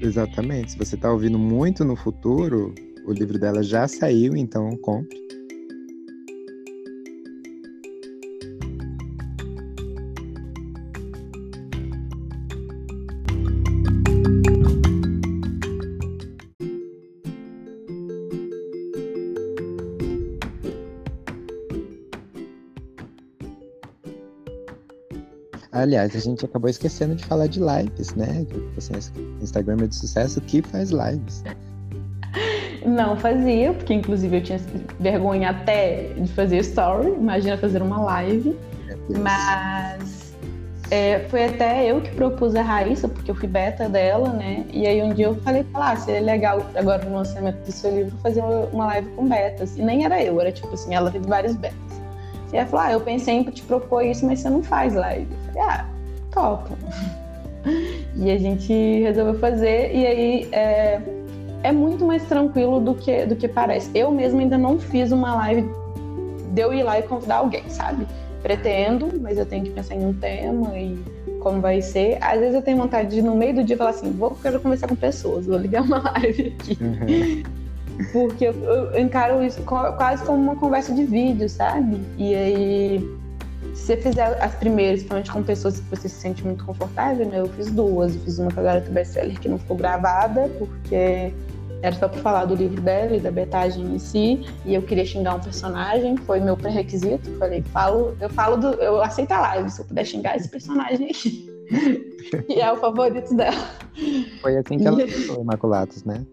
Exatamente. 0.00 0.72
Se 0.72 0.78
você 0.78 0.94
está 0.94 1.10
ouvindo 1.10 1.38
muito 1.38 1.84
no 1.84 1.96
futuro, 1.96 2.74
o 3.06 3.12
livro 3.12 3.38
dela 3.38 3.62
já 3.62 3.88
saiu, 3.88 4.36
então 4.36 4.76
compre. 4.78 5.21
Aliás, 25.82 26.14
a 26.14 26.20
gente 26.20 26.44
acabou 26.44 26.70
esquecendo 26.70 27.16
de 27.16 27.24
falar 27.24 27.48
de 27.48 27.58
lives, 27.58 28.14
né? 28.14 28.46
Assim, 28.78 28.92
Instagram 29.40 29.78
é 29.82 29.86
de 29.88 29.96
sucesso 29.96 30.40
que 30.40 30.62
faz 30.62 30.90
lives. 30.90 31.42
Não 32.86 33.16
fazia, 33.16 33.72
porque 33.72 33.92
inclusive 33.92 34.36
eu 34.36 34.42
tinha 34.42 34.60
vergonha 35.00 35.50
até 35.50 36.12
de 36.16 36.32
fazer 36.32 36.58
story, 36.58 37.08
imagina 37.08 37.56
fazer 37.56 37.82
uma 37.82 38.00
live. 38.00 38.56
Mas 39.20 40.32
é, 40.92 41.20
foi 41.28 41.46
até 41.46 41.90
eu 41.90 42.00
que 42.00 42.10
propus 42.14 42.54
a 42.54 42.62
Raíssa, 42.62 43.08
porque 43.08 43.30
eu 43.30 43.34
fui 43.34 43.48
beta 43.48 43.88
dela, 43.88 44.28
né? 44.28 44.64
E 44.72 44.86
aí 44.86 45.02
um 45.02 45.12
dia 45.12 45.26
eu 45.26 45.34
falei 45.36 45.64
pra 45.64 45.80
ela, 45.80 45.92
ah, 45.92 45.96
seria 45.96 46.20
legal 46.20 46.64
agora 46.76 47.04
no 47.04 47.16
lançamento 47.16 47.64
do 47.64 47.72
seu 47.72 47.92
livro 47.92 48.16
fazer 48.18 48.42
uma 48.72 48.86
live 48.86 49.08
com 49.16 49.28
betas. 49.28 49.76
E 49.76 49.82
nem 49.82 50.04
era 50.04 50.22
eu, 50.22 50.40
era 50.40 50.52
tipo 50.52 50.72
assim, 50.74 50.94
ela 50.94 51.10
teve 51.10 51.26
vários 51.26 51.56
betas. 51.56 51.91
E 52.52 52.56
ela 52.56 52.66
falou: 52.66 52.86
Ah, 52.86 52.92
eu 52.92 53.00
pensei 53.00 53.34
em 53.34 53.44
te 53.44 53.62
propor 53.62 54.04
isso, 54.04 54.26
mas 54.26 54.40
você 54.40 54.50
não 54.50 54.62
faz 54.62 54.94
live. 54.94 55.28
Eu 55.30 55.52
falei: 55.52 55.68
Ah, 55.68 55.86
topo. 56.30 56.76
E 58.16 58.30
a 58.30 58.36
gente 58.36 58.72
resolveu 59.02 59.38
fazer, 59.38 59.94
e 59.94 60.04
aí 60.04 60.48
é, 60.50 61.00
é 61.62 61.72
muito 61.72 62.04
mais 62.04 62.22
tranquilo 62.24 62.80
do 62.80 62.94
que, 62.94 63.24
do 63.24 63.36
que 63.36 63.46
parece. 63.46 63.90
Eu 63.94 64.10
mesma 64.10 64.40
ainda 64.40 64.58
não 64.58 64.78
fiz 64.78 65.12
uma 65.12 65.34
live 65.36 65.70
de 66.52 66.60
eu 66.60 66.74
ir 66.74 66.82
lá 66.82 66.98
e 66.98 67.02
convidar 67.04 67.36
alguém, 67.36 67.62
sabe? 67.68 68.06
Pretendo, 68.42 69.08
mas 69.20 69.38
eu 69.38 69.46
tenho 69.46 69.64
que 69.64 69.70
pensar 69.70 69.94
em 69.94 70.04
um 70.04 70.12
tema 70.12 70.76
e 70.76 70.98
como 71.40 71.60
vai 71.60 71.80
ser. 71.80 72.18
Às 72.20 72.40
vezes 72.40 72.54
eu 72.54 72.62
tenho 72.62 72.76
vontade 72.76 73.10
de, 73.10 73.22
no 73.22 73.34
meio 73.34 73.54
do 73.54 73.64
dia, 73.64 73.76
falar 73.76 73.90
assim: 73.90 74.10
vou, 74.10 74.36
quero 74.42 74.60
conversar 74.60 74.88
com 74.88 74.96
pessoas, 74.96 75.46
vou 75.46 75.56
ligar 75.56 75.82
uma 75.82 75.98
live 76.18 76.54
aqui. 76.58 76.78
Uhum. 76.80 77.61
Porque 78.12 78.46
eu, 78.46 78.52
eu 78.52 79.00
encaro 79.00 79.42
isso 79.42 79.62
quase 79.62 80.24
como 80.24 80.42
uma 80.42 80.56
conversa 80.56 80.94
de 80.94 81.04
vídeo, 81.04 81.48
sabe? 81.48 82.00
E 82.16 82.34
aí, 82.34 83.18
se 83.74 83.86
você 83.86 83.96
fizer 83.96 84.42
as 84.42 84.54
primeiras, 84.54 85.00
principalmente 85.00 85.30
com 85.30 85.42
pessoas 85.42 85.80
que 85.80 85.90
você 85.90 86.08
se 86.08 86.16
sente 86.16 86.44
muito 86.44 86.64
confortável, 86.64 87.26
né? 87.26 87.40
Eu 87.40 87.48
fiz 87.48 87.70
duas. 87.70 88.14
Eu 88.14 88.20
fiz 88.22 88.38
uma 88.38 88.50
com 88.50 88.60
a 88.60 88.62
Garota 88.62 88.90
Bestseller 88.90 89.38
que 89.38 89.48
não 89.48 89.58
ficou 89.58 89.76
gravada, 89.76 90.50
porque 90.58 91.32
era 91.82 91.94
só 91.96 92.08
pra 92.08 92.20
falar 92.20 92.44
do 92.44 92.54
livro 92.54 92.80
dela 92.80 93.16
e 93.16 93.20
da 93.20 93.30
betagem 93.30 93.84
em 93.84 93.98
si, 93.98 94.46
e 94.64 94.74
eu 94.74 94.82
queria 94.82 95.04
xingar 95.04 95.34
um 95.34 95.40
personagem, 95.40 96.16
foi 96.16 96.38
meu 96.38 96.56
pré-requisito. 96.56 97.28
Falei, 97.38 97.62
falo, 97.72 98.16
eu 98.20 98.30
falo 98.30 98.56
do. 98.56 98.68
Eu 98.74 99.02
aceito 99.02 99.32
a 99.32 99.40
live, 99.40 99.68
se 99.68 99.80
eu 99.80 99.84
puder 99.84 100.04
xingar 100.04 100.36
esse 100.36 100.48
personagem 100.48 101.10
aqui. 101.10 101.50
e 102.48 102.60
é 102.60 102.72
o 102.72 102.76
favorito 102.76 103.34
dela. 103.34 103.68
Foi 104.40 104.56
assim 104.56 104.78
que 104.78 104.86
ela 104.86 104.96
lançou 104.96 105.42
Imaculatos, 105.42 106.04
né? 106.04 106.24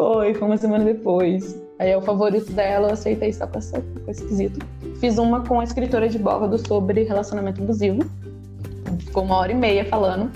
Foi, 0.00 0.32
foi 0.32 0.48
uma 0.48 0.56
semana 0.56 0.82
depois. 0.82 1.60
Aí 1.78 1.90
é 1.90 1.96
o 1.96 2.00
favorito 2.00 2.50
dela, 2.54 2.88
eu 2.88 2.92
aceitei 2.94 3.34
só 3.34 3.46
com 3.46 3.58
esse 3.58 4.24
quesito. 4.24 4.58
Fiz 4.98 5.18
uma 5.18 5.42
com 5.44 5.60
a 5.60 5.64
escritora 5.64 6.08
de 6.08 6.18
bordo 6.18 6.56
sobre 6.66 7.02
relacionamento 7.02 7.60
abusivo. 7.60 8.00
Ficou 8.98 9.24
uma 9.24 9.36
hora 9.36 9.52
e 9.52 9.54
meia 9.54 9.84
falando. 9.84 10.30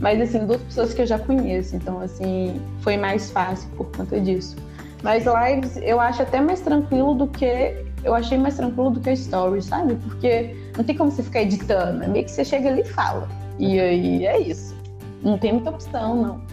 Mas, 0.00 0.18
assim, 0.18 0.46
duas 0.46 0.62
pessoas 0.62 0.94
que 0.94 1.02
eu 1.02 1.06
já 1.06 1.18
conheço. 1.18 1.76
Então, 1.76 2.00
assim, 2.00 2.58
foi 2.80 2.96
mais 2.96 3.30
fácil 3.30 3.68
por 3.76 3.84
conta 3.94 4.18
disso. 4.18 4.56
Mas 5.02 5.26
lives 5.26 5.76
eu 5.82 6.00
acho 6.00 6.22
até 6.22 6.40
mais 6.40 6.60
tranquilo 6.60 7.12
do 7.12 7.26
que. 7.26 7.84
Eu 8.02 8.14
achei 8.14 8.38
mais 8.38 8.56
tranquilo 8.56 8.92
do 8.92 9.00
que 9.00 9.10
a 9.10 9.12
story, 9.12 9.60
sabe? 9.60 9.94
Porque 9.96 10.56
não 10.74 10.84
tem 10.84 10.96
como 10.96 11.10
você 11.10 11.22
ficar 11.22 11.42
editando. 11.42 12.02
É 12.02 12.08
meio 12.08 12.24
que 12.24 12.30
você 12.30 12.46
chega 12.46 12.70
ali 12.70 12.80
e 12.80 12.84
fala. 12.86 13.28
E 13.58 13.78
aí 13.78 14.24
é 14.24 14.40
isso. 14.40 14.74
Não 15.22 15.36
tem 15.36 15.52
muita 15.52 15.68
opção, 15.68 16.16
não. 16.16 16.51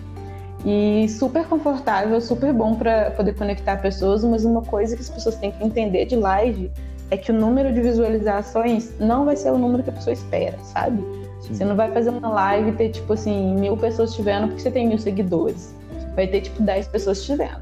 E 0.65 1.07
super 1.07 1.45
confortável, 1.45 2.19
super 2.19 2.51
bom 2.51 2.75
para 2.75 3.11
poder 3.11 3.33
conectar 3.33 3.77
pessoas, 3.77 4.23
mas 4.23 4.43
uma 4.43 4.61
coisa 4.61 4.95
que 4.95 5.01
as 5.01 5.09
pessoas 5.09 5.35
têm 5.35 5.51
que 5.51 5.63
entender 5.63 6.05
de 6.05 6.15
live 6.15 6.69
é 7.11 7.17
que 7.17 7.31
o 7.31 7.33
número 7.33 7.73
de 7.73 7.81
visualizações 7.81 8.91
não 8.99 9.25
vai 9.25 9.35
ser 9.35 9.51
o 9.51 9.57
número 9.57 9.83
que 9.83 9.89
a 9.89 9.93
pessoa 9.93 10.13
espera, 10.13 10.57
sabe? 10.59 11.01
Sim. 11.41 11.55
Você 11.55 11.65
não 11.65 11.75
vai 11.75 11.91
fazer 11.91 12.09
uma 12.09 12.29
live 12.29 12.71
e 12.71 12.73
ter, 12.73 12.89
tipo 12.89 13.13
assim, 13.13 13.55
mil 13.55 13.77
pessoas 13.77 14.13
te 14.13 14.21
vendo 14.21 14.47
porque 14.47 14.61
você 14.61 14.71
tem 14.71 14.87
mil 14.87 14.97
seguidores. 14.97 15.73
Vai 16.15 16.27
ter, 16.27 16.41
tipo, 16.41 16.61
dez 16.61 16.87
pessoas 16.87 17.23
te 17.23 17.35
vendo. 17.35 17.59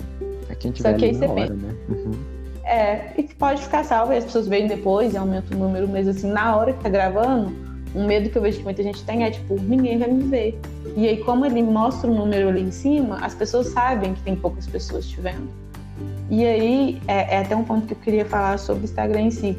É 0.49 0.55
quem 0.55 0.71
tiver 0.71 0.91
Só 0.91 0.97
que 0.97 1.05
aí 1.05 1.13
você 1.13 1.25
hora, 1.25 1.53
né? 1.53 1.75
Uhum. 1.89 2.11
É, 2.63 3.11
e 3.17 3.23
pode 3.23 3.61
ficar 3.61 3.85
salvo 3.85 4.11
e 4.11 4.17
as 4.17 4.25
pessoas 4.25 4.47
veem 4.47 4.67
depois 4.67 5.13
e 5.13 5.17
aumenta 5.17 5.55
o 5.55 5.57
número, 5.57 5.87
mas 5.87 6.07
assim, 6.07 6.29
na 6.29 6.57
hora 6.57 6.73
que 6.73 6.83
tá 6.83 6.89
gravando, 6.89 7.53
um 7.97 8.05
medo 8.05 8.29
que 8.29 8.37
eu 8.37 8.41
vejo 8.41 8.59
que 8.59 8.63
muita 8.63 8.83
gente 8.83 9.03
tem 9.03 9.23
é, 9.23 9.31
tipo, 9.31 9.59
ninguém 9.59 9.97
vai 9.97 10.07
me 10.07 10.23
ver. 10.23 10.59
E 10.95 11.07
aí, 11.07 11.17
como 11.17 11.45
ele 11.45 11.63
mostra 11.63 12.09
o 12.09 12.13
número 12.13 12.49
ali 12.49 12.61
em 12.61 12.71
cima, 12.71 13.17
as 13.17 13.33
pessoas 13.33 13.67
sabem 13.69 14.13
que 14.13 14.21
tem 14.21 14.35
poucas 14.35 14.67
pessoas 14.67 15.07
te 15.07 15.19
vendo. 15.19 15.49
E 16.29 16.45
aí, 16.45 17.01
é, 17.07 17.35
é 17.35 17.39
até 17.39 17.55
um 17.55 17.63
ponto 17.63 17.87
que 17.87 17.93
eu 17.93 17.97
queria 17.97 18.25
falar 18.25 18.59
sobre 18.59 18.83
o 18.83 18.85
Instagram 18.85 19.21
em 19.21 19.31
si. 19.31 19.57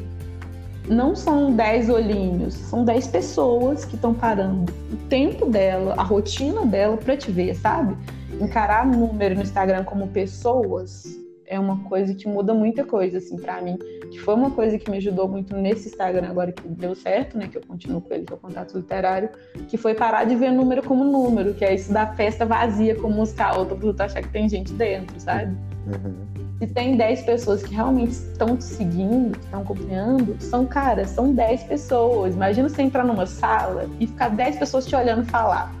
Não 0.87 1.15
são 1.15 1.53
10 1.53 1.89
olhinhos, 1.89 2.53
são 2.53 2.85
10 2.85 3.07
pessoas 3.07 3.83
que 3.83 3.95
estão 3.95 4.13
parando 4.13 4.71
o 4.91 4.95
tempo 5.09 5.45
dela, 5.45 5.93
a 5.97 6.03
rotina 6.03 6.65
dela 6.65 6.95
para 6.95 7.17
te 7.17 7.29
ver, 7.29 7.55
sabe? 7.55 7.95
Encarar 8.39 8.87
número 8.87 9.35
no 9.35 9.41
Instagram 9.41 9.83
como 9.83 10.07
pessoas 10.07 11.18
é 11.49 11.59
uma 11.59 11.79
coisa 11.79 12.13
que 12.13 12.27
muda 12.27 12.53
muita 12.53 12.85
coisa, 12.85 13.17
assim, 13.17 13.35
para 13.35 13.59
mim. 13.59 13.77
Que 14.11 14.19
foi 14.19 14.35
uma 14.35 14.51
coisa 14.51 14.77
que 14.77 14.89
me 14.89 14.97
ajudou 14.97 15.27
muito 15.27 15.55
nesse 15.55 15.89
Instagram 15.89 16.29
agora 16.29 16.51
que 16.51 16.65
deu 16.67 16.93
certo, 16.93 17.37
né? 17.37 17.47
Que 17.47 17.57
eu 17.57 17.61
continuo 17.67 17.99
com 18.01 18.13
ele, 18.13 18.23
que 18.23 18.31
é 18.31 18.35
o 18.35 18.39
contato 18.39 18.77
literário, 18.77 19.29
que 19.67 19.75
foi 19.75 19.95
parar 19.95 20.25
de 20.25 20.35
ver 20.35 20.51
número 20.51 20.83
como 20.83 21.03
número, 21.03 21.55
que 21.55 21.65
é 21.65 21.73
isso 21.73 21.91
da 21.91 22.05
festa 22.13 22.45
vazia 22.45 22.95
como 22.95 23.15
música 23.15 23.45
alta, 23.45 23.75
pra 23.75 23.93
tu 23.93 24.01
achar 24.01 24.21
que 24.21 24.29
tem 24.29 24.47
gente 24.47 24.71
dentro, 24.73 25.19
sabe? 25.19 25.57
Uhum. 25.87 26.39
Se 26.59 26.67
tem 26.67 26.95
10 26.95 27.23
pessoas 27.23 27.63
que 27.63 27.73
realmente 27.73 28.11
estão 28.11 28.55
te 28.55 28.65
seguindo, 28.65 29.31
que 29.37 29.45
estão 29.45 29.61
acompanhando, 29.61 30.35
são, 30.39 30.65
cara, 30.67 31.05
são 31.05 31.33
10 31.33 31.63
pessoas. 31.63 32.35
Imagina 32.35 32.69
você 32.69 32.83
entrar 32.83 33.03
numa 33.03 33.25
sala 33.25 33.89
e 33.99 34.05
ficar 34.05 34.29
10 34.29 34.57
pessoas 34.57 34.85
te 34.85 34.95
olhando 34.95 35.25
falar. 35.25 35.73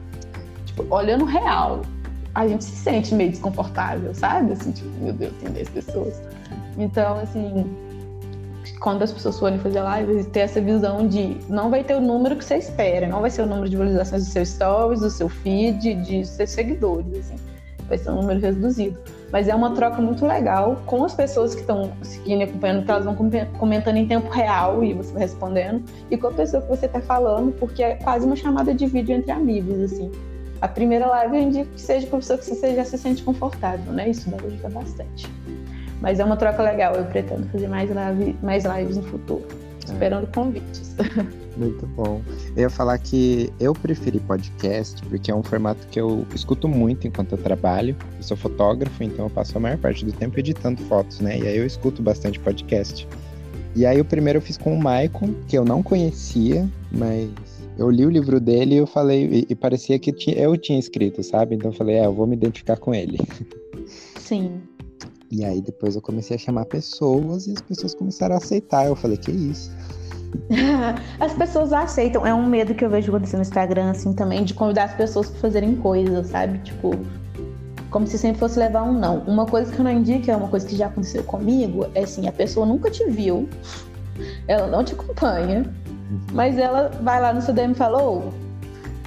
Tipo, 0.65 0.85
olhando 0.89 1.25
real 1.25 1.81
a 2.39 2.47
gente 2.47 2.63
se 2.63 2.75
sente 2.75 3.13
meio 3.13 3.31
desconfortável, 3.31 4.13
sabe? 4.15 4.53
Assim, 4.53 4.71
tipo, 4.71 4.89
meu 5.01 5.11
Deus, 5.11 5.33
tem 5.41 5.51
10 5.51 5.69
pessoas. 5.69 6.21
Então, 6.77 7.19
assim, 7.19 7.65
quando 8.79 9.03
as 9.03 9.11
pessoas 9.11 9.37
forem 9.37 9.59
fazer 9.59 9.81
live, 9.81 10.23
ter 10.25 10.41
essa 10.41 10.61
visão 10.61 11.05
de 11.05 11.37
não 11.49 11.69
vai 11.69 11.83
ter 11.83 11.95
o 11.95 12.01
número 12.01 12.37
que 12.37 12.45
você 12.45 12.55
espera, 12.55 13.07
não 13.07 13.19
vai 13.19 13.29
ser 13.29 13.41
o 13.41 13.45
número 13.45 13.67
de 13.67 13.75
visualizações 13.75 14.23
dos 14.23 14.31
seus 14.31 14.49
stories, 14.49 15.01
do 15.01 15.09
seu 15.09 15.27
feed, 15.27 15.95
de 15.95 16.25
seus 16.25 16.49
seguidores, 16.51 17.17
assim. 17.19 17.35
Vai 17.89 17.97
ser 17.97 18.11
um 18.11 18.21
número 18.21 18.39
reduzido. 18.39 18.97
Mas 19.33 19.49
é 19.49 19.53
uma 19.53 19.71
troca 19.71 20.01
muito 20.01 20.25
legal 20.25 20.81
com 20.85 21.03
as 21.03 21.13
pessoas 21.13 21.53
que 21.53 21.61
estão 21.61 21.91
seguindo 22.01 22.39
e 22.39 22.43
acompanhando, 22.43 22.85
que 22.85 22.91
elas 22.91 23.03
vão 23.03 23.15
comentando 23.57 23.97
em 23.97 24.07
tempo 24.07 24.29
real 24.29 24.81
e 24.81 24.93
você 24.93 25.17
respondendo, 25.19 25.83
e 26.09 26.15
com 26.15 26.27
a 26.27 26.31
pessoa 26.31 26.61
que 26.61 26.69
você 26.69 26.85
está 26.85 27.01
falando, 27.01 27.51
porque 27.59 27.83
é 27.83 27.95
quase 27.95 28.25
uma 28.25 28.35
chamada 28.35 28.73
de 28.73 28.87
vídeo 28.87 29.13
entre 29.13 29.31
amigos, 29.31 29.91
assim 29.91 30.09
a 30.61 30.67
primeira 30.67 31.07
live 31.07 31.37
eu 31.37 31.41
indico 31.41 31.71
que 31.71 31.81
seja 31.81 32.07
com 32.07 32.17
a 32.17 32.19
pessoa 32.19 32.37
que 32.37 32.45
você 32.45 32.75
já 32.75 32.83
se 32.85 32.97
sente 32.97 33.23
confortável, 33.23 33.93
né? 33.93 34.09
Isso 34.09 34.29
deve 34.29 34.47
ajudar 34.47 34.69
bastante. 34.69 35.27
Mas 36.01 36.19
é 36.19 36.25
uma 36.25 36.37
troca 36.37 36.63
legal, 36.63 36.95
eu 36.95 37.05
pretendo 37.05 37.47
fazer 37.49 37.67
mais, 37.67 37.89
live, 37.93 38.35
mais 38.41 38.63
lives 38.65 38.97
no 38.97 39.03
futuro. 39.03 39.45
É. 39.87 39.93
Esperando 39.93 40.27
convites. 40.33 40.95
Muito 41.57 41.85
bom. 41.87 42.21
Eu 42.55 42.63
ia 42.63 42.69
falar 42.69 42.97
que 42.99 43.51
eu 43.59 43.73
preferi 43.73 44.19
podcast 44.19 45.01
porque 45.07 45.29
é 45.29 45.35
um 45.35 45.43
formato 45.43 45.85
que 45.87 45.99
eu 45.99 46.25
escuto 46.33 46.69
muito 46.69 47.05
enquanto 47.05 47.33
eu 47.33 47.37
trabalho. 47.37 47.97
Eu 48.15 48.23
sou 48.23 48.37
fotógrafo, 48.37 49.03
então 49.03 49.25
eu 49.25 49.29
passo 49.29 49.57
a 49.57 49.59
maior 49.59 49.77
parte 49.77 50.05
do 50.05 50.13
tempo 50.13 50.39
editando 50.39 50.81
fotos, 50.83 51.19
né? 51.19 51.37
E 51.37 51.47
aí 51.47 51.57
eu 51.57 51.65
escuto 51.65 52.01
bastante 52.01 52.39
podcast. 52.39 53.05
E 53.75 53.85
aí 53.85 53.99
o 53.99 54.05
primeiro 54.05 54.37
eu 54.37 54.41
fiz 54.41 54.57
com 54.57 54.73
o 54.73 54.81
Maicon, 54.81 55.33
que 55.49 55.57
eu 55.57 55.65
não 55.65 55.83
conhecia, 55.83 56.65
mas 56.91 57.29
eu 57.79 57.89
li 57.89 58.05
o 58.05 58.09
livro 58.09 58.41
dele 58.41 58.75
e 58.75 58.77
eu 58.77 58.85
falei, 58.85 59.25
e, 59.25 59.47
e 59.49 59.55
parecia 59.55 59.97
que 59.97 60.13
eu 60.35 60.57
tinha 60.57 60.77
escrito, 60.77 61.23
sabe? 61.23 61.55
Então 61.55 61.71
eu 61.71 61.75
falei, 61.75 61.95
é, 61.95 62.05
eu 62.05 62.13
vou 62.13 62.27
me 62.27 62.35
identificar 62.35 62.75
com 62.75 62.93
ele. 62.93 63.17
Sim. 64.19 64.61
E 65.31 65.45
aí 65.45 65.61
depois 65.61 65.95
eu 65.95 66.01
comecei 66.01 66.35
a 66.35 66.39
chamar 66.39 66.65
pessoas 66.65 67.47
e 67.47 67.53
as 67.53 67.61
pessoas 67.61 67.95
começaram 67.95 68.35
a 68.35 68.37
aceitar. 68.37 68.85
Eu 68.85 68.95
falei, 68.95 69.15
que 69.15 69.31
isso? 69.31 69.71
As 71.19 71.33
pessoas 71.33 71.71
aceitam. 71.71 72.25
É 72.27 72.33
um 72.33 72.45
medo 72.45 72.75
que 72.75 72.83
eu 72.83 72.89
vejo 72.89 73.09
acontecer 73.09 73.37
no 73.37 73.43
Instagram, 73.43 73.91
assim, 73.91 74.13
também, 74.13 74.43
de 74.43 74.53
convidar 74.53 74.83
as 74.83 74.93
pessoas 74.93 75.29
para 75.29 75.39
fazerem 75.39 75.75
coisas, 75.75 76.27
sabe? 76.27 76.59
Tipo, 76.59 76.91
como 77.89 78.05
se 78.05 78.17
sempre 78.17 78.39
fosse 78.39 78.59
levar 78.59 78.83
um 78.83 78.93
não. 78.93 79.19
Uma 79.21 79.45
coisa 79.45 79.71
que 79.71 79.79
eu 79.79 79.83
não 79.83 79.91
indico, 79.91 80.29
é 80.29 80.35
uma 80.35 80.47
coisa 80.47 80.67
que 80.67 80.75
já 80.75 80.87
aconteceu 80.87 81.23
comigo, 81.23 81.87
é 81.95 82.03
assim, 82.03 82.27
a 82.27 82.31
pessoa 82.31 82.65
nunca 82.65 82.91
te 82.91 83.03
viu, 83.09 83.49
ela 84.47 84.67
não 84.67 84.83
te 84.83 84.93
acompanha, 84.93 85.65
mas 86.33 86.57
ela 86.57 86.89
vai 87.01 87.21
lá 87.21 87.33
no 87.33 87.41
seu 87.41 87.53
DM 87.53 87.73
e 87.73 87.75
fala, 87.75 88.01
ô, 88.01 88.23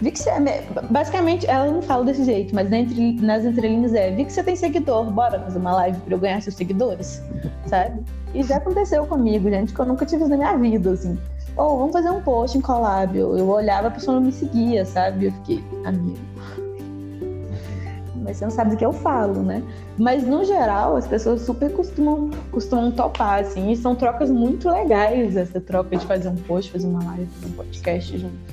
vi 0.00 0.10
que 0.10 0.18
você 0.18 0.30
é. 0.30 0.64
Basicamente, 0.90 1.46
ela 1.46 1.70
não 1.70 1.82
fala 1.82 2.04
desse 2.04 2.24
jeito, 2.24 2.54
mas 2.54 2.68
nas 2.70 3.44
entrelinhas 3.44 3.94
é, 3.94 4.10
vi 4.10 4.24
que 4.24 4.32
você 4.32 4.42
tem 4.42 4.56
seguidor, 4.56 5.10
bora 5.10 5.40
fazer 5.40 5.58
uma 5.58 5.72
live 5.74 5.98
pra 6.00 6.14
eu 6.14 6.18
ganhar 6.18 6.40
seus 6.40 6.56
seguidores, 6.56 7.22
sabe? 7.66 8.02
E 8.34 8.42
já 8.42 8.56
aconteceu 8.56 9.06
comigo, 9.06 9.48
gente, 9.50 9.74
que 9.74 9.80
eu 9.80 9.86
nunca 9.86 10.06
tive 10.06 10.24
na 10.24 10.36
minha 10.36 10.56
vida, 10.56 10.92
assim. 10.92 11.18
Ou 11.56 11.78
vamos 11.78 11.92
fazer 11.92 12.10
um 12.10 12.22
post 12.22 12.56
em 12.56 12.60
collab. 12.60 13.16
Eu, 13.16 13.36
eu 13.36 13.46
olhava, 13.48 13.88
a 13.88 13.90
pessoa 13.90 14.14
não 14.14 14.26
me 14.26 14.32
seguia, 14.32 14.86
sabe? 14.86 15.26
Eu 15.26 15.32
fiquei, 15.32 15.64
amigo 15.84 16.31
mas 18.22 18.36
você 18.36 18.44
não 18.44 18.50
sabe 18.50 18.70
do 18.70 18.76
que 18.76 18.84
eu 18.84 18.92
falo, 18.92 19.42
né? 19.42 19.62
Mas 19.98 20.22
no 20.24 20.44
geral, 20.44 20.96
as 20.96 21.06
pessoas 21.06 21.42
super 21.42 21.72
costumam, 21.72 22.30
costumam 22.50 22.90
topar, 22.90 23.40
assim, 23.40 23.70
e 23.70 23.76
são 23.76 23.94
trocas 23.94 24.30
muito 24.30 24.68
legais, 24.70 25.36
essa 25.36 25.60
troca 25.60 25.96
de 25.96 26.06
fazer 26.06 26.28
um 26.28 26.36
post, 26.36 26.70
fazer 26.70 26.86
uma 26.86 27.04
live, 27.04 27.26
fazer 27.26 27.46
um 27.52 27.56
podcast 27.56 28.18
junto. 28.18 28.51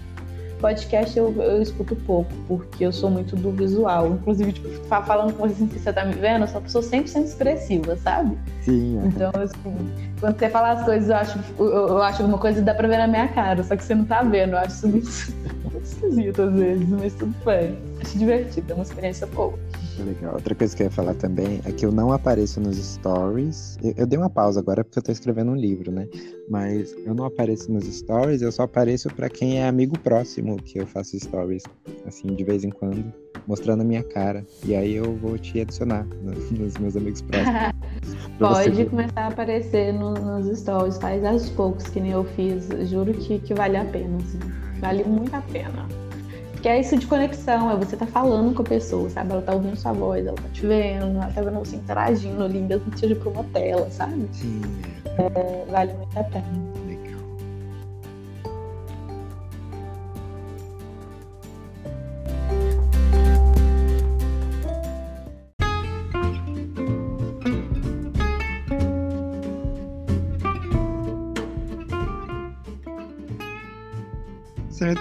Podcast 0.60 1.18
eu, 1.18 1.34
eu 1.42 1.62
escuto 1.62 1.96
pouco, 1.96 2.32
porque 2.48 2.86
eu 2.86 2.92
sou 2.92 3.10
muito 3.10 3.36
do 3.36 3.52
visual. 3.52 4.08
Inclusive, 4.08 4.54
tipo, 4.54 4.70
falando 4.88 5.34
com 5.34 5.48
você 5.48 5.66
que 5.66 5.80
você 5.80 5.94
tá 5.94 6.06
me 6.06 6.14
vendo, 6.14 6.42
eu 6.44 6.48
sou 6.48 6.58
uma 6.58 6.64
pessoa 6.64 6.84
100% 6.84 7.24
expressiva, 7.24 7.96
sabe? 7.98 8.38
Sim. 8.62 9.00
É. 9.00 9.08
Então, 9.08 9.32
assim, 9.42 9.92
quando 10.20 10.38
você 10.38 10.50
fala 10.50 10.72
as 10.72 10.86
coisas, 10.86 11.10
eu 11.10 11.16
acho, 11.16 11.40
eu, 11.58 11.66
eu 11.66 12.02
acho 12.02 12.22
alguma 12.22 12.38
coisa 12.38 12.62
dá 12.62 12.74
pra 12.74 12.88
ver 12.88 12.98
na 12.98 13.08
minha 13.08 13.28
cara, 13.30 13.64
só 13.64 13.76
que 13.76 13.84
você 13.84 13.96
não 13.96 14.06
tá 14.06 14.22
vendo. 14.22 14.52
Eu 14.52 14.60
acho 14.60 14.76
isso 14.76 14.88
muito, 14.88 15.10
muito 15.72 15.82
esquisito 15.84 16.42
às 16.42 16.54
vezes, 16.54 16.90
mas 16.90 17.14
tudo 17.14 17.36
bem. 17.46 17.78
Acho 18.02 18.18
divertido, 18.18 18.72
é 18.72 18.76
uma 18.76 18.84
experiência 18.84 19.28
boa. 19.28 19.58
Legal. 20.04 20.34
Outra 20.34 20.56
coisa 20.56 20.76
que 20.76 20.84
eu 20.84 20.86
ia 20.86 20.92
falar 20.92 21.14
também 21.16 21.62
é 21.66 21.72
que 21.72 21.86
eu 21.86 21.92
não 21.92 22.12
apareço 22.12 22.60
nos 22.60 22.78
stories. 22.78 23.78
Eu, 23.84 23.94
eu, 23.98 24.08
dei 24.08 24.18
uma 24.18 24.30
pausa 24.30 24.60
agora 24.60 24.84
porque 24.84 25.00
eu 25.00 25.04
tô 25.04 25.12
escrevendo 25.12 25.52
um 25.52 25.56
livro, 25.56 25.92
né? 25.92 26.08
Mas 26.50 26.96
eu 27.06 27.14
não 27.14 27.26
apareço 27.26 27.72
nos 27.72 27.86
stories, 27.86 28.42
eu 28.42 28.52
só 28.52 28.64
apareço 28.64 29.10
para 29.10 29.30
quem 29.30 29.60
é 29.60 29.68
amigo 29.68 29.98
próximo 30.00 30.58
que 30.58 30.80
eu 30.80 30.88
faço 30.88 31.20
stories, 31.20 31.64
assim, 32.06 32.28
de 32.28 32.44
vez 32.44 32.64
em 32.64 32.70
quando, 32.70 33.14
mostrando 33.48 33.82
a 33.82 33.86
minha 33.86 34.04
cara. 34.04 34.46
E 34.66 34.76
aí 34.76 34.96
eu 34.96 35.16
vou 35.16 35.38
te 35.38 35.62
adicionar 35.62 36.06
nos 36.52 36.78
meus 36.78 36.96
amigos 36.96 37.22
próximos. 37.22 37.60
Pode 38.40 38.86
começar 38.86 39.22
a 39.22 39.28
aparecer 39.28 39.94
no, 39.94 40.14
nos 40.14 40.58
stories, 40.58 40.98
faz 40.98 41.24
aos 41.26 41.50
poucos, 41.50 41.86
que 41.88 42.00
nem 42.00 42.12
eu 42.12 42.24
fiz. 42.24 42.70
Juro 42.90 43.14
que, 43.14 43.40
que 43.40 43.54
vale 43.54 43.76
a 43.76 43.84
pena, 43.84 44.18
assim. 44.18 44.40
Vale 44.80 45.04
muito 45.04 45.36
a 45.36 45.42
pena. 45.42 46.09
Que 46.62 46.68
é 46.68 46.80
isso 46.80 46.98
de 46.98 47.08
conexão, 47.08 47.72
é 47.72 47.76
você 47.76 47.96
tá 47.96 48.06
falando 48.06 48.54
com 48.54 48.62
a 48.62 48.66
pessoa, 48.66 49.10
sabe? 49.10 49.32
Ela 49.32 49.42
tá 49.42 49.54
ouvindo 49.54 49.78
sua 49.78 49.94
voz, 49.94 50.26
ela 50.26 50.36
tá 50.36 50.50
te 50.52 50.66
vendo, 50.66 51.16
ela 51.16 51.32
tá 51.32 51.42
vendo 51.42 51.60
você 51.60 51.78
interagindo 51.78 52.44
ali, 52.44 52.60
mesmo 52.60 52.92
que 52.92 53.00
seja 53.00 53.16
por 53.16 53.32
uma 53.32 53.44
tela, 53.46 53.90
sabe? 53.90 54.28
Sim. 54.34 54.62
É, 55.18 55.66
vale 55.72 55.94
muito 55.94 56.18
a 56.20 56.24
pena. 56.24 56.79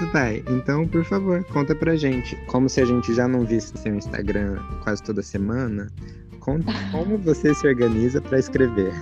Thay. 0.06 0.44
Então, 0.48 0.86
por 0.86 1.04
favor, 1.04 1.44
conta 1.44 1.74
pra 1.74 1.96
gente. 1.96 2.36
Como 2.46 2.68
se 2.68 2.80
a 2.80 2.84
gente 2.84 3.14
já 3.14 3.28
não 3.28 3.44
visse 3.44 3.76
seu 3.76 3.94
Instagram 3.94 4.58
quase 4.82 5.02
toda 5.02 5.22
semana, 5.22 5.88
conta 6.40 6.72
como 6.90 7.18
você 7.18 7.54
se 7.54 7.66
organiza 7.66 8.20
para 8.20 8.38
escrever. 8.38 8.92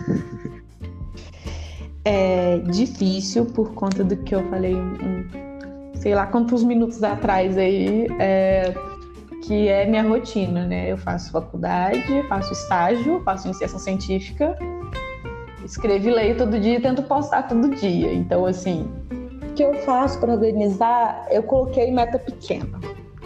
É 2.04 2.58
difícil 2.58 3.44
por 3.46 3.72
conta 3.74 4.04
do 4.04 4.16
que 4.16 4.34
eu 4.34 4.48
falei 4.48 4.76
sei 6.06 6.14
lá 6.14 6.24
quantos 6.26 6.62
minutos 6.62 7.02
atrás 7.02 7.58
aí, 7.58 8.06
é, 8.20 8.72
que 9.42 9.66
é 9.66 9.86
minha 9.86 10.04
rotina, 10.04 10.64
né? 10.64 10.92
Eu 10.92 10.96
faço 10.96 11.32
faculdade, 11.32 12.22
faço 12.28 12.52
estágio, 12.52 13.20
faço 13.24 13.48
iniciação 13.48 13.78
científica, 13.78 14.56
escrevo 15.64 16.08
e 16.08 16.12
leio 16.12 16.36
todo 16.36 16.60
dia 16.60 16.76
e 16.76 16.80
tento 16.80 17.02
postar 17.02 17.42
todo 17.44 17.74
dia. 17.74 18.12
Então, 18.12 18.46
assim, 18.46 18.88
que 19.56 19.64
eu 19.64 19.74
faço 19.74 20.20
para 20.20 20.32
organizar, 20.34 21.26
eu 21.30 21.42
coloquei 21.42 21.90
meta 21.90 22.18
pequena, 22.18 22.78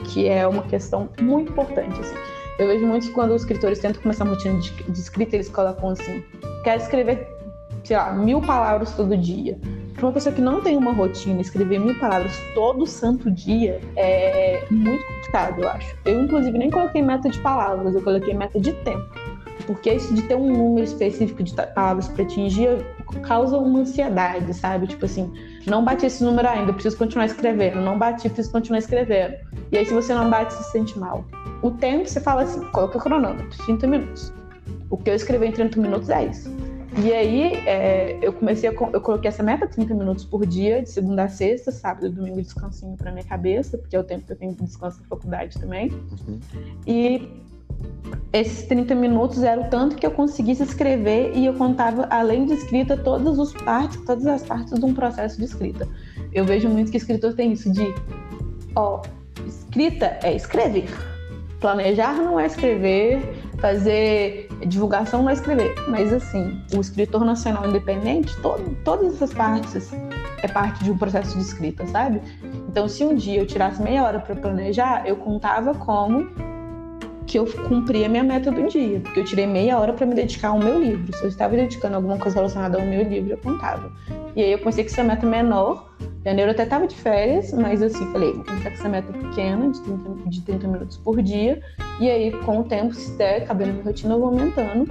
que 0.04 0.28
é 0.28 0.46
uma 0.46 0.62
questão 0.62 1.08
muito 1.20 1.50
importante, 1.50 2.00
assim. 2.00 2.14
Eu 2.58 2.68
vejo 2.68 2.86
muito 2.86 3.10
quando 3.12 3.32
os 3.32 3.42
escritores 3.42 3.80
tentam 3.80 4.00
começar 4.00 4.24
uma 4.24 4.34
rotina 4.34 4.58
de, 4.60 4.70
de 4.70 4.98
escrita, 4.98 5.34
eles 5.34 5.48
colocam 5.48 5.90
assim, 5.90 6.22
quero 6.62 6.80
escrever, 6.80 7.26
sei 7.82 7.96
lá, 7.96 8.12
mil 8.12 8.40
palavras 8.40 8.92
todo 8.92 9.16
dia. 9.16 9.58
Para 9.94 10.06
uma 10.06 10.12
pessoa 10.12 10.34
que 10.34 10.40
não 10.40 10.60
tem 10.60 10.76
uma 10.76 10.92
rotina, 10.92 11.40
escrever 11.40 11.80
mil 11.80 11.98
palavras 11.98 12.32
todo 12.54 12.86
santo 12.86 13.30
dia 13.30 13.80
é 13.96 14.64
muito 14.70 15.04
complicado, 15.04 15.62
eu 15.62 15.68
acho. 15.68 15.96
Eu, 16.04 16.22
inclusive, 16.22 16.56
nem 16.56 16.70
coloquei 16.70 17.02
meta 17.02 17.28
de 17.28 17.38
palavras, 17.40 17.94
eu 17.94 18.02
coloquei 18.02 18.32
meta 18.34 18.60
de 18.60 18.72
tempo. 18.72 19.04
Porque 19.66 19.92
isso 19.92 20.14
de 20.14 20.22
ter 20.22 20.36
um 20.36 20.46
número 20.46 20.84
específico 20.84 21.42
de 21.42 21.54
palavras 21.54 22.08
para 22.08 22.22
atingir 22.22 22.86
causa 23.22 23.58
uma 23.58 23.80
ansiedade, 23.80 24.54
sabe? 24.54 24.86
Tipo 24.86 25.04
assim, 25.04 25.32
não 25.66 25.84
bati 25.84 26.06
esse 26.06 26.24
número 26.24 26.48
ainda, 26.48 26.72
preciso 26.72 26.96
continuar 26.96 27.26
escrevendo. 27.26 27.80
Não 27.80 27.98
bati, 27.98 28.28
preciso 28.28 28.52
continuar 28.52 28.78
escrevendo. 28.78 29.34
E 29.70 29.78
aí, 29.78 29.84
se 29.84 29.92
você 29.92 30.14
não 30.14 30.30
bate, 30.30 30.54
você 30.54 30.62
se 30.64 30.72
sente 30.72 30.98
mal. 30.98 31.24
O 31.62 31.70
tempo, 31.70 32.08
você 32.08 32.20
fala 32.20 32.42
assim, 32.42 32.64
coloca 32.70 32.98
o 32.98 33.00
cronômetro, 33.00 33.64
30 33.64 33.86
minutos. 33.86 34.32
O 34.88 34.96
que 34.96 35.10
eu 35.10 35.14
escrevi 35.14 35.46
em 35.46 35.52
30 35.52 35.80
minutos 35.80 36.08
é 36.08 36.26
isso. 36.26 36.50
E 37.04 37.12
aí, 37.12 37.52
é, 37.66 38.18
eu 38.20 38.32
comecei 38.32 38.68
a, 38.68 38.72
eu 38.72 39.00
coloquei 39.00 39.28
essa 39.28 39.42
meta 39.42 39.66
30 39.66 39.94
minutos 39.94 40.24
por 40.24 40.44
dia, 40.44 40.82
de 40.82 40.90
segunda 40.90 41.24
a 41.24 41.28
sexta, 41.28 41.70
sábado 41.70 42.06
e 42.06 42.10
domingo 42.10 42.42
descansinho 42.42 42.96
para 42.96 43.12
minha 43.12 43.24
cabeça, 43.24 43.78
porque 43.78 43.94
é 43.94 44.00
o 44.00 44.04
tempo 44.04 44.26
que 44.26 44.32
eu 44.32 44.36
tenho 44.36 44.54
de 44.54 44.64
descanso 44.64 45.00
na 45.00 45.06
faculdade 45.06 45.58
também. 45.58 45.90
Uhum. 45.90 46.40
E 46.86 47.28
esses 48.32 48.62
30 48.68 48.94
minutos 48.94 49.42
era 49.42 49.60
o 49.60 49.64
tanto 49.64 49.96
que 49.96 50.06
eu 50.06 50.10
conseguisse 50.12 50.62
escrever 50.62 51.32
e 51.34 51.46
eu 51.46 51.54
contava, 51.54 52.06
além 52.10 52.46
de 52.46 52.52
escrita, 52.52 52.96
todas 52.96 53.38
as 53.38 53.52
partes, 53.52 54.00
todas 54.04 54.26
as 54.26 54.42
partes 54.42 54.78
de 54.78 54.84
um 54.84 54.94
processo 54.94 55.36
de 55.36 55.44
escrita. 55.44 55.88
Eu 56.32 56.44
vejo 56.44 56.68
muito 56.68 56.92
que 56.92 56.96
escritor 56.96 57.34
tem 57.34 57.52
isso 57.52 57.70
de, 57.72 57.92
ó, 58.76 59.02
escrita 59.46 60.18
é 60.22 60.34
escrever. 60.34 60.88
Planejar 61.58 62.14
não 62.14 62.38
é 62.38 62.46
escrever, 62.46 63.20
fazer 63.58 64.48
divulgação 64.66 65.22
não 65.22 65.30
é 65.30 65.32
escrever. 65.32 65.74
Mas 65.88 66.12
assim, 66.12 66.62
o 66.72 66.80
escritor 66.80 67.24
nacional 67.24 67.68
independente, 67.68 68.34
todo, 68.40 68.76
todas 68.84 69.14
essas 69.14 69.34
partes 69.34 69.92
é 70.42 70.46
parte 70.46 70.84
de 70.84 70.90
um 70.92 70.96
processo 70.96 71.36
de 71.36 71.42
escrita, 71.42 71.84
sabe? 71.88 72.20
Então, 72.68 72.88
se 72.88 73.04
um 73.04 73.14
dia 73.14 73.40
eu 73.40 73.46
tirasse 73.46 73.82
meia 73.82 74.04
hora 74.04 74.20
para 74.20 74.36
planejar, 74.36 75.02
eu 75.04 75.16
contava 75.16 75.74
como 75.74 76.30
que 77.30 77.38
eu 77.38 77.46
cumpria 77.46 78.06
a 78.06 78.08
minha 78.08 78.24
meta 78.24 78.50
do 78.50 78.66
dia, 78.66 78.98
porque 78.98 79.20
eu 79.20 79.24
tirei 79.24 79.46
meia 79.46 79.78
hora 79.78 79.92
para 79.92 80.04
me 80.04 80.16
dedicar 80.16 80.48
ao 80.48 80.58
meu 80.58 80.80
livro. 80.82 81.16
Se 81.16 81.22
eu 81.22 81.28
estava 81.28 81.54
dedicando 81.54 81.94
alguma 81.94 82.18
coisa 82.18 82.34
relacionada 82.38 82.76
ao 82.76 82.84
meu 82.84 83.04
livro, 83.04 83.30
eu 83.30 83.38
contava. 83.38 83.92
E 84.34 84.42
aí 84.42 84.50
eu 84.50 84.58
pensei 84.58 84.82
que 84.82 84.90
essa 84.90 85.04
meta 85.04 85.24
menor, 85.24 85.92
janeiro 86.24 86.50
eu 86.50 86.54
até 86.54 86.64
estava 86.64 86.88
de 86.88 86.96
férias, 86.96 87.52
mas 87.52 87.80
assim, 87.82 88.04
falei, 88.10 88.32
vou 88.32 88.44
começar 88.44 88.70
com 88.70 88.74
essa 88.74 88.88
meta 88.88 89.12
pequena, 89.12 89.70
de 89.70 89.80
30, 89.80 90.28
de 90.28 90.40
30 90.42 90.66
minutos 90.66 90.96
por 90.96 91.22
dia, 91.22 91.62
e 92.00 92.10
aí 92.10 92.32
com 92.32 92.58
o 92.58 92.64
tempo, 92.64 92.92
se 92.94 93.12
der, 93.12 93.46
cabendo 93.46 93.74
minha 93.74 93.84
rotina, 93.84 94.14
eu 94.14 94.18
vou 94.18 94.28
aumentando. 94.30 94.88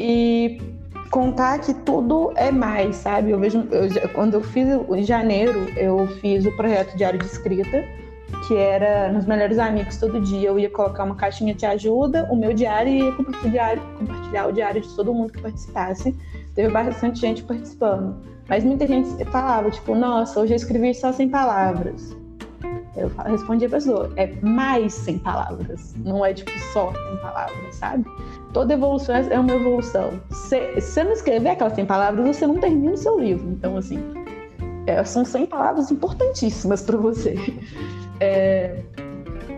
E 0.00 0.60
contar 1.12 1.60
que 1.60 1.72
tudo 1.72 2.32
é 2.34 2.50
mais, 2.50 2.96
sabe? 2.96 3.30
Eu 3.30 3.38
vejo, 3.38 3.68
eu, 3.70 4.08
quando 4.08 4.34
eu 4.34 4.42
fiz 4.42 4.66
em 4.68 5.04
janeiro, 5.04 5.68
eu 5.76 6.08
fiz 6.20 6.44
o 6.44 6.50
projeto 6.56 6.96
Diário 6.96 7.20
de 7.20 7.26
Escrita, 7.26 7.84
que 8.46 8.56
era 8.56 9.10
nos 9.12 9.26
melhores 9.26 9.58
amigos 9.58 9.96
todo 9.96 10.20
dia. 10.20 10.48
Eu 10.48 10.58
ia 10.58 10.70
colocar 10.70 11.04
uma 11.04 11.14
caixinha 11.14 11.54
de 11.54 11.64
ajuda, 11.66 12.28
o 12.30 12.36
meu 12.36 12.52
diário 12.52 12.92
e 12.92 13.02
ia 13.02 13.12
compartilhar, 13.12 13.78
compartilhar 13.98 14.46
o 14.46 14.52
diário 14.52 14.80
de 14.80 14.88
todo 14.94 15.14
mundo 15.14 15.32
que 15.32 15.40
participasse. 15.40 16.16
Teve 16.54 16.72
bastante 16.72 17.20
gente 17.20 17.42
participando. 17.42 18.16
Mas 18.48 18.64
muita 18.64 18.86
gente 18.86 19.24
falava, 19.26 19.70
tipo, 19.70 19.94
nossa, 19.94 20.40
hoje 20.40 20.52
eu 20.52 20.56
escrevi 20.56 20.94
só 20.94 21.12
100 21.12 21.28
palavras. 21.28 22.16
Eu 22.94 23.10
respondi 23.24 23.64
a 23.64 23.70
pessoa, 23.70 24.12
é 24.16 24.26
mais 24.42 24.92
100 24.92 25.18
palavras, 25.20 25.94
não 26.04 26.24
é 26.24 26.34
tipo 26.34 26.50
só 26.72 26.92
100 26.92 27.16
palavras, 27.22 27.74
sabe? 27.74 28.04
Toda 28.52 28.74
evolução 28.74 29.14
é 29.14 29.38
uma 29.38 29.54
evolução. 29.54 30.20
Se 30.30 30.74
você 30.74 31.02
não 31.02 31.12
escrever 31.12 31.50
aquelas 31.50 31.72
100 31.74 31.86
palavras, 31.86 32.36
você 32.36 32.46
não 32.46 32.58
termina 32.58 32.92
o 32.92 32.96
seu 32.96 33.18
livro. 33.18 33.48
Então, 33.48 33.78
assim, 33.78 33.98
é, 34.86 35.02
são 35.04 35.24
100 35.24 35.46
palavras 35.46 35.90
importantíssimas 35.90 36.82
para 36.82 36.98
você. 36.98 37.34
É, 38.22 38.76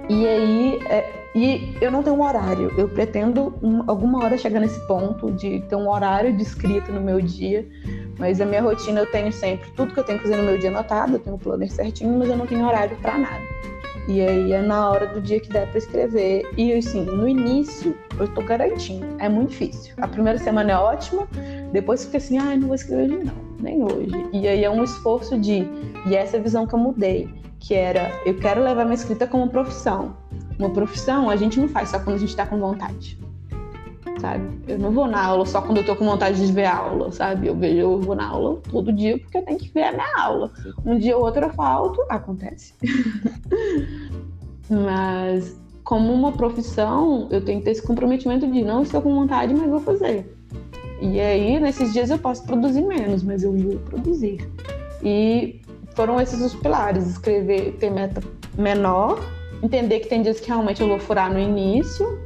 e 0.09 0.27
aí, 0.27 0.79
é, 0.89 1.13
e 1.35 1.77
eu 1.83 1.91
não 1.91 2.03
tenho 2.03 2.17
um 2.17 2.23
horário. 2.23 2.73
Eu 2.79 2.89
pretendo 2.89 3.55
um, 3.63 3.85
alguma 3.87 4.25
hora 4.25 4.39
chegar 4.39 4.59
nesse 4.59 4.81
ponto 4.87 5.31
de 5.33 5.61
ter 5.69 5.77
um 5.77 5.91
horário 5.91 6.35
de 6.35 6.43
escrita 6.43 6.91
no 6.91 7.01
meu 7.01 7.21
dia. 7.21 7.69
Mas 8.19 8.41
a 8.41 8.47
minha 8.47 8.63
rotina 8.63 9.01
eu 9.01 9.11
tenho 9.11 9.31
sempre 9.33 9.71
tudo 9.73 9.93
que 9.93 10.01
eu 10.01 10.05
tenho 10.05 10.19
que 10.19 10.25
fazer 10.25 10.37
no 10.41 10.45
meu 10.45 10.57
dia 10.57 10.71
anotado, 10.71 11.15
eu 11.15 11.19
tenho 11.19 11.35
o 11.35 11.39
um 11.39 11.43
planner 11.43 11.71
certinho, 11.71 12.19
mas 12.19 12.31
eu 12.31 12.37
não 12.37 12.47
tenho 12.47 12.67
horário 12.67 12.97
para 13.03 13.19
nada. 13.19 13.43
E 14.09 14.21
aí 14.21 14.53
é 14.53 14.63
na 14.63 14.91
hora 14.91 15.07
do 15.09 15.21
dia 15.21 15.41
que 15.41 15.49
der 15.49 15.69
para 15.69 15.79
escrever. 15.79 16.49
E 16.57 16.73
assim, 16.73 17.05
no 17.05 17.29
início 17.29 17.95
eu 18.19 18.29
tô 18.29 18.41
garantindo, 18.41 19.05
é 19.19 19.29
muito 19.29 19.51
difícil. 19.51 19.93
A 19.99 20.09
primeira 20.09 20.39
semana 20.39 20.73
é 20.73 20.77
ótima, 20.77 21.29
depois 21.71 22.05
fica 22.05 22.17
assim, 22.17 22.39
ai, 22.39 22.55
ah, 22.55 22.57
não 22.57 22.69
vou 22.69 22.77
escrever 22.77 23.15
hoje 23.15 23.25
não, 23.25 23.35
nem 23.61 23.83
hoje. 23.83 24.27
E 24.33 24.49
aí 24.49 24.65
é 24.65 24.71
um 24.71 24.85
esforço 24.85 25.37
de, 25.37 25.67
e 26.07 26.15
essa 26.15 26.37
é 26.37 26.41
a 26.41 26.43
visão 26.43 26.67
que 26.67 26.75
eu 26.75 26.79
mudei 26.79 27.44
que 27.67 27.73
era 27.73 28.21
eu 28.27 28.37
quero 28.37 28.63
levar 28.63 28.85
minha 28.85 28.95
escrita 28.95 29.27
como 29.27 29.49
profissão. 29.49 30.17
Uma 30.59 30.71
profissão 30.71 31.31
a 31.31 31.37
gente 31.37 31.59
não 31.59 31.69
faz 31.69 31.89
só 31.89 31.99
quando 31.99 32.17
a 32.17 32.19
gente 32.19 32.29
está 32.29 32.47
com 32.47 32.59
vontade. 32.59 33.19
Sabe? 34.21 34.61
Eu 34.69 34.79
não 34.79 34.91
vou 34.93 35.07
na 35.07 35.25
aula 35.25 35.47
só 35.47 35.61
quando 35.63 35.79
eu 35.79 35.85
tô 35.85 35.97
com 35.97 36.05
vontade 36.05 36.47
de 36.47 36.53
ver 36.53 36.67
aula, 36.67 37.11
sabe? 37.11 37.47
Eu 37.47 37.57
vejo, 37.57 37.79
eu 37.79 38.01
vou 38.01 38.15
na 38.15 38.29
aula 38.29 38.61
todo 38.71 38.93
dia 38.93 39.19
porque 39.19 39.39
eu 39.39 39.43
tenho 39.43 39.59
que 39.59 39.71
ver 39.73 39.85
a 39.85 39.93
minha 39.93 40.19
aula. 40.19 40.53
Um 40.85 40.99
dia 40.99 41.17
ou 41.17 41.25
outro 41.25 41.47
eu 41.47 41.51
falto, 41.51 42.05
acontece. 42.11 42.75
mas 44.69 45.59
como 45.83 46.13
uma 46.13 46.33
profissão, 46.33 47.29
eu 47.31 47.43
tenho 47.45 47.59
que 47.59 47.65
ter 47.65 47.73
esse 47.73 47.83
comprometimento 47.83 48.47
de 48.47 48.63
não 48.63 48.83
estou 48.83 49.01
com 49.03 49.15
vontade, 49.15 49.55
mas 49.55 49.69
vou 49.69 49.81
fazer. 49.81 50.37
E 51.01 51.21
aí, 51.21 51.59
nesses 51.59 51.93
dias 51.93 52.09
eu 52.09 52.19
posso 52.19 52.45
produzir 52.45 52.83
menos, 52.83 53.23
mas 53.23 53.43
eu 53.43 53.53
vou 53.53 53.77
produzir. 53.79 54.49
E 55.03 55.61
foram 55.95 56.21
esses 56.21 56.41
os 56.41 56.55
pilares: 56.55 57.07
escrever, 57.07 57.77
ter 57.79 57.91
meta 57.91 58.23
menor, 58.57 59.19
entender 59.63 60.01
que 60.01 60.09
tem 60.09 60.23
dias 60.23 60.41
que 60.41 60.49
realmente 60.49 60.81
eu 60.81 60.89
vou 60.89 60.99
furar 60.99 61.33
no 61.33 61.39
início 61.39 62.19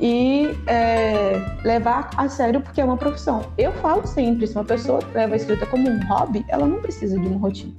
e 0.00 0.50
é, 0.66 1.32
levar 1.64 2.10
a 2.16 2.28
sério 2.28 2.60
porque 2.60 2.80
é 2.80 2.84
uma 2.84 2.96
profissão. 2.96 3.42
Eu 3.58 3.72
falo 3.74 4.06
sempre: 4.06 4.46
se 4.46 4.54
uma 4.54 4.64
pessoa 4.64 5.00
leva 5.14 5.34
a 5.34 5.36
escrita 5.36 5.66
como 5.66 5.88
um 5.88 6.06
hobby, 6.06 6.44
ela 6.48 6.66
não 6.66 6.80
precisa 6.80 7.18
de 7.18 7.26
uma 7.26 7.38
rotina. 7.38 7.74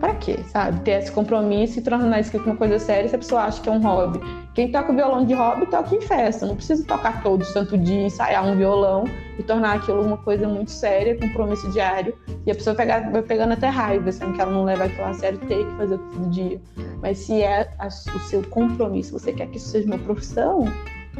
Para 0.00 0.14
quê, 0.14 0.38
sabe? 0.50 0.80
Ter 0.80 0.92
esse 0.92 1.12
compromisso 1.12 1.78
e 1.78 1.82
tornar 1.82 2.18
escrita 2.20 2.46
uma 2.46 2.56
coisa 2.56 2.78
séria 2.78 3.06
se 3.06 3.14
a 3.14 3.18
pessoa 3.18 3.42
acha 3.42 3.60
que 3.60 3.68
é 3.68 3.72
um 3.72 3.80
hobby. 3.80 4.18
Quem 4.54 4.72
toca 4.72 4.94
violão 4.94 5.26
de 5.26 5.34
hobby 5.34 5.66
toca 5.66 5.94
em 5.94 6.00
festa, 6.00 6.46
não 6.46 6.56
precisa 6.56 6.82
tocar 6.86 7.22
todo 7.22 7.44
santo 7.44 7.76
dia, 7.76 8.06
ensaiar 8.06 8.46
um 8.46 8.56
violão 8.56 9.04
e 9.38 9.42
tornar 9.42 9.76
aquilo 9.76 10.00
uma 10.02 10.16
coisa 10.16 10.48
muito 10.48 10.70
séria, 10.70 11.18
compromisso 11.18 11.70
diário. 11.70 12.16
E 12.46 12.50
a 12.50 12.54
pessoa 12.54 12.74
pegar, 12.74 13.10
vai 13.10 13.20
pegando 13.20 13.52
até 13.52 13.68
raiva, 13.68 14.10
sendo 14.10 14.32
que 14.32 14.40
ela 14.40 14.50
não 14.50 14.64
leva 14.64 14.84
aquilo 14.84 15.04
a 15.04 15.12
sério, 15.12 15.38
ter 15.40 15.66
que 15.66 15.76
fazer 15.76 15.98
todo 15.98 16.30
dia. 16.30 16.58
Mas 17.02 17.18
se 17.18 17.42
é 17.42 17.70
a, 17.78 17.88
o 17.88 18.20
seu 18.20 18.42
compromisso, 18.48 19.12
você 19.12 19.34
quer 19.34 19.48
que 19.48 19.58
isso 19.58 19.68
seja 19.68 19.86
uma 19.86 19.98
profissão, 19.98 20.64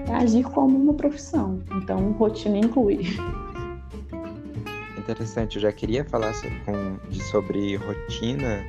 é 0.08 0.14
agir 0.14 0.44
como 0.44 0.78
uma 0.78 0.94
profissão. 0.94 1.60
Então, 1.76 2.12
rotina 2.12 2.56
inclui. 2.56 3.00
Interessante, 5.10 5.56
eu 5.56 5.62
já 5.62 5.72
queria 5.72 6.04
falar 6.04 6.32
sobre, 6.34 7.20
sobre 7.24 7.76
rotina 7.76 8.64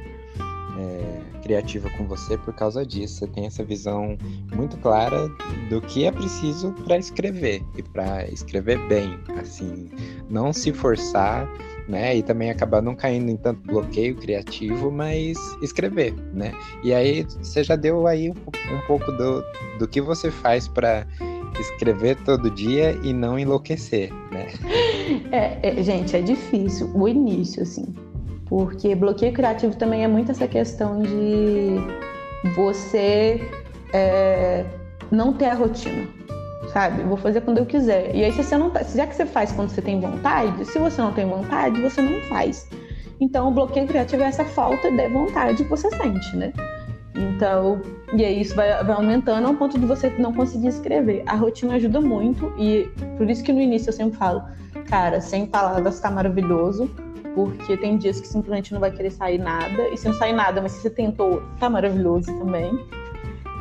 é, 0.75 1.39
criativa 1.43 1.87
com 1.91 2.07
você 2.07 2.35
por 2.35 2.51
causa 2.55 2.83
disso. 2.83 3.19
Você 3.19 3.27
tem 3.27 3.45
essa 3.45 3.63
visão 3.63 4.17
muito 4.51 4.75
clara 4.77 5.29
do 5.69 5.79
que 5.81 6.03
é 6.05 6.11
preciso 6.11 6.73
para 6.83 6.97
escrever 6.97 7.63
e 7.77 7.83
para 7.83 8.27
escrever 8.27 8.79
bem, 8.87 9.19
assim, 9.39 9.87
não 10.31 10.51
se 10.51 10.73
forçar, 10.73 11.47
né? 11.87 12.15
E 12.15 12.23
também 12.23 12.49
acabar 12.49 12.81
não 12.81 12.95
caindo 12.95 13.29
em 13.29 13.37
tanto 13.37 13.61
bloqueio 13.67 14.15
criativo, 14.15 14.89
mas 14.89 15.37
escrever, 15.61 16.15
né? 16.33 16.53
E 16.83 16.91
aí 16.91 17.23
você 17.39 17.63
já 17.63 17.75
deu 17.75 18.07
aí 18.07 18.31
um, 18.31 18.75
um 18.75 18.81
pouco 18.87 19.11
do, 19.11 19.43
do 19.77 19.87
que 19.87 20.01
você 20.01 20.31
faz 20.31 20.67
para 20.67 21.05
escrever 21.59 22.17
todo 22.23 22.49
dia 22.49 22.97
e 23.03 23.13
não 23.13 23.37
enlouquecer, 23.37 24.11
né? 24.31 24.47
É, 25.31 25.59
é, 25.61 25.83
gente, 25.83 26.15
é 26.15 26.21
difícil 26.21 26.89
o 26.93 27.05
início, 27.05 27.63
assim 27.63 27.93
Porque 28.45 28.95
bloqueio 28.95 29.33
criativo 29.33 29.75
também 29.75 30.03
é 30.03 30.07
muito 30.07 30.31
essa 30.31 30.47
questão 30.47 30.99
de 30.99 31.75
você 32.55 33.41
é, 33.93 34.65
não 35.11 35.33
ter 35.33 35.45
a 35.45 35.53
rotina, 35.53 36.07
sabe? 36.71 37.03
Vou 37.03 37.17
fazer 37.17 37.41
quando 37.41 37.59
eu 37.59 37.65
quiser. 37.65 38.15
E 38.15 38.23
aí, 38.23 38.31
se 38.31 38.43
você 38.43 38.57
não 38.57 38.69
tá, 38.69 38.83
já 38.83 39.05
que 39.05 39.15
você 39.15 39.25
faz 39.25 39.51
quando 39.51 39.69
você 39.69 39.81
tem 39.81 39.99
vontade, 39.99 40.65
se 40.65 40.79
você 40.79 41.01
não 41.01 41.13
tem 41.13 41.27
vontade, 41.27 41.81
você 41.81 42.01
não 42.01 42.21
faz. 42.29 42.67
Então, 43.19 43.49
o 43.49 43.51
bloqueio 43.51 43.87
criativo 43.87 44.23
é 44.23 44.27
essa 44.27 44.45
falta 44.45 44.89
de 44.89 45.07
vontade 45.09 45.63
que 45.63 45.69
você 45.69 45.89
sente, 45.91 46.35
né? 46.35 46.51
Então, 47.15 47.81
e 48.13 48.23
aí 48.23 48.41
isso 48.41 48.55
vai, 48.55 48.83
vai, 48.83 48.95
aumentando 48.95 49.47
ao 49.47 49.53
ponto 49.55 49.77
de 49.77 49.85
você 49.85 50.09
não 50.17 50.33
conseguir 50.33 50.67
escrever. 50.67 51.23
A 51.25 51.35
rotina 51.35 51.75
ajuda 51.75 51.99
muito 51.99 52.53
e 52.57 52.89
por 53.17 53.29
isso 53.29 53.43
que 53.43 53.51
no 53.51 53.59
início 53.61 53.89
eu 53.89 53.93
sempre 53.93 54.17
falo, 54.17 54.43
cara, 54.87 55.19
sem 55.19 55.45
palavras 55.45 55.99
tá 55.99 56.09
maravilhoso, 56.09 56.89
porque 57.35 57.75
tem 57.77 57.97
dias 57.97 58.19
que 58.19 58.27
simplesmente 58.27 58.73
não 58.73 58.79
vai 58.79 58.91
querer 58.91 59.11
sair 59.11 59.37
nada, 59.37 59.87
e 59.89 59.97
se 59.97 60.07
não 60.07 60.13
sair 60.13 60.33
nada, 60.33 60.61
mas 60.61 60.73
se 60.73 60.81
você 60.81 60.89
tentou, 60.89 61.41
tá 61.59 61.69
maravilhoso 61.69 62.27
também. 62.37 62.71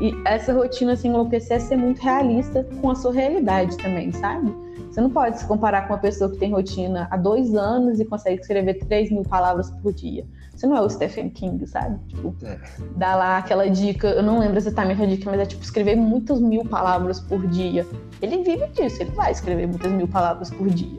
E 0.01 0.15
essa 0.25 0.53
rotina, 0.53 0.93
assim, 0.93 1.09
enlouquecer 1.09 1.59
é 1.59 1.61
ser 1.61 1.77
muito 1.77 2.01
realista 2.01 2.67
com 2.81 2.91
a 2.91 2.95
sua 2.95 3.13
realidade 3.13 3.77
também, 3.77 4.11
sabe? 4.13 4.51
Você 4.91 5.01
não 5.01 5.11
pode 5.11 5.39
se 5.39 5.47
comparar 5.47 5.87
com 5.87 5.95
uma 5.95 6.01
pessoa 6.01 6.29
que 6.29 6.37
tem 6.37 6.51
rotina 6.51 7.07
há 7.11 7.17
dois 7.17 7.55
anos 7.55 8.01
e 8.01 8.05
consegue 8.05 8.41
escrever 8.41 8.75
3 8.75 9.13
mil 9.13 9.23
palavras 9.23 9.71
por 9.71 9.93
dia. 9.93 10.27
Você 10.55 10.67
não 10.67 10.77
é 10.77 10.81
o 10.81 10.91
Stephen 10.91 11.31
King, 11.31 11.65
sabe? 11.67 11.97
Tipo, 12.09 12.35
é. 12.43 12.59
dá 12.97 13.15
lá 13.15 13.39
aquela 13.39 13.71
dica, 13.71 14.09
eu 14.09 14.23
não 14.23 14.41
lembro 14.41 14.59
exatamente 14.59 15.01
a 15.01 15.07
dica, 15.07 15.31
mas 15.31 15.41
é 15.41 15.47
tipo 15.47 15.63
escrever 15.63 15.95
muitas 15.97 16.41
mil 16.41 16.65
palavras 16.65 17.21
por 17.21 17.47
dia. 17.47 17.87
Ele 18.21 18.43
vive 18.43 18.67
disso, 18.69 19.01
ele 19.01 19.13
vai 19.13 19.31
escrever 19.31 19.69
muitas 19.69 19.93
mil 19.93 20.09
palavras 20.09 20.51
por 20.51 20.69
dia. 20.69 20.99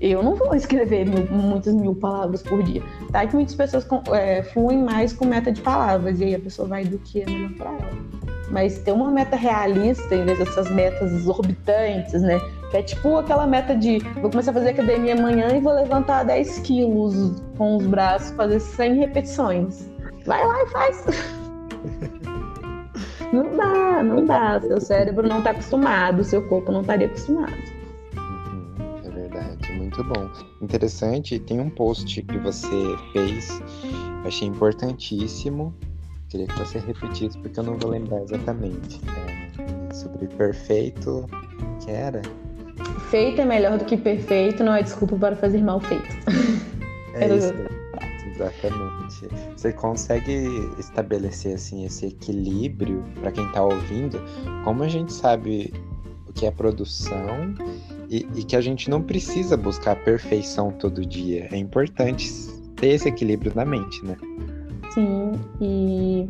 Eu 0.00 0.22
não 0.22 0.36
vou 0.36 0.54
escrever 0.54 1.04
mil, 1.04 1.26
muitas 1.30 1.74
mil 1.74 1.94
palavras 1.94 2.40
por 2.40 2.62
dia. 2.62 2.82
Tá 3.10 3.26
que 3.26 3.34
muitas 3.34 3.56
pessoas 3.56 3.84
é, 4.12 4.44
fluem 4.44 4.82
mais 4.82 5.12
com 5.12 5.24
meta 5.24 5.50
de 5.50 5.60
palavras, 5.60 6.20
e 6.20 6.24
aí 6.24 6.34
a 6.36 6.40
pessoa 6.40 6.68
vai 6.68 6.84
do 6.84 6.98
que 6.98 7.22
é 7.22 7.26
melhor 7.26 7.52
para 7.54 7.72
ela 7.72 8.24
mas 8.50 8.78
ter 8.78 8.92
uma 8.92 9.10
meta 9.10 9.36
realista 9.36 10.14
em 10.14 10.24
vez 10.24 10.38
dessas 10.38 10.70
metas 10.70 11.12
exorbitantes, 11.12 12.22
né? 12.22 12.38
É 12.74 12.82
tipo 12.82 13.16
aquela 13.16 13.46
meta 13.46 13.76
de 13.76 13.98
vou 14.20 14.30
começar 14.30 14.50
a 14.50 14.54
fazer 14.54 14.70
academia 14.70 15.14
amanhã 15.14 15.56
e 15.56 15.60
vou 15.60 15.72
levantar 15.72 16.24
10 16.24 16.58
quilos 16.60 17.40
com 17.56 17.76
os 17.76 17.86
braços, 17.86 18.32
fazer 18.32 18.58
100 18.58 18.96
repetições. 18.96 19.88
Vai 20.26 20.44
lá 20.44 20.62
e 20.62 20.66
faz. 20.66 21.04
não 23.32 23.56
dá, 23.56 24.02
não 24.02 24.24
dá. 24.24 24.60
Seu 24.60 24.80
cérebro 24.80 25.28
não 25.28 25.38
está 25.38 25.50
acostumado, 25.50 26.24
seu 26.24 26.42
corpo 26.48 26.72
não 26.72 26.80
estaria 26.80 27.06
acostumado. 27.06 27.54
Uhum, 28.16 28.74
é 29.04 29.10
verdade, 29.10 29.72
muito 29.72 30.02
bom. 30.02 30.28
Interessante, 30.60 31.38
tem 31.38 31.60
um 31.60 31.70
post 31.70 32.20
que 32.22 32.38
você 32.38 32.96
fez, 33.12 33.62
achei 34.24 34.48
importantíssimo 34.48 35.72
queria 36.34 36.48
que 36.48 36.58
você 36.58 36.80
repetisse, 36.80 37.38
porque 37.38 37.60
eu 37.60 37.62
não 37.62 37.78
vou 37.78 37.92
lembrar 37.92 38.20
exatamente. 38.22 39.00
É, 39.06 39.94
sobre 39.94 40.26
perfeito, 40.26 41.26
que 41.80 41.92
era? 41.92 42.20
Feito 43.10 43.40
é 43.40 43.44
melhor 43.44 43.78
do 43.78 43.84
que 43.84 43.96
perfeito, 43.96 44.64
não 44.64 44.74
é 44.74 44.82
desculpa 44.82 45.16
para 45.16 45.36
fazer 45.36 45.62
mal 45.62 45.80
feito. 45.80 46.08
É 47.14 47.28
isso. 47.36 47.54
Exatamente. 48.34 49.28
Você 49.56 49.72
consegue 49.72 50.68
estabelecer 50.78 51.54
assim 51.54 51.84
esse 51.84 52.06
equilíbrio 52.06 53.04
para 53.20 53.30
quem 53.30 53.46
está 53.46 53.62
ouvindo? 53.62 54.20
Como 54.64 54.82
a 54.82 54.88
gente 54.88 55.12
sabe 55.12 55.72
o 56.28 56.32
que 56.32 56.44
é 56.44 56.50
produção 56.50 57.54
e, 58.10 58.26
e, 58.34 58.42
que 58.42 58.56
a 58.56 58.60
gente 58.60 58.90
não 58.90 59.00
precisa 59.00 59.56
buscar 59.56 59.92
a 59.92 59.96
perfeição 59.96 60.72
todo 60.72 61.06
dia. 61.06 61.48
É 61.52 61.56
importante 61.56 62.28
ter 62.76 62.88
esse 62.88 63.08
equilíbrio 63.08 63.52
na 63.54 63.64
mente, 63.64 64.04
né? 64.04 64.16
Sim, 64.92 65.32
e 65.60 66.28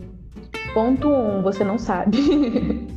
ponto 0.75 1.09
um, 1.09 1.43
você 1.43 1.65
não 1.65 1.79
sabe. 1.79 2.19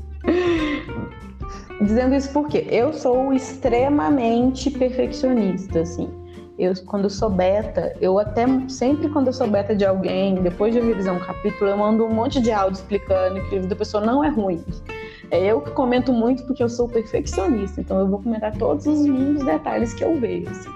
Dizendo 1.82 2.16
isso 2.16 2.32
porque 2.34 2.66
eu 2.70 2.92
sou 2.92 3.32
extremamente 3.32 4.72
perfeccionista, 4.72 5.82
assim. 5.82 6.10
Eu, 6.58 6.74
quando 6.88 7.08
sou 7.08 7.30
beta, 7.30 7.96
eu 8.02 8.18
até 8.18 8.46
sempre 8.68 9.10
quando 9.10 9.28
eu 9.28 9.34
sou 9.34 9.48
beta 9.48 9.76
de 9.76 9.86
alguém, 9.86 10.36
depois 10.36 10.74
de 10.74 10.80
revisar 10.80 11.16
um 11.16 11.20
capítulo, 11.20 11.70
eu 11.70 11.78
mando 11.78 12.04
um 12.04 12.12
monte 12.12 12.42
de 12.42 12.52
áudio 12.52 12.80
explicando 12.80 13.40
que 13.44 13.50
o 13.50 13.52
livro 13.52 13.68
da 13.68 13.76
pessoa 13.76 14.04
não 14.04 14.24
é 14.24 14.30
ruim. 14.30 14.64
É 15.30 15.46
eu 15.46 15.62
que 15.62 15.70
comento 15.72 16.12
muito 16.12 16.44
porque 16.46 16.64
eu 16.64 16.70
sou 16.70 16.90
perfeccionista, 16.90 17.80
então 17.80 18.00
eu 18.00 18.08
vou 18.08 18.20
comentar 18.24 18.58
todos 18.58 18.88
os 18.88 19.02
mínimos 19.02 19.46
detalhes 19.46 19.94
que 19.94 20.04
eu 20.04 20.20
vejo. 20.20 20.50
Assim. 20.50 20.70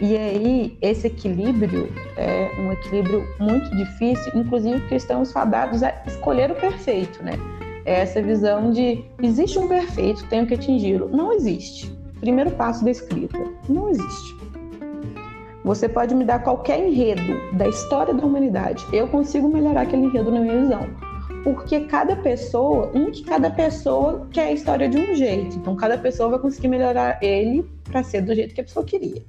E 0.00 0.16
aí, 0.16 0.78
esse 0.80 1.08
equilíbrio 1.08 1.90
é 2.16 2.50
um 2.58 2.72
equilíbrio 2.72 3.26
muito 3.40 3.68
difícil, 3.76 4.32
inclusive 4.34 4.78
porque 4.80 4.94
estamos 4.94 5.32
fadados 5.32 5.82
a 5.82 5.92
escolher 6.06 6.52
o 6.52 6.54
perfeito, 6.54 7.22
né? 7.22 7.32
Essa 7.84 8.22
visão 8.22 8.70
de 8.70 9.04
existe 9.22 9.58
um 9.58 9.68
perfeito, 9.68 10.26
tenho 10.28 10.46
que 10.46 10.54
atingi-lo. 10.54 11.08
Não 11.08 11.32
existe. 11.32 11.90
Primeiro 12.20 12.50
passo 12.52 12.84
da 12.84 12.90
escrita: 12.90 13.38
não 13.68 13.88
existe. 13.88 14.36
Você 15.64 15.88
pode 15.88 16.14
me 16.14 16.24
dar 16.24 16.42
qualquer 16.42 16.86
enredo 16.86 17.56
da 17.56 17.68
história 17.68 18.14
da 18.14 18.24
humanidade, 18.24 18.84
eu 18.92 19.06
consigo 19.08 19.48
melhorar 19.48 19.82
aquele 19.82 20.04
enredo 20.04 20.30
na 20.30 20.40
minha 20.40 20.60
visão. 20.60 20.88
Porque 21.44 21.80
cada 21.80 22.16
pessoa, 22.16 22.90
um 22.94 23.10
que 23.10 23.22
cada 23.24 23.50
pessoa 23.50 24.26
quer 24.30 24.48
a 24.48 24.52
história 24.52 24.88
de 24.88 24.98
um 24.98 25.14
jeito. 25.14 25.56
Então, 25.56 25.74
cada 25.74 25.96
pessoa 25.96 26.30
vai 26.30 26.38
conseguir 26.38 26.68
melhorar 26.68 27.18
ele 27.22 27.62
para 27.84 28.02
ser 28.02 28.22
do 28.22 28.34
jeito 28.34 28.54
que 28.54 28.60
a 28.60 28.64
pessoa 28.64 28.84
queria. 28.84 29.22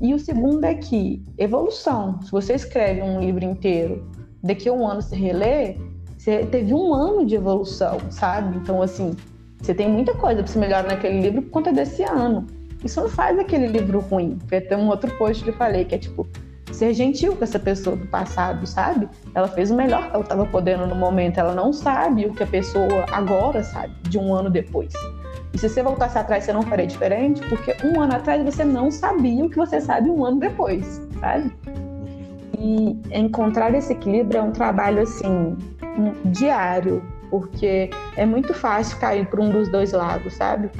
E 0.00 0.14
o 0.14 0.18
segundo 0.18 0.64
é 0.64 0.74
que 0.74 1.22
evolução. 1.36 2.20
Se 2.22 2.30
você 2.30 2.54
escreve 2.54 3.02
um 3.02 3.20
livro 3.20 3.44
inteiro, 3.44 4.08
daqui 4.42 4.68
a 4.68 4.72
um 4.72 4.86
ano 4.86 5.02
você 5.02 5.16
relê, 5.16 5.76
você 6.28 6.44
teve 6.44 6.74
um 6.74 6.92
ano 6.92 7.24
de 7.24 7.36
evolução, 7.36 7.98
sabe? 8.10 8.58
Então, 8.58 8.82
assim, 8.82 9.16
você 9.60 9.72
tem 9.72 9.88
muita 9.88 10.14
coisa 10.14 10.42
para 10.42 10.52
se 10.52 10.58
melhorar 10.58 10.86
naquele 10.86 11.22
livro 11.22 11.40
por 11.40 11.50
conta 11.50 11.72
desse 11.72 12.02
ano. 12.02 12.46
Isso 12.84 13.00
não 13.00 13.08
faz 13.08 13.38
aquele 13.38 13.66
livro 13.66 14.00
ruim. 14.00 14.38
Tem 14.48 14.76
um 14.76 14.88
outro 14.88 15.10
post 15.16 15.42
que 15.42 15.50
eu 15.50 15.54
falei, 15.54 15.86
que 15.86 15.94
é 15.94 15.98
tipo, 15.98 16.28
ser 16.70 16.92
gentil 16.92 17.34
com 17.34 17.42
essa 17.42 17.58
pessoa 17.58 17.96
do 17.96 18.06
passado, 18.06 18.66
sabe? 18.66 19.08
Ela 19.34 19.48
fez 19.48 19.70
o 19.70 19.74
melhor 19.74 20.10
que 20.10 20.14
ela 20.14 20.22
estava 20.22 20.44
podendo 20.44 20.86
no 20.86 20.94
momento. 20.94 21.38
Ela 21.38 21.54
não 21.54 21.72
sabe 21.72 22.26
o 22.26 22.34
que 22.34 22.42
a 22.42 22.46
pessoa 22.46 23.06
agora 23.10 23.62
sabe, 23.64 23.94
de 24.02 24.18
um 24.18 24.34
ano 24.34 24.50
depois. 24.50 24.92
E 25.54 25.58
se 25.58 25.66
você 25.66 25.82
voltasse 25.82 26.18
atrás, 26.18 26.44
você 26.44 26.52
não 26.52 26.62
faria 26.62 26.86
diferente, 26.86 27.40
porque 27.48 27.74
um 27.82 28.02
ano 28.02 28.14
atrás 28.14 28.44
você 28.44 28.64
não 28.64 28.90
sabia 28.90 29.46
o 29.46 29.48
que 29.48 29.56
você 29.56 29.80
sabe 29.80 30.10
um 30.10 30.26
ano 30.26 30.38
depois, 30.38 31.00
sabe? 31.18 31.50
E 32.58 33.00
encontrar 33.12 33.74
esse 33.74 33.94
equilíbrio 33.94 34.40
é 34.40 34.42
um 34.42 34.52
trabalho 34.52 35.00
assim 35.00 35.56
diário, 36.26 37.02
porque 37.30 37.90
é 38.16 38.24
muito 38.24 38.54
fácil 38.54 38.98
cair 38.98 39.26
para 39.26 39.40
um 39.40 39.50
dos 39.50 39.70
dois 39.70 39.92
lados, 39.92 40.34
sabe? 40.34 40.70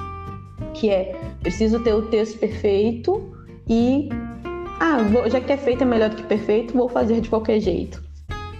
Que 0.74 0.90
é 0.90 1.16
preciso 1.40 1.80
ter 1.80 1.94
o 1.94 2.02
texto 2.02 2.38
perfeito 2.38 3.32
e 3.68 4.08
ah, 4.80 4.98
vou, 5.10 5.28
já 5.28 5.40
que 5.40 5.52
é 5.52 5.56
feito 5.56 5.82
é 5.82 5.86
melhor 5.86 6.10
do 6.10 6.16
que 6.16 6.22
perfeito, 6.22 6.74
vou 6.74 6.88
fazer 6.88 7.20
de 7.20 7.28
qualquer 7.28 7.60
jeito. 7.60 8.02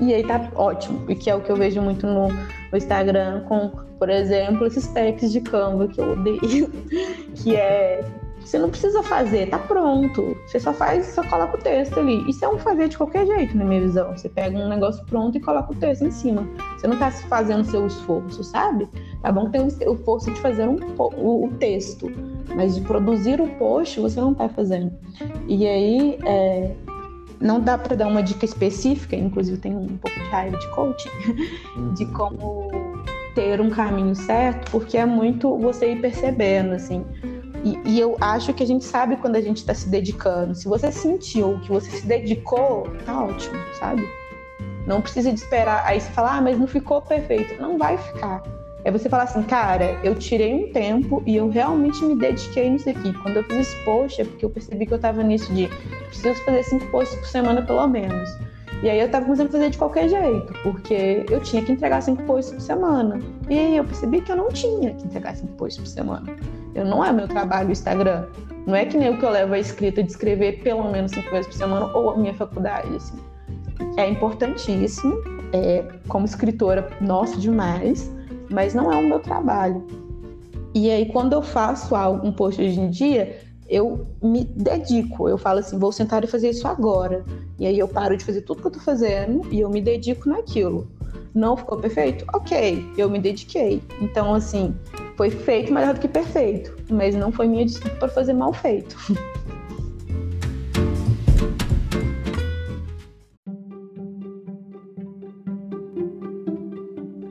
E 0.00 0.14
aí 0.14 0.22
tá 0.22 0.48
ótimo, 0.54 1.04
e 1.08 1.14
que 1.14 1.28
é 1.28 1.34
o 1.34 1.40
que 1.40 1.50
eu 1.50 1.56
vejo 1.56 1.80
muito 1.82 2.06
no, 2.06 2.28
no 2.28 2.78
Instagram 2.78 3.40
com, 3.48 3.70
por 3.98 4.08
exemplo, 4.08 4.66
esses 4.66 4.86
packs 4.86 5.32
de 5.32 5.40
Canva 5.40 5.88
que 5.88 6.00
eu 6.00 6.12
odeio, 6.12 6.70
que 7.34 7.56
é 7.56 8.04
você 8.48 8.58
não 8.58 8.70
precisa 8.70 9.02
fazer, 9.02 9.50
tá 9.50 9.58
pronto. 9.58 10.34
Você 10.46 10.58
só 10.58 10.72
faz, 10.72 11.04
só 11.08 11.22
coloca 11.22 11.58
o 11.58 11.60
texto 11.60 12.00
ali. 12.00 12.28
Isso 12.30 12.42
é 12.42 12.48
um 12.48 12.58
fazer 12.58 12.88
de 12.88 12.96
qualquer 12.96 13.26
jeito, 13.26 13.54
na 13.54 13.62
minha 13.62 13.82
visão. 13.82 14.16
Você 14.16 14.26
pega 14.26 14.56
um 14.58 14.68
negócio 14.70 15.04
pronto 15.04 15.36
e 15.36 15.40
coloca 15.40 15.70
o 15.70 15.74
texto 15.74 16.06
em 16.06 16.10
cima. 16.10 16.48
Você 16.78 16.86
não 16.86 16.96
tá 16.96 17.10
fazendo 17.10 17.62
seu 17.64 17.86
esforço, 17.86 18.42
sabe? 18.42 18.88
Tá 19.20 19.30
bom 19.30 19.50
ter 19.50 19.60
o 19.60 19.66
esforço 19.66 20.32
de 20.32 20.40
fazer 20.40 20.66
um, 20.66 20.78
o, 20.96 21.44
o 21.44 21.50
texto, 21.58 22.10
mas 22.56 22.74
de 22.74 22.80
produzir 22.80 23.38
o 23.38 23.46
post 23.58 24.00
você 24.00 24.18
não 24.18 24.32
tá 24.32 24.48
fazendo. 24.48 24.92
E 25.46 25.66
aí, 25.66 26.18
é, 26.24 26.74
não 27.38 27.60
dá 27.60 27.76
para 27.76 27.96
dar 27.96 28.08
uma 28.08 28.22
dica 28.22 28.46
específica, 28.46 29.14
inclusive 29.14 29.58
tem 29.58 29.76
um 29.76 29.98
pouco 29.98 30.18
de 30.18 30.26
raiva 30.30 30.56
de 30.56 30.68
coaching, 30.68 31.10
uhum. 31.76 31.92
de 31.92 32.06
como 32.06 32.70
ter 33.34 33.60
um 33.60 33.68
caminho 33.68 34.14
certo, 34.14 34.70
porque 34.70 34.96
é 34.96 35.04
muito 35.04 35.54
você 35.58 35.92
ir 35.92 36.00
percebendo, 36.00 36.72
assim. 36.72 37.04
E, 37.64 37.78
e 37.84 38.00
eu 38.00 38.16
acho 38.20 38.52
que 38.54 38.62
a 38.62 38.66
gente 38.66 38.84
sabe 38.84 39.16
quando 39.16 39.36
a 39.36 39.40
gente 39.40 39.58
está 39.58 39.74
se 39.74 39.88
dedicando. 39.88 40.54
Se 40.54 40.68
você 40.68 40.90
sentiu 40.92 41.58
que 41.60 41.68
você 41.68 41.90
se 41.90 42.06
dedicou, 42.06 42.88
tá 43.04 43.24
ótimo, 43.24 43.56
sabe? 43.78 44.08
Não 44.86 45.00
precisa 45.00 45.32
de 45.32 45.38
esperar. 45.38 45.84
Aí 45.84 46.00
você 46.00 46.10
fala, 46.10 46.36
ah, 46.36 46.40
mas 46.40 46.58
não 46.58 46.66
ficou 46.66 47.02
perfeito. 47.02 47.60
Não 47.60 47.76
vai 47.76 47.98
ficar 47.98 48.42
é 48.84 48.90
você 48.90 49.08
falar 49.08 49.24
assim, 49.24 49.42
cara, 49.42 49.98
eu 50.02 50.14
tirei 50.14 50.54
um 50.54 50.72
tempo 50.72 51.22
e 51.26 51.36
eu 51.36 51.48
realmente 51.48 52.02
me 52.04 52.16
dediquei 52.16 52.70
nisso 52.70 52.88
aqui. 52.88 53.12
Quando 53.22 53.36
eu 53.36 53.44
fiz 53.44 53.58
esse 53.58 53.84
post, 53.84 54.20
é 54.20 54.24
porque 54.24 54.44
eu 54.44 54.50
percebi 54.50 54.86
que 54.86 54.94
eu 54.94 54.98
tava 54.98 55.22
nisso 55.22 55.52
de 55.52 55.68
preciso 56.06 56.42
fazer 56.44 56.62
cinco 56.62 56.86
posts 56.86 57.18
por 57.18 57.26
semana 57.26 57.60
pelo 57.62 57.86
menos. 57.86 58.28
E 58.82 58.88
aí 58.88 59.00
eu 59.00 59.10
tava 59.10 59.24
começando 59.24 59.48
a 59.48 59.50
fazer 59.50 59.70
de 59.70 59.78
qualquer 59.78 60.08
jeito, 60.08 60.52
porque 60.62 61.26
eu 61.28 61.40
tinha 61.40 61.62
que 61.62 61.72
entregar 61.72 62.00
cinco 62.00 62.22
posts 62.22 62.54
por 62.54 62.60
semana. 62.60 63.20
E 63.50 63.76
eu 63.76 63.84
percebi 63.84 64.20
que 64.20 64.30
eu 64.30 64.36
não 64.36 64.48
tinha 64.48 64.94
que 64.94 65.04
entregar 65.04 65.34
cinco 65.34 65.52
posts 65.54 65.82
por 65.82 65.88
semana. 65.88 66.36
Eu 66.74 66.84
não 66.84 67.04
é 67.04 67.12
meu 67.12 67.26
trabalho 67.28 67.68
o 67.68 67.72
Instagram. 67.72 68.26
Não 68.66 68.74
é 68.74 68.84
que 68.84 68.96
nem 68.96 69.10
o 69.10 69.18
que 69.18 69.24
eu 69.24 69.30
levo 69.30 69.54
a 69.54 69.58
escrita 69.58 70.02
de 70.02 70.10
escrever 70.10 70.62
pelo 70.62 70.90
menos 70.90 71.12
cinco 71.12 71.30
vezes 71.30 71.46
por 71.46 71.54
semana 71.54 71.86
ou 71.96 72.10
a 72.10 72.16
minha 72.16 72.34
faculdade, 72.34 72.94
assim. 72.94 73.16
É 73.96 74.08
importantíssimo, 74.08 75.14
é, 75.52 75.84
como 76.08 76.26
escritora, 76.26 76.90
nossa, 77.00 77.36
demais, 77.36 78.12
mas 78.50 78.74
não 78.74 78.92
é 78.92 78.96
o 78.96 79.02
meu 79.02 79.20
trabalho. 79.20 79.86
E 80.74 80.90
aí, 80.90 81.06
quando 81.06 81.32
eu 81.32 81.42
faço 81.42 81.94
um 82.22 82.30
post 82.30 82.60
hoje 82.60 82.78
em 82.78 82.90
dia, 82.90 83.38
eu 83.68 84.06
me 84.22 84.44
dedico. 84.44 85.28
Eu 85.28 85.36
falo 85.36 85.60
assim, 85.60 85.78
vou 85.78 85.92
sentar 85.92 86.24
e 86.24 86.26
fazer 86.26 86.50
isso 86.50 86.66
agora. 86.66 87.24
E 87.58 87.66
aí 87.66 87.78
eu 87.78 87.88
paro 87.88 88.16
de 88.16 88.24
fazer 88.24 88.42
tudo 88.42 88.62
que 88.62 88.66
eu 88.66 88.72
tô 88.72 88.80
fazendo 88.80 89.42
e 89.50 89.60
eu 89.60 89.68
me 89.68 89.80
dedico 89.80 90.28
naquilo. 90.28 90.88
Não 91.34 91.56
ficou 91.56 91.78
perfeito? 91.78 92.24
Ok, 92.34 92.84
eu 92.96 93.10
me 93.10 93.18
dediquei. 93.18 93.82
Então, 94.00 94.34
assim, 94.34 94.74
foi 95.18 95.30
feito 95.30 95.72
melhor 95.72 95.94
do 95.94 96.00
que 96.00 96.06
perfeito, 96.06 96.76
mas 96.88 97.12
não 97.16 97.32
foi 97.32 97.48
minha 97.48 97.66
desculpa 97.66 97.96
para 97.96 98.08
fazer 98.08 98.32
mal 98.32 98.52
feito. 98.52 98.96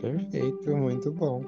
Perfeito, 0.01 0.75
muito 0.75 1.11
bom. 1.11 1.43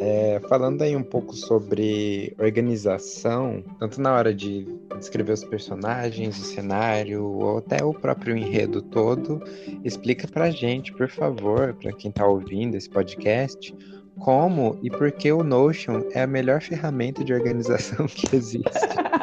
É, 0.00 0.40
falando 0.48 0.82
aí 0.82 0.94
um 0.94 1.02
pouco 1.02 1.34
sobre 1.34 2.34
organização, 2.38 3.64
tanto 3.78 4.00
na 4.00 4.14
hora 4.14 4.34
de 4.34 4.66
descrever 4.98 5.32
os 5.32 5.44
personagens, 5.44 6.38
o 6.38 6.44
cenário, 6.44 7.24
ou 7.24 7.58
até 7.58 7.82
o 7.82 7.94
próprio 7.94 8.36
enredo 8.36 8.82
todo, 8.82 9.42
explica 9.82 10.28
pra 10.28 10.50
gente, 10.50 10.92
por 10.92 11.08
favor, 11.08 11.74
para 11.74 11.92
quem 11.92 12.10
tá 12.10 12.26
ouvindo 12.26 12.76
esse 12.76 12.88
podcast, 12.90 13.74
como 14.20 14.78
e 14.82 14.90
por 14.90 15.10
que 15.12 15.32
o 15.32 15.42
Notion 15.42 16.02
é 16.12 16.22
a 16.22 16.26
melhor 16.26 16.60
ferramenta 16.60 17.24
de 17.24 17.32
organização 17.32 18.06
que 18.06 18.34
existe. 18.34 18.68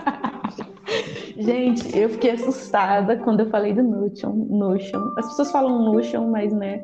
Gente, 1.37 1.97
eu 1.97 2.09
fiquei 2.09 2.31
assustada 2.31 3.17
quando 3.17 3.41
eu 3.41 3.49
falei 3.49 3.73
do 3.73 3.83
Notion. 3.83 4.47
Notion. 4.49 5.01
As 5.17 5.27
pessoas 5.27 5.51
falam 5.51 5.93
Notion, 5.93 6.31
mas 6.31 6.53
né, 6.53 6.81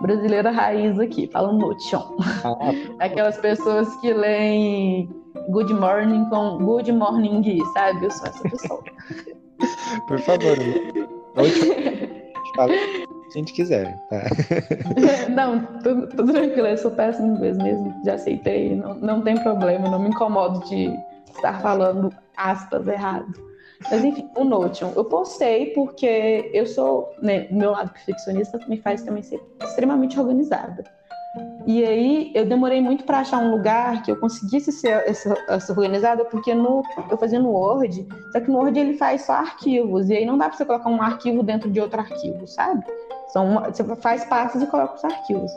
brasileira 0.00 0.50
raiz 0.50 0.98
aqui, 0.98 1.28
falam 1.28 1.56
Notion. 1.56 2.02
Ah, 2.44 2.72
Aquelas 2.98 3.38
pessoas 3.38 3.88
que 4.00 4.12
leem 4.12 5.08
Good 5.48 5.72
Morning 5.74 6.28
com 6.30 6.58
Good 6.58 6.90
Morning, 6.92 7.60
sabe? 7.74 8.04
Eu 8.04 8.10
sou 8.10 8.26
essa 8.26 8.42
pessoa. 8.42 8.82
Por 10.08 10.18
favor, 10.18 10.56
fala 12.56 12.72
se 12.72 13.01
a 13.34 13.38
gente 13.38 13.52
quiser, 13.52 13.96
tá? 14.08 14.22
não, 15.30 15.64
tudo, 15.82 16.08
tudo 16.08 16.32
tranquilo, 16.32 16.66
eu 16.66 16.78
sou 16.78 16.90
péssimo 16.90 17.34
inglês 17.34 17.56
mesmo, 17.56 17.94
já 18.04 18.14
aceitei, 18.14 18.76
não, 18.76 18.94
não 18.94 19.22
tem 19.22 19.36
problema, 19.42 19.88
não 19.88 19.98
me 19.98 20.08
incomodo 20.08 20.64
de 20.68 20.94
estar 21.34 21.60
falando 21.60 22.12
aspas 22.36 22.86
errado. 22.86 23.32
Mas 23.90 24.04
enfim, 24.04 24.30
o 24.36 24.44
Notion, 24.44 24.92
eu 24.94 25.04
postei 25.04 25.66
porque 25.72 26.50
eu 26.52 26.66
sou, 26.66 27.12
né, 27.20 27.48
meu 27.50 27.72
lado 27.72 27.92
perfeccionista 27.92 28.58
me 28.68 28.76
faz 28.80 29.02
também 29.02 29.22
ser 29.22 29.40
extremamente 29.62 30.18
organizada. 30.18 30.84
E 31.66 31.84
aí 31.84 32.32
eu 32.34 32.44
demorei 32.46 32.80
muito 32.80 33.04
para 33.04 33.20
achar 33.20 33.38
um 33.38 33.50
lugar 33.50 34.02
que 34.02 34.10
eu 34.10 34.16
conseguisse 34.16 34.72
ser 34.72 35.04
essa, 35.06 35.34
essa, 35.48 35.72
organizada, 35.72 36.24
porque 36.24 36.54
no, 36.54 36.82
eu 37.10 37.16
fazia 37.16 37.38
no 37.38 37.50
Word, 37.50 38.06
só 38.32 38.40
que 38.40 38.50
no 38.50 38.58
Word 38.58 38.78
ele 38.78 38.94
faz 38.94 39.22
só 39.22 39.34
arquivos, 39.34 40.08
e 40.08 40.16
aí 40.16 40.24
não 40.24 40.36
dá 40.36 40.48
para 40.48 40.56
você 40.56 40.64
colocar 40.64 40.88
um 40.88 41.00
arquivo 41.00 41.42
dentro 41.42 41.70
de 41.70 41.80
outro 41.80 42.00
arquivo, 42.00 42.46
sabe? 42.46 42.84
São, 43.28 43.62
você 43.62 43.84
faz 43.96 44.24
passos 44.24 44.62
e 44.62 44.66
coloca 44.66 44.94
os 44.94 45.04
arquivos. 45.04 45.50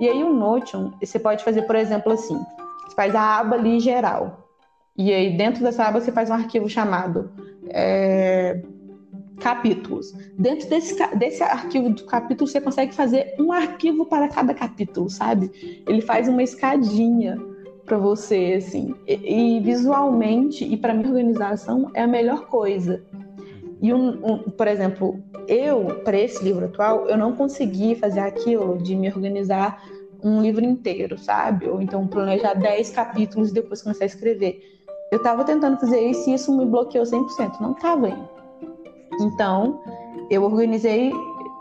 E 0.00 0.08
aí 0.08 0.24
o 0.24 0.32
Notion, 0.32 0.92
você 1.00 1.18
pode 1.18 1.44
fazer, 1.44 1.62
por 1.62 1.76
exemplo, 1.76 2.12
assim, 2.12 2.38
você 2.86 2.94
faz 2.96 3.14
a 3.14 3.38
aba 3.38 3.56
ali 3.56 3.78
geral. 3.78 4.48
E 4.96 5.12
aí 5.12 5.36
dentro 5.36 5.62
dessa 5.62 5.84
aba 5.84 6.00
você 6.00 6.10
faz 6.10 6.30
um 6.30 6.34
arquivo 6.34 6.68
chamado 6.68 7.30
é, 7.68 8.60
capítulos. 9.40 10.12
Dentro 10.38 10.68
desse, 10.68 10.94
desse 11.16 11.42
arquivo 11.42 11.90
do 11.90 12.04
capítulo, 12.04 12.48
você 12.48 12.60
consegue 12.60 12.94
fazer 12.94 13.34
um 13.38 13.52
arquivo 13.52 14.06
para 14.06 14.28
cada 14.28 14.54
capítulo, 14.54 15.10
sabe? 15.10 15.82
Ele 15.86 16.00
faz 16.00 16.28
uma 16.28 16.42
escadinha 16.42 17.38
para 17.84 17.98
você, 17.98 18.54
assim. 18.58 18.94
E, 19.06 19.56
e 19.56 19.60
visualmente, 19.60 20.64
e 20.64 20.76
para 20.76 20.94
minha 20.94 21.08
organização, 21.08 21.90
é 21.94 22.02
a 22.02 22.06
melhor 22.06 22.46
coisa. 22.46 23.02
E, 23.82 23.92
um, 23.92 24.08
um, 24.24 24.38
por 24.50 24.68
exemplo, 24.68 25.20
eu, 25.48 26.00
para 26.04 26.18
esse 26.18 26.44
livro 26.44 26.66
atual, 26.66 27.08
eu 27.08 27.16
não 27.16 27.34
consegui 27.34 27.94
fazer 27.94 28.20
aquilo 28.20 28.78
de 28.78 28.94
me 28.94 29.08
organizar 29.08 29.82
um 30.22 30.40
livro 30.40 30.64
inteiro, 30.64 31.18
sabe? 31.18 31.66
Ou 31.66 31.80
então 31.80 32.06
planejar 32.06 32.54
10 32.54 32.90
capítulos 32.90 33.50
e 33.50 33.54
depois 33.54 33.82
começar 33.82 34.04
a 34.04 34.06
escrever. 34.06 34.60
Eu 35.10 35.16
estava 35.18 35.42
tentando 35.44 35.80
fazer 35.80 36.00
isso 36.00 36.30
e 36.30 36.34
isso 36.34 36.56
me 36.56 36.64
bloqueou 36.64 37.04
100%. 37.04 37.60
Não 37.60 37.72
estava 37.72 38.08
indo. 38.08 38.39
Então, 39.18 39.80
eu 40.28 40.44
organizei, 40.44 41.12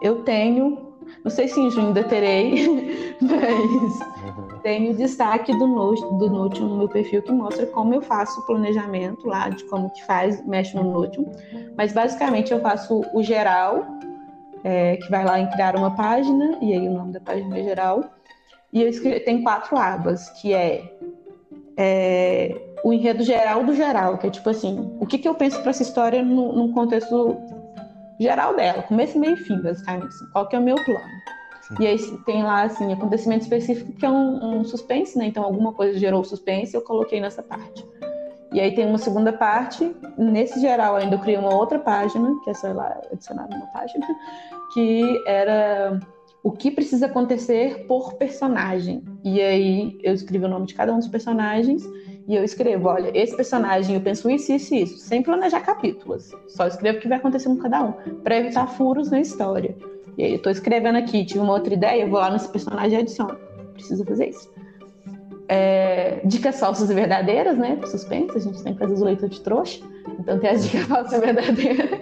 eu 0.01 0.23
tenho, 0.23 0.77
não 1.23 1.31
sei 1.31 1.47
se 1.47 1.59
em 1.59 1.71
junho 1.71 1.87
ainda 1.87 2.03
terei, 2.03 3.15
mas 3.21 3.99
uhum. 3.99 4.59
tenho 4.61 4.95
destaque 4.95 5.57
do 5.57 5.67
Note, 5.67 6.01
do 6.01 6.29
Notion 6.29 6.67
no 6.67 6.77
meu 6.77 6.89
perfil 6.89 7.21
que 7.21 7.31
mostra 7.31 7.65
como 7.67 7.93
eu 7.93 8.01
faço 8.01 8.39
o 8.39 8.45
planejamento 8.45 9.27
lá, 9.27 9.49
de 9.49 9.63
como 9.65 9.89
que 9.89 10.05
faz, 10.05 10.45
mexe 10.45 10.75
no 10.75 10.83
Notion. 10.83 11.25
Mas 11.75 11.93
basicamente 11.93 12.51
eu 12.51 12.61
faço 12.61 13.01
o 13.13 13.23
geral, 13.23 13.85
é, 14.63 14.97
que 14.97 15.09
vai 15.09 15.25
lá 15.25 15.39
em 15.39 15.49
criar 15.49 15.75
uma 15.75 15.95
página, 15.95 16.57
e 16.61 16.73
aí 16.73 16.87
o 16.87 16.93
nome 16.93 17.13
da 17.13 17.19
página 17.19 17.57
é 17.57 17.63
geral. 17.63 18.03
E 18.71 18.81
eu 18.81 18.87
escrevo, 18.87 19.23
tem 19.25 19.41
quatro 19.41 19.77
abas, 19.77 20.29
que 20.41 20.53
é, 20.53 20.93
é 21.75 22.68
o 22.83 22.93
enredo 22.93 23.23
geral 23.23 23.63
do 23.63 23.73
geral, 23.73 24.17
que 24.17 24.27
é 24.27 24.29
tipo 24.29 24.49
assim, 24.49 24.95
o 24.99 25.05
que, 25.05 25.17
que 25.17 25.27
eu 25.27 25.35
penso 25.35 25.59
para 25.61 25.71
essa 25.71 25.83
história 25.83 26.23
no, 26.23 26.53
num 26.53 26.71
contexto 26.71 27.37
geral 28.19 28.55
dela, 28.55 28.83
começo, 28.83 29.17
meio 29.17 29.33
e 29.33 29.37
fim, 29.37 29.59
basicamente. 29.61 30.07
Assim, 30.07 30.25
qual 30.31 30.47
que 30.47 30.55
é 30.55 30.59
o 30.59 30.61
meu 30.61 30.75
plano? 30.75 31.09
Sim. 31.61 31.75
E 31.79 31.87
aí 31.87 31.97
tem 32.25 32.43
lá, 32.43 32.63
assim, 32.63 32.91
acontecimento 32.91 33.43
específico 33.43 33.93
que 33.93 34.05
é 34.05 34.09
um, 34.09 34.59
um, 34.59 34.63
suspense, 34.65 35.17
né? 35.17 35.25
Então 35.25 35.43
alguma 35.43 35.73
coisa 35.73 35.97
gerou 35.97 36.23
suspense 36.23 36.75
eu 36.75 36.81
coloquei 36.81 37.21
nessa 37.21 37.41
parte. 37.41 37.85
E 38.51 38.59
aí 38.59 38.73
tem 38.73 38.85
uma 38.85 38.97
segunda 38.97 39.31
parte, 39.31 39.95
nesse 40.17 40.59
geral 40.59 40.95
ainda 40.95 41.15
eu 41.15 41.19
criei 41.19 41.37
uma 41.37 41.53
outra 41.53 41.77
página, 41.77 42.33
que 42.43 42.49
é, 42.49 42.53
sei 42.55 42.73
lá, 42.73 42.99
adicionada 43.11 43.55
uma 43.55 43.67
página, 43.67 44.05
que 44.73 45.23
era 45.27 45.99
o 46.41 46.51
que 46.51 46.71
precisa 46.71 47.05
acontecer 47.05 47.85
por 47.85 48.13
personagem. 48.15 49.03
E 49.23 49.39
aí 49.39 49.99
eu 50.01 50.13
escrevi 50.13 50.45
o 50.45 50.49
nome 50.49 50.65
de 50.65 50.73
cada 50.73 50.91
um 50.91 50.97
dos 50.97 51.07
personagens 51.07 51.87
e 52.29 52.35
eu 52.35 52.43
escrevo, 52.43 52.89
olha, 52.89 53.11
esse 53.19 53.35
personagem 53.35 53.95
eu 53.95 54.01
penso 54.01 54.29
isso, 54.29 54.53
isso 54.53 54.75
e 54.75 54.83
isso, 54.83 54.99
sem 54.99 55.23
planejar 55.23 55.61
capítulos. 55.61 56.31
Só 56.47 56.67
escrevo 56.67 56.99
o 56.99 57.01
que 57.01 57.07
vai 57.07 57.17
acontecer 57.17 57.49
com 57.49 57.57
cada 57.57 57.83
um, 57.83 57.91
para 58.23 58.37
evitar 58.37 58.67
furos 58.67 59.09
na 59.09 59.19
história. 59.19 59.75
E 60.15 60.23
aí 60.23 60.33
eu 60.33 60.39
tô 60.39 60.51
escrevendo 60.51 60.99
aqui, 60.99 61.25
tive 61.25 61.39
uma 61.39 61.53
outra 61.53 61.73
ideia, 61.73 62.03
eu 62.03 62.07
vou 62.07 62.19
lá 62.19 62.29
nesse 62.29 62.47
personagem 62.47 62.99
e 62.99 63.01
adiciono. 63.01 63.35
Preciso 63.73 64.05
fazer 64.05 64.29
isso. 64.29 64.47
É, 65.47 66.21
dicas 66.23 66.59
falsas 66.59 66.91
e 66.91 66.93
verdadeiras, 66.93 67.57
né? 67.57 67.79
Suspense, 67.87 68.37
a 68.37 68.39
gente 68.39 68.61
tem 68.61 68.73
que 68.73 68.79
fazer 68.79 68.93
os 68.93 69.29
de 69.31 69.41
trouxa. 69.41 69.83
Então 70.19 70.37
tem 70.37 70.51
as 70.51 70.63
dicas 70.69 70.83
falsas 70.83 71.13
e 71.13 71.25
verdadeiras. 71.25 71.99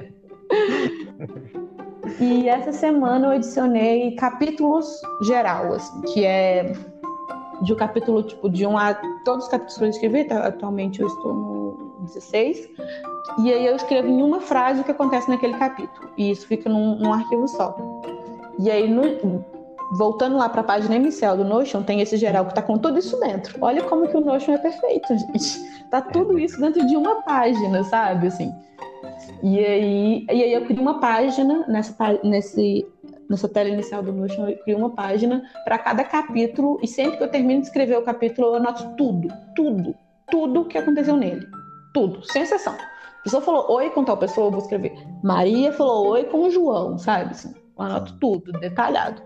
e 2.20 2.50
essa 2.50 2.74
semana 2.74 3.28
eu 3.28 3.32
adicionei 3.32 4.14
capítulos 4.16 5.00
geral, 5.22 5.72
assim, 5.72 6.02
que 6.02 6.26
é 6.26 6.74
de 7.62 7.74
um 7.74 7.76
capítulo, 7.76 8.24
tipo, 8.24 8.50
de 8.50 8.66
um 8.66 8.78
a. 8.78 8.94
Todos 9.26 9.46
os 9.46 9.52
capítulos 9.52 9.78
que 9.78 9.86
eu 9.86 9.90
escrevi, 9.90 10.24
tá? 10.26 10.48
atualmente 10.48 11.02
eu 11.02 11.08
estou 11.08 11.34
no 11.34 11.98
16. 12.02 12.70
E 13.40 13.54
aí 13.54 13.66
eu 13.66 13.76
escrevo 13.76 14.08
em 14.08 14.22
uma 14.22 14.42
frase 14.42 14.82
o 14.82 14.84
que 14.84 14.92
acontece 14.92 15.30
naquele 15.30 15.58
capítulo. 15.58 16.10
E 16.18 16.32
isso 16.32 16.48
fica 16.48 16.70
num, 16.70 16.96
num 16.96 17.14
arquivo 17.14 17.48
só. 17.48 17.76
E 18.60 18.72
aí, 18.72 18.90
no, 18.90 19.44
voltando 19.92 20.38
lá 20.38 20.50
para 20.50 20.62
a 20.62 20.64
página 20.64 20.96
inicial 20.96 21.38
do 21.38 21.44
Notion, 21.44 21.84
tem 21.84 22.02
esse 22.02 22.18
geral 22.18 22.46
que 22.46 22.52
está 22.52 22.62
com 22.62 22.78
tudo 22.78 22.98
isso 23.00 23.20
dentro. 23.20 23.58
Olha 23.62 23.84
como 23.84 24.08
que 24.08 24.18
o 24.18 24.22
Notion 24.22 24.54
é 24.54 24.58
perfeito, 24.58 25.08
gente. 25.18 25.78
Tá 25.90 26.02
tudo 26.02 26.38
isso 26.38 26.60
dentro 26.60 26.86
de 26.86 26.96
uma 26.96 27.22
página, 27.22 27.84
sabe? 27.84 28.28
Assim. 28.28 28.52
E 29.44 29.60
aí, 29.60 30.26
e 30.26 30.44
aí 30.44 30.54
eu 30.54 30.66
crio 30.66 30.82
uma 30.82 31.00
página 31.00 31.66
nessa, 31.68 32.20
nesse 32.24 32.88
nessa 33.30 33.48
tela 33.48 33.70
inicial 33.70 34.02
do 34.02 34.12
Notion, 34.12 34.48
eu 34.48 34.58
crio 34.60 34.78
uma 34.78 34.90
página 34.90 35.44
para 35.64 35.78
cada 35.78 36.04
capítulo 36.04 36.80
e 36.82 36.88
sempre 36.88 37.18
que 37.18 37.24
eu 37.24 37.30
termino 37.30 37.62
de 37.62 37.68
escrever 37.68 37.98
o 37.98 38.04
capítulo, 38.04 38.48
eu 38.48 38.56
anoto 38.56 38.96
tudo, 38.96 39.28
tudo, 39.56 39.96
tudo 40.30 40.66
que 40.66 40.78
aconteceu 40.78 41.16
nele. 41.16 41.46
Tudo, 41.94 42.24
sem 42.24 42.44
exceção. 42.44 42.74
A 42.74 43.24
pessoa 43.24 43.42
falou 43.42 43.72
oi 43.72 43.90
com 43.90 44.04
tal 44.04 44.18
pessoa, 44.18 44.48
eu 44.48 44.52
vou 44.52 44.62
escrever. 44.62 44.94
Maria 45.24 45.72
falou 45.74 46.10
oi 46.10 46.24
com 46.26 46.44
o 46.44 46.50
João, 46.50 46.98
sabe? 46.98 47.32
Assim, 47.32 47.54
eu 47.78 47.84
anoto 47.84 48.18
tudo, 48.20 48.52
detalhado. 48.54 49.22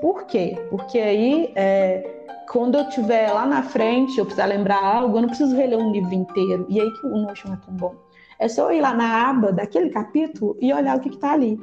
Por 0.00 0.24
quê? 0.26 0.56
Porque 0.70 0.98
aí, 0.98 1.52
é, 1.54 2.22
quando 2.50 2.78
eu 2.78 2.88
tiver 2.88 3.30
lá 3.32 3.46
na 3.46 3.62
frente, 3.62 4.18
eu 4.18 4.24
precisar 4.24 4.46
lembrar 4.46 4.82
algo, 4.82 5.16
eu 5.16 5.22
não 5.22 5.28
preciso 5.28 5.56
reler 5.56 5.78
um 5.78 5.90
livro 5.90 6.14
inteiro. 6.14 6.66
E 6.68 6.80
aí 6.80 6.90
que 6.90 7.06
o 7.06 7.16
Notion 7.16 7.52
é 7.52 7.56
tão 7.56 7.74
bom. 7.74 7.94
É 8.38 8.48
só 8.48 8.72
ir 8.72 8.80
lá 8.80 8.92
na 8.92 9.30
aba 9.30 9.52
daquele 9.52 9.90
capítulo 9.90 10.56
e 10.60 10.72
olhar 10.72 10.96
o 10.96 11.00
que 11.00 11.08
está 11.08 11.32
ali. 11.32 11.60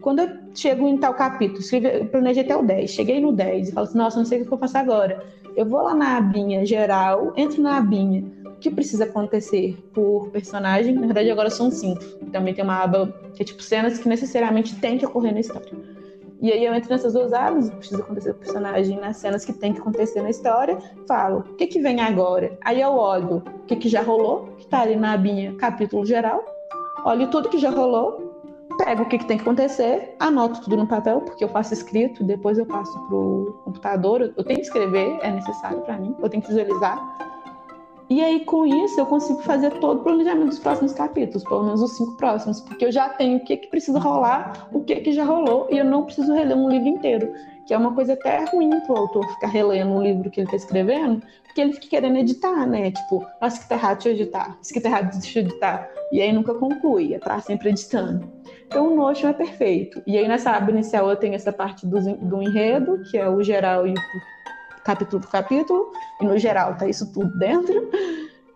Quando 0.00 0.20
eu 0.20 0.28
chego 0.54 0.86
em 0.86 0.96
tal 0.96 1.14
capítulo, 1.14 1.60
escrevi, 1.60 2.04
planejei 2.06 2.42
até 2.42 2.56
o 2.56 2.62
10, 2.62 2.90
cheguei 2.90 3.20
no 3.20 3.32
10 3.32 3.68
e 3.68 3.72
falo 3.72 3.86
assim, 3.86 3.98
nossa, 3.98 4.18
não 4.18 4.24
sei 4.24 4.42
o 4.42 4.46
que 4.46 4.52
eu 4.52 4.58
faço 4.58 4.78
agora. 4.78 5.22
Eu 5.56 5.66
vou 5.66 5.82
lá 5.82 5.94
na 5.94 6.16
abinha 6.16 6.64
geral, 6.64 7.32
entro 7.36 7.60
na 7.60 7.76
abinha 7.76 8.24
o 8.44 8.60
que 8.60 8.70
precisa 8.70 9.04
acontecer 9.04 9.78
por 9.92 10.28
personagem. 10.30 10.94
Na 10.94 11.06
verdade, 11.06 11.30
agora 11.30 11.50
são 11.50 11.70
cinco. 11.70 12.02
Também 12.32 12.54
tem 12.54 12.64
uma 12.64 12.82
aba 12.82 13.12
que 13.34 13.42
é 13.42 13.44
tipo 13.44 13.62
cenas 13.62 13.98
que 13.98 14.08
necessariamente 14.08 14.76
tem 14.76 14.96
que 14.96 15.06
ocorrer 15.06 15.32
na 15.32 15.40
história. 15.40 15.70
E 16.42 16.50
aí 16.50 16.64
eu 16.64 16.72
entro 16.72 16.88
nessas 16.88 17.12
duas 17.12 17.34
abas, 17.34 17.68
o 17.68 17.70
que 17.70 17.76
precisa 17.76 18.02
acontecer 18.02 18.32
por 18.32 18.40
personagem, 18.40 18.98
nas 18.98 19.18
cenas 19.18 19.44
que 19.44 19.52
tem 19.52 19.74
que 19.74 19.80
acontecer 19.80 20.22
na 20.22 20.30
história, 20.30 20.78
falo, 21.06 21.40
o 21.40 21.54
que 21.54 21.66
que 21.66 21.80
vem 21.80 22.00
agora? 22.00 22.56
Aí 22.64 22.80
eu 22.80 22.92
olho 22.92 23.42
o 23.44 23.66
que 23.66 23.76
que 23.76 23.88
já 23.90 24.00
rolou, 24.00 24.54
que 24.56 24.66
tá 24.66 24.80
ali 24.80 24.96
na 24.96 25.12
abinha 25.12 25.54
capítulo 25.56 26.06
geral, 26.06 26.42
olho 27.04 27.28
tudo 27.28 27.50
que 27.50 27.58
já 27.58 27.68
rolou, 27.68 28.29
pego 28.84 29.02
o 29.02 29.06
que, 29.06 29.18
que, 29.18 29.26
tem 29.26 29.36
que 29.36 29.42
acontecer, 29.42 30.14
anoto 30.18 30.62
tudo 30.62 30.76
no 30.76 30.86
papel, 30.86 31.20
porque 31.20 31.44
eu 31.44 31.48
faço 31.48 31.74
escrito, 31.74 32.24
depois 32.24 32.58
eu 32.58 32.66
passo 32.66 32.98
pro 33.06 33.60
computador. 33.64 34.32
Eu 34.36 34.44
tenho 34.44 34.58
que 34.58 34.66
escrever, 34.66 35.18
é 35.22 35.30
necessário 35.30 35.80
para 35.82 35.98
mim, 35.98 36.14
eu 36.18 36.28
tenho 36.28 36.42
que 36.42 36.48
visualizar. 36.48 36.98
E 38.08 38.20
aí, 38.24 38.44
com 38.44 38.66
isso, 38.66 38.98
eu 38.98 39.06
consigo 39.06 39.40
fazer 39.42 39.70
todo 39.74 40.00
o 40.00 40.02
planejamento 40.02 40.48
dos 40.48 40.58
próximos 40.58 40.92
capítulos, 40.92 41.44
pelo 41.44 41.62
menos 41.62 41.80
os 41.80 41.92
cinco 41.92 42.16
próximos, 42.16 42.60
porque 42.60 42.84
eu 42.84 42.90
já 42.90 43.08
tenho 43.10 43.38
o 43.38 43.44
que, 43.44 43.56
que 43.56 43.68
precisa 43.68 44.00
rolar, 44.00 44.68
o 44.72 44.80
que, 44.80 44.96
que 44.96 45.12
já 45.12 45.24
rolou, 45.24 45.68
e 45.70 45.78
eu 45.78 45.84
não 45.84 46.04
preciso 46.04 46.34
reler 46.34 46.56
um 46.56 46.68
livro 46.68 46.88
inteiro, 46.88 47.32
que 47.66 47.72
é 47.72 47.78
uma 47.78 47.94
coisa 47.94 48.14
até 48.14 48.44
ruim 48.46 48.80
para 48.80 48.94
o 48.94 48.98
autor 48.98 49.24
ficar 49.34 49.46
relendo 49.46 49.92
um 49.92 50.02
livro 50.02 50.28
que 50.28 50.40
ele 50.40 50.48
está 50.48 50.56
escrevendo, 50.56 51.22
porque 51.44 51.60
ele 51.60 51.72
fica 51.72 51.86
querendo 51.88 52.16
editar, 52.18 52.66
né? 52.66 52.90
Tipo, 52.90 53.24
nossa, 53.40 53.60
que 53.60 53.68
tá 53.68 53.76
errado, 53.76 54.04
eu 54.06 54.12
editar, 54.12 54.58
isso 54.60 54.72
que 54.72 54.80
tá 54.80 54.88
errado, 54.88 55.12
eu 55.14 55.42
editar. 55.42 55.88
E 56.10 56.20
aí 56.20 56.32
nunca 56.32 56.52
conclui, 56.54 57.14
é 57.14 57.18
tá 57.20 57.40
sempre 57.40 57.68
editando. 57.68 58.28
Então 58.70 58.86
o 58.86 58.96
Notion 58.96 59.28
é 59.28 59.32
perfeito. 59.32 60.00
E 60.06 60.16
aí 60.16 60.28
nessa 60.28 60.52
aba 60.52 60.70
inicial 60.70 61.10
eu 61.10 61.16
tenho 61.16 61.34
essa 61.34 61.52
parte 61.52 61.84
do, 61.84 62.00
do 62.16 62.40
enredo, 62.40 63.02
que 63.10 63.18
é 63.18 63.28
o 63.28 63.42
geral 63.42 63.84
e 63.84 63.92
o 63.92 64.82
capítulo 64.84 65.20
por 65.20 65.30
capítulo, 65.30 65.90
e 66.20 66.24
no 66.24 66.38
geral 66.38 66.76
tá 66.76 66.86
isso 66.86 67.12
tudo 67.12 67.36
dentro. 67.36 67.90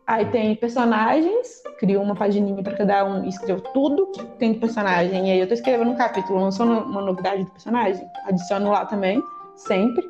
Aí 0.07 0.27
tem 0.27 0.55
personagens, 0.55 1.63
crio 1.81 2.01
uma 2.01 2.15
pagininha 2.15 2.63
para 2.63 2.77
cada 2.77 3.05
um 3.05 3.25
e 3.25 3.29
escrevo 3.29 3.61
tudo 3.73 4.13
que 4.13 4.23
tem 4.39 4.53
de 4.53 4.61
personagem. 4.61 5.29
E 5.29 5.33
aí 5.33 5.41
eu 5.41 5.49
tô 5.49 5.55
escrevendo 5.55 5.91
um 5.91 5.97
capítulo, 5.97 6.53
só 6.53 6.63
uma 6.65 7.03
novidade 7.03 7.43
do 7.43 7.51
personagem, 7.51 8.07
adiciono 8.25 8.71
lá 8.71 8.85
também, 8.85 9.21
sempre. 9.57 10.09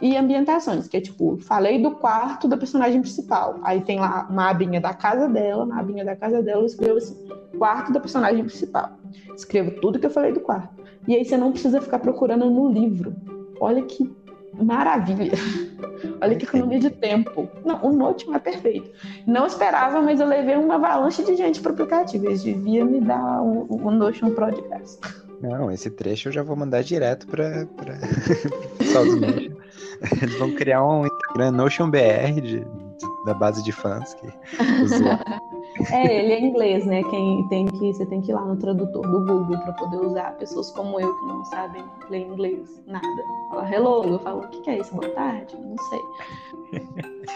E 0.00 0.16
ambientações, 0.16 0.86
que 0.86 0.96
é 0.96 1.00
tipo, 1.00 1.38
falei 1.38 1.82
do 1.82 1.90
quarto 1.90 2.46
da 2.46 2.56
personagem 2.56 3.00
principal. 3.00 3.58
Aí 3.62 3.80
tem 3.80 3.98
lá 3.98 4.28
uma 4.30 4.48
abinha 4.48 4.80
da 4.80 4.94
casa 4.94 5.28
dela, 5.28 5.66
na 5.66 5.80
abinha 5.80 6.04
da 6.04 6.14
casa 6.14 6.40
dela 6.40 6.62
eu 6.62 6.66
escrevo 6.66 6.98
assim, 6.98 7.28
quarto 7.58 7.92
da 7.92 7.98
personagem 7.98 8.44
principal. 8.44 8.92
Escrevo 9.34 9.72
tudo 9.80 9.98
que 9.98 10.06
eu 10.06 10.10
falei 10.10 10.32
do 10.32 10.40
quarto. 10.40 10.78
E 11.06 11.16
aí 11.16 11.24
você 11.24 11.36
não 11.36 11.50
precisa 11.50 11.80
ficar 11.80 11.98
procurando 11.98 12.48
no 12.48 12.70
livro. 12.70 13.16
Olha 13.60 13.82
que 13.82 14.08
maravilha. 14.54 15.32
Olha 16.20 16.36
que 16.36 16.44
economia 16.44 16.78
de 16.78 16.90
tempo. 16.90 17.48
Não, 17.64 17.84
o 17.84 17.92
Notion 17.92 18.34
é 18.34 18.38
perfeito. 18.38 18.90
Não 19.26 19.46
esperava, 19.46 20.00
mas 20.00 20.20
eu 20.20 20.26
levei 20.26 20.56
uma 20.56 20.76
avalanche 20.76 21.24
de 21.24 21.36
gente 21.36 21.60
para 21.60 21.70
o 21.70 21.72
aplicativo. 21.72 22.26
Eles 22.26 22.42
deviam 22.42 22.86
me 22.86 23.00
dar 23.00 23.42
um, 23.42 23.66
um 23.70 23.90
Notion 23.90 24.30
Pro 24.30 24.50
de 24.50 24.62
graça. 24.62 24.98
Não, 25.40 25.70
esse 25.70 25.90
trecho 25.90 26.28
eu 26.28 26.32
já 26.32 26.42
vou 26.42 26.56
mandar 26.56 26.82
direto 26.82 27.26
para 27.26 27.64
o 27.64 28.78
pessoal 28.78 29.04
do 29.04 29.16
Notion. 29.20 29.57
Eles 30.22 30.38
vão 30.38 30.54
criar 30.54 30.84
um 30.84 31.06
Instagram 31.06 31.50
Notion 31.52 31.90
BR 31.90 32.40
de, 32.40 32.60
de, 32.60 32.64
da 33.24 33.34
base 33.34 33.62
de 33.62 33.72
fãs 33.72 34.14
que 34.14 34.26
É, 35.92 36.24
ele 36.24 36.32
é 36.32 36.40
inglês, 36.40 36.84
né? 36.84 37.02
Quem 37.04 37.46
tem 37.48 37.66
que 37.66 37.92
você 37.92 38.04
tem 38.06 38.20
que 38.20 38.32
ir 38.32 38.34
lá 38.34 38.44
no 38.44 38.56
tradutor 38.56 39.06
do 39.06 39.20
Google 39.24 39.58
para 39.58 39.72
poder 39.74 39.98
usar. 39.98 40.36
Pessoas 40.36 40.70
como 40.72 40.98
eu 41.00 41.14
que 41.14 41.26
não 41.26 41.44
sabem 41.44 41.84
ler 42.10 42.26
inglês, 42.26 42.82
nada. 42.86 43.06
Fala 43.50 43.72
hello, 43.72 44.04
eu 44.04 44.18
falo 44.18 44.40
o 44.42 44.48
que, 44.48 44.60
que 44.60 44.70
é 44.70 44.78
isso? 44.80 44.92
Boa 44.94 45.08
tarde? 45.10 45.56
Não 45.56 45.76
sei. 45.78 46.00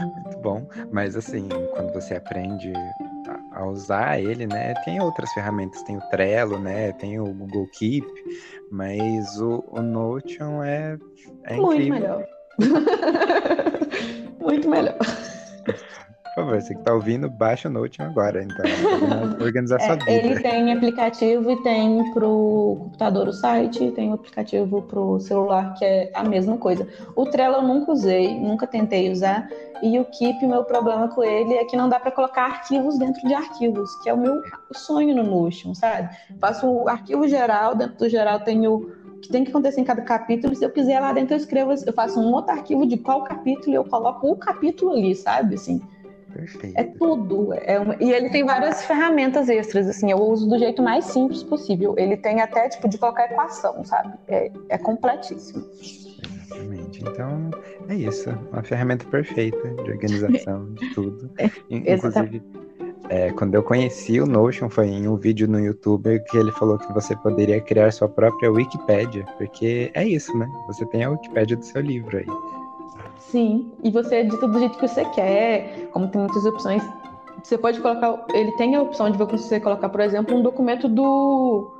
Muito 0.00 0.38
bom, 0.38 0.66
mas 0.90 1.14
assim, 1.14 1.46
quando 1.74 1.92
você 1.92 2.14
aprende 2.14 2.72
a, 3.52 3.66
usar 3.66 4.20
ele, 4.20 4.46
né, 4.46 4.74
tem 4.84 5.00
outras 5.00 5.32
ferramentas, 5.32 5.82
tem 5.82 5.96
o 5.96 6.00
Trello, 6.10 6.58
né, 6.58 6.92
tem 6.92 7.18
o 7.18 7.26
Google 7.26 7.66
Keep, 7.72 8.06
mas 8.70 9.40
o, 9.40 9.64
o 9.68 9.82
Notion 9.82 10.62
é, 10.62 10.98
é 11.44 11.56
Muito 11.56 11.82
incrível. 11.82 12.00
melhor. 12.00 12.26
Muito 14.40 14.68
melhor. 14.68 14.96
Por 16.30 16.44
favor, 16.44 16.60
você 16.60 16.74
que 16.74 16.80
está 16.80 16.94
ouvindo, 16.94 17.28
baixa 17.28 17.68
o 17.68 17.72
Notion 17.72 18.04
agora, 18.04 18.42
então, 18.42 18.64
organizar 19.44 19.80
é, 19.80 19.86
sua 19.86 19.96
vida. 19.96 20.10
Ele 20.12 20.40
tem 20.40 20.72
aplicativo 20.72 21.50
e 21.50 21.62
tem 21.62 22.12
para 22.12 22.26
o 22.26 22.76
computador 22.82 23.28
o 23.28 23.32
site, 23.32 23.90
tem 23.90 24.10
o 24.10 24.14
aplicativo 24.14 24.82
para 24.82 25.00
o 25.00 25.18
celular, 25.18 25.74
que 25.74 25.84
é 25.84 26.10
a 26.14 26.22
mesma 26.22 26.56
coisa. 26.56 26.86
O 27.16 27.26
Trello 27.26 27.56
eu 27.56 27.62
nunca 27.62 27.90
usei, 27.90 28.38
nunca 28.38 28.64
tentei 28.64 29.10
usar, 29.10 29.48
e 29.82 29.98
o 29.98 30.04
Keep, 30.04 30.46
meu 30.46 30.62
problema 30.64 31.08
com 31.08 31.24
ele 31.24 31.54
é 31.54 31.64
que 31.64 31.76
não 31.76 31.88
dá 31.88 31.98
para 31.98 32.12
colocar 32.12 32.44
arquivos 32.44 32.96
dentro 32.98 33.26
de 33.26 33.34
arquivos, 33.34 33.90
que 34.02 34.08
é 34.08 34.14
o 34.14 34.18
meu 34.18 34.40
sonho 34.72 35.16
no 35.16 35.24
Notion, 35.24 35.74
sabe? 35.74 36.14
Faço 36.38 36.70
o 36.70 36.88
arquivo 36.88 37.26
geral, 37.26 37.74
dentro 37.74 37.96
do 37.96 38.08
geral 38.08 38.40
tenho 38.40 39.00
que 39.20 39.28
tem 39.28 39.44
que 39.44 39.50
acontecer 39.50 39.80
em 39.80 39.84
cada 39.84 40.00
capítulo. 40.00 40.54
Se 40.54 40.64
eu 40.64 40.70
quiser 40.70 40.98
lá 40.98 41.12
dentro, 41.12 41.34
eu 41.34 41.38
escrevo, 41.38 41.72
eu 41.86 41.92
faço 41.92 42.18
um 42.18 42.32
outro 42.32 42.52
arquivo 42.52 42.86
de 42.86 42.96
qual 42.96 43.24
capítulo 43.24 43.70
e 43.70 43.74
eu 43.74 43.84
coloco 43.84 44.30
o 44.30 44.36
capítulo 44.36 44.92
ali, 44.92 45.14
sabe? 45.14 45.56
Assim, 45.56 45.80
Perfeito. 46.32 46.78
é 46.78 46.84
tudo. 46.84 47.52
É 47.54 47.78
uma... 47.78 47.96
E 48.00 48.12
ele 48.12 48.30
tem 48.30 48.44
várias 48.44 48.84
ferramentas 48.84 49.48
extras, 49.48 49.88
assim, 49.88 50.10
eu 50.10 50.18
uso 50.18 50.48
do 50.48 50.58
jeito 50.58 50.82
mais 50.82 51.04
simples 51.06 51.42
possível. 51.42 51.94
Ele 51.98 52.16
tem 52.16 52.40
até, 52.40 52.68
tipo, 52.68 52.88
de 52.88 52.98
qualquer 52.98 53.32
equação, 53.32 53.84
sabe? 53.84 54.14
É, 54.28 54.50
é 54.68 54.78
completíssimo. 54.78 55.64
Exatamente. 56.50 57.02
Então, 57.02 57.50
é 57.88 57.94
isso. 57.94 58.30
Uma 58.52 58.62
ferramenta 58.62 59.04
perfeita 59.06 59.68
de 59.82 59.90
organização 59.90 60.72
de 60.74 60.94
tudo. 60.94 61.30
É, 61.38 61.50
Inclusive, 61.70 62.42
é, 63.08 63.32
quando 63.32 63.54
eu 63.54 63.62
conheci 63.62 64.20
o 64.20 64.26
Notion, 64.26 64.68
foi 64.68 64.86
em 64.86 65.08
um 65.08 65.16
vídeo 65.16 65.48
no 65.48 65.58
YouTube 65.58 66.20
que 66.30 66.36
ele 66.36 66.52
falou 66.52 66.78
que 66.78 66.92
você 66.92 67.16
poderia 67.16 67.60
criar 67.60 67.90
sua 67.92 68.08
própria 68.08 68.50
Wikipédia, 68.50 69.24
porque 69.38 69.90
é 69.94 70.06
isso, 70.06 70.36
né? 70.36 70.48
Você 70.66 70.84
tem 70.86 71.04
a 71.04 71.10
Wikipédia 71.10 71.56
do 71.56 71.64
seu 71.64 71.80
livro 71.80 72.16
aí. 72.16 72.26
Sim, 73.30 73.70
e 73.82 73.90
você 73.90 74.16
edita 74.16 74.46
do 74.48 74.58
jeito 74.58 74.78
que 74.78 74.86
você 74.88 75.04
quer, 75.06 75.88
como 75.92 76.08
tem 76.08 76.20
muitas 76.20 76.44
opções. 76.44 76.82
Você 77.42 77.56
pode 77.56 77.80
colocar, 77.80 78.24
ele 78.34 78.52
tem 78.52 78.74
a 78.74 78.82
opção 78.82 79.10
de 79.10 79.16
você 79.16 79.58
colocar, 79.60 79.88
por 79.88 80.00
exemplo, 80.00 80.36
um 80.36 80.42
documento 80.42 80.88
do, 80.88 81.70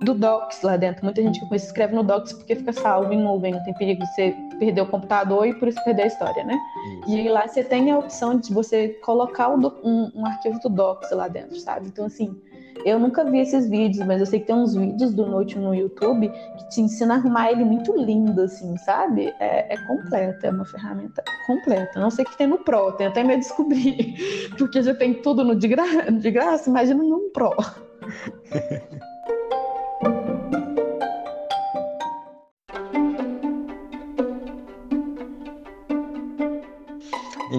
do 0.00 0.14
Docs 0.14 0.62
lá 0.62 0.76
dentro. 0.76 1.04
Muita 1.04 1.20
gente 1.22 1.38
que 1.46 1.54
escreve 1.56 1.94
no 1.94 2.02
Docs 2.02 2.32
porque 2.32 2.54
fica 2.56 2.72
salvo 2.72 3.12
em 3.12 3.20
nuvem, 3.22 3.52
não 3.52 3.62
tem 3.64 3.74
perigo 3.74 4.02
de 4.02 4.14
você 4.14 4.34
perder 4.58 4.80
o 4.80 4.86
computador 4.86 5.46
e 5.46 5.54
por 5.54 5.68
isso 5.68 5.82
perder 5.84 6.02
a 6.04 6.06
história, 6.06 6.44
né? 6.44 6.58
Isso. 7.02 7.10
E 7.10 7.20
aí 7.20 7.28
lá 7.28 7.46
você 7.46 7.62
tem 7.62 7.90
a 7.90 7.98
opção 7.98 8.38
de 8.38 8.52
você 8.54 8.88
colocar 9.04 9.50
um, 9.50 9.58
um- 9.84 10.10
um 10.14 10.26
arquivo 10.26 10.58
do 10.60 10.68
Docs 10.70 11.10
lá 11.10 11.28
dentro, 11.28 11.56
sabe? 11.60 11.88
Então, 11.88 12.06
assim, 12.06 12.34
eu 12.84 12.98
nunca 12.98 13.24
vi 13.24 13.40
esses 13.40 13.68
vídeos, 13.68 14.06
mas 14.06 14.20
eu 14.20 14.26
sei 14.26 14.40
que 14.40 14.46
tem 14.46 14.54
uns 14.54 14.74
vídeos 14.74 15.14
do 15.14 15.26
Note 15.26 15.58
no 15.58 15.74
YouTube 15.74 16.28
que 16.28 16.68
te 16.68 16.80
ensina 16.80 17.14
a 17.14 17.16
arrumar 17.18 17.50
ele 17.50 17.64
muito 17.64 17.96
lindo, 17.96 18.42
assim, 18.42 18.76
sabe? 18.78 19.34
É, 19.40 19.74
é 19.74 19.76
completa, 19.86 20.46
é 20.46 20.50
uma 20.50 20.64
ferramenta 20.64 21.22
completa. 21.46 22.00
Não 22.00 22.10
sei 22.10 22.24
o 22.24 22.28
que 22.28 22.38
tem 22.38 22.46
no 22.46 22.58
Pro, 22.58 22.92
tenho 22.92 23.10
até 23.10 23.22
medo 23.22 23.40
de 23.40 23.46
descobrir, 23.46 24.50
porque 24.58 24.82
já 24.82 24.94
tem 24.94 25.14
tudo 25.14 25.44
no 25.44 25.54
de, 25.54 25.68
gra 25.68 26.10
de 26.10 26.30
graça, 26.30 26.70
imagina 26.70 27.02
num 27.02 27.30
Pro. 27.30 27.54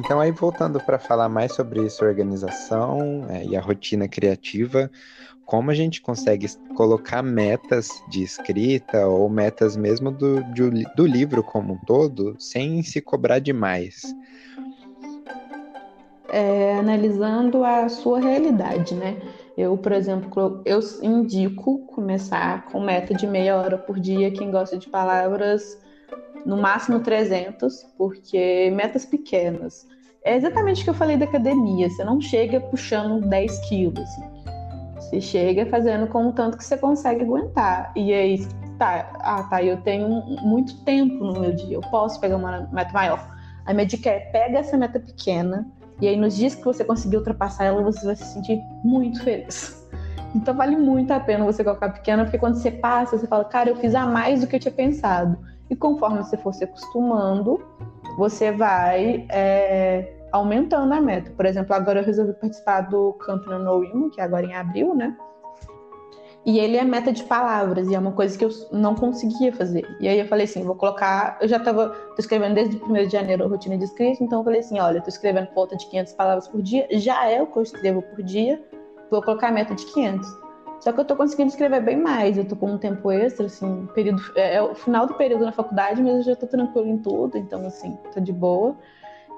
Então, 0.03 0.19
aí 0.19 0.33
voltando 0.33 0.81
para 0.81 0.99
falar 0.99 1.29
mais 1.29 1.53
sobre 1.53 1.89
sua 1.89 2.09
organização 2.09 3.25
é, 3.29 3.45
e 3.45 3.55
a 3.55 3.61
rotina 3.61 4.05
criativa, 4.05 4.91
como 5.45 5.71
a 5.71 5.73
gente 5.73 6.01
consegue 6.01 6.45
colocar 6.73 7.23
metas 7.23 8.03
de 8.05 8.21
escrita 8.21 9.07
ou 9.07 9.29
metas 9.29 9.77
mesmo 9.77 10.11
do, 10.11 10.43
de 10.43 10.61
o 10.61 10.69
li- 10.69 10.91
do 10.93 11.05
livro 11.05 11.41
como 11.41 11.75
um 11.75 11.77
todo, 11.79 12.35
sem 12.37 12.83
se 12.83 13.01
cobrar 13.01 13.39
demais? 13.39 14.13
É, 16.29 16.75
analisando 16.79 17.63
a 17.63 17.87
sua 17.87 18.19
realidade, 18.19 18.95
né? 18.95 19.21
Eu, 19.55 19.77
por 19.77 19.91
exemplo, 19.93 20.61
eu 20.65 20.79
indico 21.01 21.85
começar 21.87 22.65
com 22.71 22.81
meta 22.81 23.13
de 23.15 23.25
meia 23.27 23.55
hora 23.57 23.77
por 23.77 23.99
dia, 23.99 24.31
quem 24.33 24.51
gosta 24.51 24.77
de 24.77 24.89
palavras, 24.89 25.77
no 26.45 26.57
máximo 26.57 26.99
300, 26.99 27.83
porque 27.97 28.71
metas 28.75 29.05
pequenas. 29.05 29.87
É 30.23 30.35
exatamente 30.35 30.81
o 30.81 30.83
que 30.85 30.89
eu 30.89 30.93
falei 30.93 31.17
da 31.17 31.25
academia, 31.25 31.89
você 31.89 32.03
não 32.03 32.21
chega 32.21 32.59
puxando 32.59 33.27
10 33.27 33.59
quilos. 33.67 34.09
Você 34.97 35.19
chega 35.19 35.65
fazendo 35.65 36.07
com 36.07 36.27
o 36.27 36.31
tanto 36.31 36.57
que 36.57 36.63
você 36.63 36.77
consegue 36.77 37.23
aguentar. 37.23 37.91
E 37.95 38.13
aí, 38.13 38.47
tá, 38.79 39.11
ah, 39.19 39.43
tá, 39.43 39.61
eu 39.61 39.77
tenho 39.81 40.07
muito 40.41 40.81
tempo 40.83 41.23
no 41.23 41.39
meu 41.39 41.53
dia, 41.53 41.75
eu 41.75 41.81
posso 41.81 42.19
pegar 42.19 42.37
uma 42.37 42.69
meta 42.71 42.93
maior. 42.93 43.33
A 43.65 43.73
minha 43.73 43.85
dica 43.85 44.09
é, 44.09 44.19
pega 44.19 44.59
essa 44.59 44.77
meta 44.77 44.99
pequena, 44.99 45.67
e 46.01 46.07
aí, 46.07 46.17
nos 46.17 46.35
dias 46.35 46.55
que 46.55 46.63
você 46.63 46.83
conseguir 46.83 47.17
ultrapassar 47.17 47.65
ela, 47.65 47.81
você 47.81 48.05
vai 48.05 48.15
se 48.15 48.25
sentir 48.25 48.59
muito 48.83 49.23
feliz. 49.23 49.81
Então 50.35 50.53
vale 50.55 50.75
muito 50.75 51.11
a 51.11 51.19
pena 51.19 51.45
você 51.45 51.63
colocar 51.63 51.89
pequena, 51.89 52.23
porque 52.23 52.39
quando 52.39 52.55
você 52.55 52.71
passa, 52.71 53.17
você 53.17 53.27
fala, 53.27 53.45
cara, 53.45 53.69
eu 53.69 53.75
fiz 53.75 53.93
a 53.93 54.05
mais 54.05 54.41
do 54.41 54.47
que 54.47 54.55
eu 54.55 54.59
tinha 54.59 54.73
pensado. 54.73 55.37
E 55.69 55.75
conforme 55.75 56.17
você 56.17 56.37
for 56.37 56.53
se 56.53 56.63
acostumando, 56.63 57.63
você 58.17 58.51
vai 58.51 59.25
é, 59.29 60.13
aumentando 60.31 60.93
a 60.93 61.01
meta. 61.01 61.31
Por 61.31 61.45
exemplo, 61.45 61.73
agora 61.73 62.01
eu 62.01 62.05
resolvi 62.05 62.33
participar 62.33 62.81
do 62.81 63.13
Camp 63.13 63.45
no 63.45 63.59
No 63.59 64.09
que 64.09 64.19
é 64.19 64.23
agora 64.23 64.45
em 64.45 64.55
abril, 64.55 64.93
né? 64.93 65.15
E 66.45 66.59
ele 66.59 66.75
é 66.75 66.83
meta 66.83 67.13
de 67.13 67.23
palavras, 67.23 67.87
e 67.87 67.95
é 67.95 67.99
uma 67.99 68.11
coisa 68.11 68.37
que 68.37 68.43
eu 68.43 68.49
não 68.69 68.95
conseguia 68.95 69.53
fazer. 69.53 69.85
E 70.01 70.09
aí 70.09 70.19
eu 70.19 70.27
falei 70.27 70.43
assim, 70.43 70.61
vou 70.61 70.75
colocar... 70.75 71.37
Eu 71.39 71.47
já 71.47 71.55
estava 71.55 71.95
escrevendo 72.19 72.55
desde 72.55 72.75
o 72.75 72.85
1 72.85 72.93
de 72.93 73.09
janeiro 73.09 73.45
a 73.45 73.47
rotina 73.47 73.77
de 73.77 73.85
escrita, 73.85 74.21
então 74.21 74.39
eu 74.39 74.43
falei 74.43 74.59
assim, 74.59 74.77
olha, 74.77 74.99
tô 74.99 75.07
escrevendo 75.07 75.47
por 75.47 75.55
volta 75.55 75.77
de 75.77 75.87
500 75.87 76.13
palavras 76.13 76.47
por 76.49 76.61
dia, 76.61 76.85
já 76.91 77.29
é 77.29 77.41
o 77.41 77.47
que 77.47 77.57
eu 77.57 77.63
escrevo 77.63 78.01
por 78.01 78.21
dia, 78.21 78.61
vou 79.09 79.21
colocar 79.21 79.47
a 79.47 79.51
meta 79.51 79.73
de 79.73 79.85
500. 79.85 80.42
Só 80.83 80.91
que 80.91 80.99
eu 80.99 81.05
tô 81.05 81.15
conseguindo 81.15 81.47
escrever 81.47 81.81
bem 81.81 81.95
mais, 81.95 82.37
eu 82.37 82.43
tô 82.43 82.57
com 82.57 82.73
um 82.73 82.77
tempo 82.77 83.09
extra, 83.09 83.45
assim, 83.45 83.87
período... 83.93 84.21
É, 84.35 84.55
é 84.55 84.61
o 84.61 84.75
final 84.75 85.07
do 85.07 85.13
período 85.13 85.45
na 85.45 85.53
faculdade, 85.53 86.03
mas 86.03 86.15
eu 86.15 86.23
já 86.23 86.35
tô 86.35 86.45
tranquilo 86.45 86.89
em 86.89 86.97
tudo, 86.97 87.37
então, 87.37 87.65
assim, 87.65 87.97
tô 88.13 88.19
de 88.19 88.33
boa. 88.33 88.75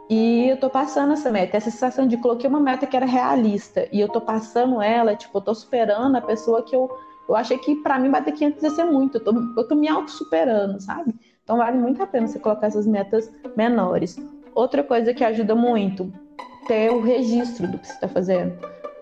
E 0.09 0.49
eu 0.49 0.57
tô 0.57 0.71
passando 0.71 1.13
essa 1.13 1.29
meta, 1.29 1.55
essa 1.55 1.69
sensação 1.69 2.07
de 2.07 2.17
coloquei 2.17 2.49
uma 2.49 2.59
meta 2.59 2.87
que 2.87 2.97
era 2.97 3.05
realista 3.05 3.87
e 3.91 3.99
eu 4.01 4.09
tô 4.09 4.19
passando 4.19 4.81
ela, 4.81 5.15
tipo, 5.15 5.37
eu 5.37 5.41
tô 5.41 5.53
superando 5.53 6.15
a 6.15 6.21
pessoa 6.21 6.63
que 6.63 6.75
eu 6.75 6.89
eu 7.27 7.35
achei 7.35 7.57
que 7.57 7.75
para 7.77 7.97
mim 7.97 8.11
bater 8.11 8.33
500 8.33 8.63
ia 8.63 8.69
ser 8.69 8.83
muito, 8.83 9.17
eu 9.17 9.23
tô, 9.23 9.33
eu 9.57 9.67
tô 9.67 9.75
me 9.75 9.87
auto-superando, 9.87 10.79
sabe? 10.79 11.13
Então 11.43 11.57
vale 11.57 11.77
muito 11.77 12.01
a 12.01 12.07
pena 12.07 12.27
você 12.27 12.37
colocar 12.37 12.67
essas 12.67 12.85
metas 12.85 13.31
menores. 13.55 14.15
Outra 14.53 14.83
coisa 14.83 15.11
que 15.11 15.23
ajuda 15.23 15.55
muito, 15.55 16.13
ter 16.67 16.91
o 16.91 17.01
registro 17.01 17.67
do 17.67 17.79
que 17.79 17.87
você 17.87 17.93
está 17.93 18.07
fazendo. 18.07 18.55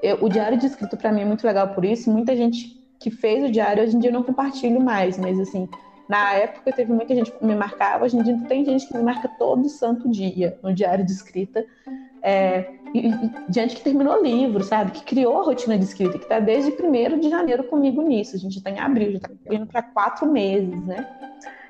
Eu, 0.04 0.18
o 0.22 0.28
diário 0.28 0.58
de 0.58 0.66
escrito 0.66 0.98
para 0.98 1.14
mim 1.14 1.22
é 1.22 1.26
muito 1.26 1.48
legal 1.48 1.70
por 1.70 1.86
isso. 1.86 2.12
Muita 2.12 2.36
gente 2.36 2.78
que 3.00 3.10
fez 3.10 3.46
o 3.46 3.50
diário 3.50 3.82
hoje 3.82 3.96
em 3.96 4.00
dia 4.00 4.10
eu 4.10 4.14
não 4.14 4.22
compartilho 4.22 4.82
mais, 4.82 5.18
mas 5.18 5.40
assim, 5.40 5.68
na 6.10 6.34
época 6.34 6.74
teve 6.74 6.92
muita 6.92 7.16
gente 7.16 7.32
que 7.32 7.46
me 7.46 7.56
marcava, 7.56 8.04
hoje 8.04 8.18
em 8.18 8.22
dia 8.22 8.38
tem 8.48 8.66
gente 8.66 8.86
que 8.86 8.98
me 8.98 9.04
marca 9.04 9.30
todo 9.40 9.68
santo 9.70 10.10
dia 10.10 10.60
no 10.62 10.74
diário 10.74 11.06
de 11.06 11.12
escrita. 11.12 11.66
É, 12.22 12.70
e, 12.94 13.08
e, 13.08 13.68
que 13.68 13.82
terminou 13.82 14.20
o 14.20 14.24
livro, 14.24 14.64
sabe? 14.64 14.92
Que 14.92 15.04
criou 15.04 15.40
a 15.40 15.44
rotina 15.44 15.78
de 15.78 15.86
escrita, 15.86 16.18
que 16.18 16.26
está 16.26 16.40
desde 16.40 16.72
1 16.72 17.20
de 17.20 17.30
janeiro 17.30 17.64
comigo 17.64 18.02
nisso. 18.02 18.36
A 18.36 18.40
gente 18.40 18.58
está 18.58 18.70
em 18.70 18.80
abril, 18.80 19.12
já 19.12 19.18
está 19.18 19.30
indo 19.56 19.66
para 19.66 19.82
quatro 19.82 20.30
meses, 20.32 20.86
né? 20.86 21.08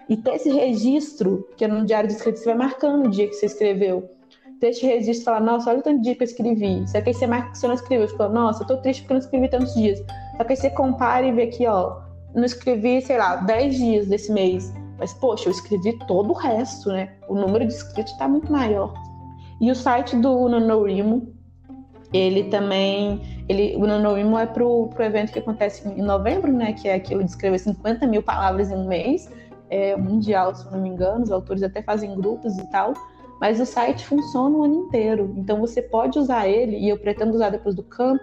E 0.09 0.17
ter 0.17 0.35
esse 0.35 0.49
registro, 0.51 1.47
que 1.55 1.63
é 1.63 1.67
no 1.67 1.85
diário 1.85 2.09
de 2.09 2.15
escrita, 2.15 2.37
você 2.37 2.45
vai 2.45 2.55
marcando 2.55 3.05
o 3.05 3.09
dia 3.09 3.27
que 3.27 3.33
você 3.33 3.45
escreveu. 3.45 4.09
Esse 4.61 4.85
registro 4.85 5.21
e 5.21 5.25
falar, 5.25 5.41
nossa, 5.41 5.69
olha 5.69 5.79
o 5.79 5.81
tanto 5.81 5.97
de 5.97 6.03
dia 6.03 6.15
que 6.15 6.23
eu 6.23 6.27
escrevi. 6.27 6.87
Só 6.87 7.01
que 7.01 7.09
aí 7.09 7.13
você 7.13 7.27
marca 7.27 7.51
que 7.51 7.57
você 7.57 7.67
não 7.67 7.75
escreveu. 7.75 8.07
Você 8.07 8.15
fala, 8.15 8.33
nossa, 8.33 8.63
eu 8.63 8.67
tô 8.67 8.77
triste 8.77 9.01
porque 9.01 9.13
eu 9.13 9.15
não 9.15 9.23
escrevi 9.23 9.49
tantos 9.49 9.73
dias. 9.73 9.99
Só 10.37 10.43
que 10.43 10.53
aí 10.53 10.57
você 10.57 10.69
compara 10.69 11.25
e 11.25 11.31
vê 11.33 11.43
aqui, 11.43 11.67
ó, 11.67 12.01
não 12.33 12.45
escrevi, 12.45 13.01
sei 13.01 13.17
lá, 13.17 13.35
10 13.37 13.75
dias 13.75 14.07
desse 14.07 14.31
mês. 14.31 14.73
Mas, 14.97 15.13
poxa, 15.13 15.49
eu 15.49 15.51
escrevi 15.51 15.97
todo 16.07 16.29
o 16.29 16.33
resto, 16.33 16.89
né? 16.89 17.13
O 17.27 17.35
número 17.35 17.65
de 17.65 17.73
escritos 17.73 18.13
está 18.13 18.27
muito 18.27 18.51
maior. 18.51 18.93
E 19.59 19.69
o 19.69 19.75
site 19.75 20.15
do 20.15 20.47
NaNoWriMo, 20.47 21.33
ele 22.13 22.45
também. 22.45 23.21
Ele, 23.49 23.75
o 23.75 23.85
NaNoWriMo 23.85 24.37
é 24.37 24.45
pro, 24.45 24.87
pro 24.87 25.03
evento 25.03 25.33
que 25.33 25.39
acontece 25.39 25.87
em 25.87 26.01
novembro, 26.01 26.51
né? 26.51 26.73
Que 26.73 26.87
é 26.87 26.95
aquilo 26.95 27.23
de 27.23 27.31
escrever 27.31 27.59
50 27.59 28.07
mil 28.07 28.23
palavras 28.23 28.71
em 28.71 28.75
um 28.75 28.87
mês. 28.87 29.29
É 29.69 29.95
mundial, 29.97 30.55
se 30.55 30.71
não 30.71 30.79
me 30.79 30.89
engano. 30.89 31.23
Os 31.23 31.31
autores 31.31 31.63
até 31.63 31.81
fazem 31.81 32.15
grupos 32.15 32.57
e 32.57 32.69
tal. 32.69 32.93
Mas 33.43 33.59
o 33.59 33.65
site 33.65 34.07
funciona 34.07 34.55
o 34.57 34.63
ano 34.63 34.85
inteiro. 34.85 35.33
Então 35.35 35.59
você 35.59 35.81
pode 35.81 36.17
usar 36.17 36.47
ele, 36.47 36.77
e 36.77 36.87
eu 36.87 36.97
pretendo 36.97 37.33
usar 37.33 37.49
depois 37.49 37.75
do 37.75 37.83
camp, 37.83 38.21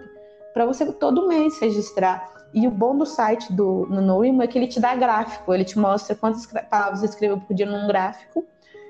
para 0.51 0.65
você 0.65 0.91
todo 0.93 1.27
mês 1.27 1.59
registrar. 1.59 2.27
E 2.51 2.67
o 2.67 2.71
bom 2.71 2.97
do 2.97 3.05
site 3.05 3.53
do 3.53 3.85
NaNoWriMo 3.87 4.41
é 4.41 4.47
que 4.47 4.57
ele 4.57 4.65
te 4.65 4.79
dá 4.79 4.95
gráfico. 4.95 5.53
Ele 5.53 5.63
te 5.63 5.77
mostra 5.77 6.15
quantas 6.15 6.47
palavras 6.47 7.01
você 7.01 7.05
escreveu 7.05 7.39
por 7.39 7.53
dia 7.53 7.67
num 7.67 7.85
gráfico. 7.85 8.43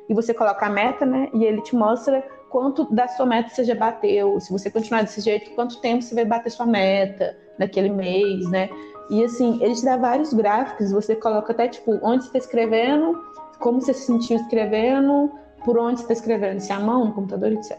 E 0.08 0.14
você 0.14 0.34
coloca 0.34 0.66
a 0.66 0.70
meta, 0.70 1.06
né? 1.06 1.28
E 1.34 1.44
ele 1.44 1.62
te 1.64 1.76
mostra 1.76 2.24
quanto 2.50 2.86
da 2.96 3.10
sua 3.10 3.26
meta 3.26 3.50
você 3.50 3.66
já 3.66 3.76
bateu, 3.76 4.40
se 4.40 4.54
você 4.54 4.72
continuar 4.72 5.02
desse 5.02 5.20
jeito, 5.20 5.52
quanto 5.52 5.82
tempo 5.82 6.02
você 6.02 6.16
vai 6.16 6.24
bater 6.24 6.50
sua 6.50 6.66
meta 6.66 7.38
naquele 7.60 7.90
mês, 7.90 8.50
né? 8.50 8.70
E 9.10 9.22
assim, 9.22 9.62
ele 9.62 9.76
te 9.76 9.84
dá 9.84 9.98
vários 9.98 10.34
gráficos, 10.34 10.94
você 10.94 11.14
coloca 11.14 11.52
até 11.52 11.68
tipo 11.68 12.00
onde 12.02 12.24
você 12.24 12.30
está 12.30 12.38
escrevendo, 12.38 13.22
como 13.60 13.82
você 13.82 13.94
se 13.94 14.06
sentiu 14.06 14.38
escrevendo, 14.38 15.30
por 15.64 15.78
onde 15.78 15.98
você 15.98 16.04
está 16.04 16.14
escrevendo, 16.14 16.60
se 16.60 16.72
é 16.72 16.76
a 16.76 16.80
mão, 16.80 17.06
no 17.06 17.14
computador, 17.14 17.52
etc. 17.52 17.78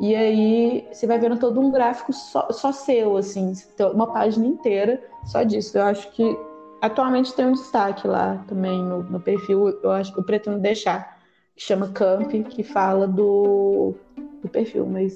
E 0.00 0.16
aí 0.16 0.88
você 0.90 1.06
vai 1.06 1.18
vendo 1.18 1.38
todo 1.38 1.60
um 1.60 1.70
gráfico 1.70 2.12
só, 2.12 2.50
só 2.50 2.72
seu, 2.72 3.16
assim, 3.16 3.52
uma 3.94 4.06
página 4.12 4.46
inteira 4.46 5.00
só 5.24 5.42
disso. 5.42 5.78
Eu 5.78 5.84
acho 5.84 6.10
que 6.12 6.36
atualmente 6.80 7.34
tem 7.34 7.46
um 7.46 7.52
destaque 7.52 8.08
lá 8.08 8.44
também 8.48 8.82
no, 8.82 9.02
no 9.04 9.20
perfil, 9.20 9.68
eu 9.82 9.90
acho 9.90 10.12
que 10.12 10.18
eu 10.18 10.24
pretendo 10.24 10.58
deixar 10.58 11.20
que 11.54 11.62
chama 11.62 11.88
Camp, 11.88 12.32
que 12.48 12.62
fala 12.62 13.06
do, 13.06 13.94
do 14.42 14.48
perfil, 14.48 14.86
mas 14.86 15.14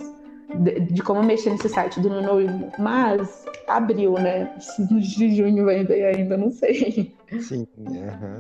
de, 0.55 0.81
de, 0.81 1.03
como 1.03 1.23
mexer 1.23 1.51
nesse 1.51 1.69
site 1.69 1.99
do 2.01 2.09
NaNoWriMo. 2.09 2.73
Mas 2.79 3.45
abriu, 3.67 4.13
né? 4.13 4.55
De 4.79 5.35
junho 5.35 5.65
vai 5.65 5.85
ver 5.85 6.15
ainda, 6.15 6.37
não 6.37 6.51
sei. 6.51 7.16
Sim, 7.41 7.67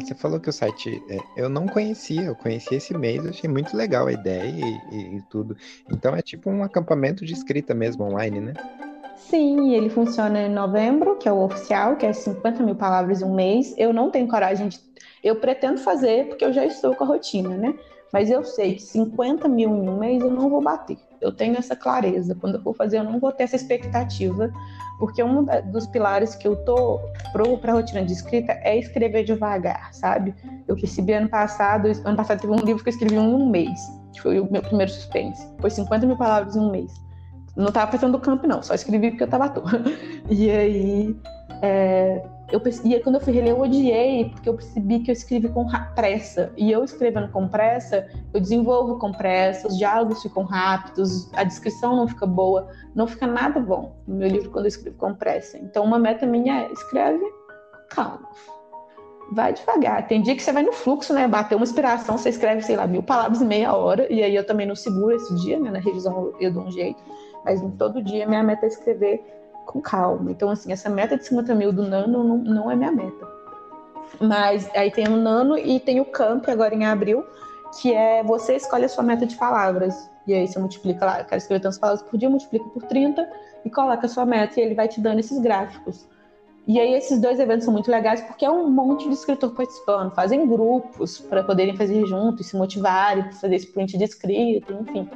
você 0.00 0.14
falou 0.14 0.38
que 0.38 0.48
o 0.48 0.52
site 0.52 1.02
é, 1.08 1.18
eu 1.36 1.48
não 1.48 1.66
conhecia, 1.66 2.26
eu 2.26 2.36
conheci 2.36 2.76
esse 2.76 2.96
mês, 2.96 3.26
achei 3.26 3.50
muito 3.50 3.76
legal 3.76 4.06
a 4.06 4.12
ideia 4.12 4.44
e, 4.44 4.80
e, 4.90 5.16
e 5.16 5.22
tudo. 5.22 5.56
Então 5.90 6.14
é 6.14 6.22
tipo 6.22 6.48
um 6.48 6.62
acampamento 6.62 7.24
de 7.24 7.32
escrita 7.32 7.74
mesmo 7.74 8.04
online, 8.04 8.40
né? 8.40 8.54
Sim, 9.16 9.74
ele 9.74 9.90
funciona 9.90 10.42
em 10.42 10.52
novembro, 10.52 11.16
que 11.16 11.28
é 11.28 11.32
o 11.32 11.42
oficial, 11.42 11.96
que 11.96 12.06
é 12.06 12.12
50 12.12 12.62
mil 12.62 12.76
palavras 12.76 13.22
um 13.22 13.34
mês. 13.34 13.74
Eu 13.76 13.92
não 13.92 14.10
tenho 14.10 14.28
coragem 14.28 14.68
de 14.68 14.78
eu 15.22 15.36
pretendo 15.36 15.78
fazer 15.78 16.28
porque 16.28 16.44
eu 16.44 16.52
já 16.52 16.64
estou 16.64 16.94
com 16.94 17.02
a 17.02 17.06
rotina, 17.08 17.56
né? 17.56 17.74
Mas 18.12 18.30
eu 18.30 18.44
sei 18.44 18.76
que 18.76 18.82
50 18.82 19.48
mil 19.48 19.70
em 19.70 19.88
um 19.88 19.98
mês 19.98 20.22
eu 20.22 20.30
não 20.30 20.48
vou 20.48 20.62
bater. 20.62 20.96
Eu 21.20 21.32
tenho 21.32 21.56
essa 21.56 21.74
clareza. 21.74 22.34
Quando 22.34 22.56
eu 22.56 22.62
for 22.62 22.74
fazer, 22.74 22.98
eu 22.98 23.04
não 23.04 23.18
vou 23.18 23.32
ter 23.32 23.44
essa 23.44 23.56
expectativa, 23.56 24.50
porque 24.98 25.22
um 25.22 25.46
dos 25.70 25.86
pilares 25.86 26.34
que 26.34 26.46
eu 26.46 26.56
tô 26.64 27.00
para 27.32 27.72
a 27.72 27.74
rotina 27.74 28.04
de 28.04 28.12
escrita 28.12 28.52
é 28.62 28.78
escrever 28.78 29.24
devagar, 29.24 29.92
sabe? 29.92 30.34
Eu 30.66 30.76
percebi 30.76 31.12
ano 31.12 31.28
passado, 31.28 31.90
ano 32.04 32.16
passado 32.16 32.40
teve 32.40 32.52
um 32.52 32.64
livro 32.64 32.82
que 32.82 32.88
eu 32.88 32.92
escrevi 32.92 33.16
em 33.16 33.18
um 33.18 33.48
mês, 33.48 33.78
que 34.12 34.22
foi 34.22 34.40
o 34.40 34.50
meu 34.50 34.62
primeiro 34.62 34.90
suspense. 34.90 35.46
Foi 35.60 35.70
50 35.70 36.06
mil 36.06 36.16
palavras 36.16 36.56
em 36.56 36.60
um 36.60 36.70
mês. 36.70 36.92
Não 37.56 37.68
estava 37.68 37.90
pensando 37.90 38.12
do 38.12 38.20
campo, 38.20 38.46
não, 38.46 38.62
só 38.62 38.74
escrevi 38.74 39.10
porque 39.10 39.22
eu 39.22 39.26
estava 39.26 39.46
à 39.46 39.48
toa. 39.48 39.70
E 40.28 40.50
aí, 40.50 41.16
é, 41.62 42.22
eu 42.50 42.62
e 42.84 43.00
quando 43.00 43.16
eu 43.16 43.20
fui 43.20 43.32
reler, 43.32 43.50
eu 43.50 43.60
odiei, 43.60 44.30
porque 44.30 44.48
eu 44.48 44.54
percebi 44.54 45.00
que 45.00 45.10
eu 45.10 45.12
escrevi 45.12 45.48
com 45.48 45.66
pressa. 45.94 46.52
E 46.56 46.70
eu 46.70 46.84
escrevendo 46.84 47.28
com 47.28 47.48
pressa, 47.48 48.08
eu 48.32 48.40
desenvolvo 48.40 48.98
com 48.98 49.10
pressa, 49.10 49.66
os 49.66 49.76
diálogos 49.76 50.22
ficam 50.22 50.44
rápidos, 50.44 51.32
a 51.34 51.42
descrição 51.42 51.96
não 51.96 52.06
fica 52.06 52.24
boa, 52.24 52.68
não 52.94 53.06
fica 53.08 53.26
nada 53.26 53.58
bom 53.58 53.96
no 54.06 54.16
meu 54.16 54.28
livro 54.28 54.50
quando 54.50 54.66
eu 54.66 54.68
escrevo 54.68 54.96
com 54.96 55.12
pressa. 55.14 55.58
Então, 55.58 55.84
uma 55.84 55.98
meta 55.98 56.24
minha 56.24 56.62
é 56.62 56.72
escreve 56.72 57.24
calma. 57.90 58.28
Vai 59.32 59.52
devagar. 59.52 60.06
Tem 60.06 60.22
dia 60.22 60.36
que 60.36 60.42
você 60.42 60.52
vai 60.52 60.62
no 60.62 60.72
fluxo, 60.72 61.12
né? 61.12 61.26
Bater 61.26 61.56
uma 61.56 61.64
inspiração, 61.64 62.16
você 62.16 62.28
escreve, 62.28 62.62
sei 62.62 62.76
lá, 62.76 62.86
mil 62.86 63.02
palavras 63.02 63.42
em 63.42 63.46
meia 63.46 63.74
hora, 63.74 64.06
e 64.12 64.22
aí 64.22 64.36
eu 64.36 64.46
também 64.46 64.66
não 64.66 64.76
seguro 64.76 65.16
esse 65.16 65.34
dia, 65.42 65.58
né? 65.58 65.68
Na 65.68 65.80
revisão 65.80 66.32
eu 66.38 66.52
dou 66.52 66.62
um 66.62 66.70
jeito. 66.70 67.02
Mas 67.44 67.60
todo 67.76 68.00
dia 68.00 68.26
minha 68.26 68.42
meta 68.44 68.66
é 68.66 68.68
escrever 68.68 69.20
com 69.66 69.80
calma. 69.80 70.30
Então, 70.30 70.48
assim, 70.48 70.72
essa 70.72 70.88
meta 70.88 71.16
de 71.16 71.26
50 71.26 71.54
mil 71.54 71.72
do 71.72 71.82
Nano 71.82 72.24
não, 72.24 72.38
não 72.38 72.70
é 72.70 72.76
minha 72.76 72.92
meta. 72.92 73.26
Mas 74.20 74.70
aí 74.74 74.90
tem 74.90 75.08
o 75.08 75.16
Nano 75.16 75.58
e 75.58 75.78
tem 75.80 76.00
o 76.00 76.04
Camp 76.04 76.48
agora 76.48 76.74
em 76.74 76.86
abril, 76.86 77.24
que 77.80 77.92
é 77.92 78.22
você 78.22 78.56
escolhe 78.56 78.84
a 78.84 78.88
sua 78.88 79.04
meta 79.04 79.26
de 79.26 79.36
palavras. 79.36 80.08
E 80.26 80.32
aí 80.32 80.46
você 80.46 80.58
multiplica 80.58 81.04
lá, 81.04 81.24
quero 81.24 81.36
escrever 81.36 81.60
tantas 81.60 81.78
palavras 81.78 82.08
por 82.08 82.16
dia, 82.16 82.30
multiplica 82.30 82.64
por 82.70 82.82
30 82.84 83.28
e 83.64 83.70
coloca 83.70 84.06
a 84.06 84.08
sua 84.08 84.24
meta 84.24 84.58
e 84.58 84.62
ele 84.62 84.74
vai 84.74 84.88
te 84.88 85.00
dando 85.00 85.20
esses 85.20 85.38
gráficos. 85.38 86.08
E 86.66 86.80
aí 86.80 86.94
esses 86.94 87.20
dois 87.20 87.38
eventos 87.38 87.64
são 87.64 87.72
muito 87.72 87.88
legais 87.88 88.20
porque 88.22 88.44
é 88.44 88.50
um 88.50 88.68
monte 88.68 89.06
de 89.06 89.14
escritor 89.14 89.54
participando, 89.54 90.12
fazem 90.12 90.48
grupos 90.48 91.20
para 91.20 91.44
poderem 91.44 91.76
fazer 91.76 92.04
juntos, 92.06 92.48
se 92.48 92.56
motivarem, 92.56 93.30
fazer 93.32 93.54
esse 93.54 93.72
print 93.72 93.96
de 93.96 94.02
escrita, 94.02 94.72
enfim. 94.72 95.08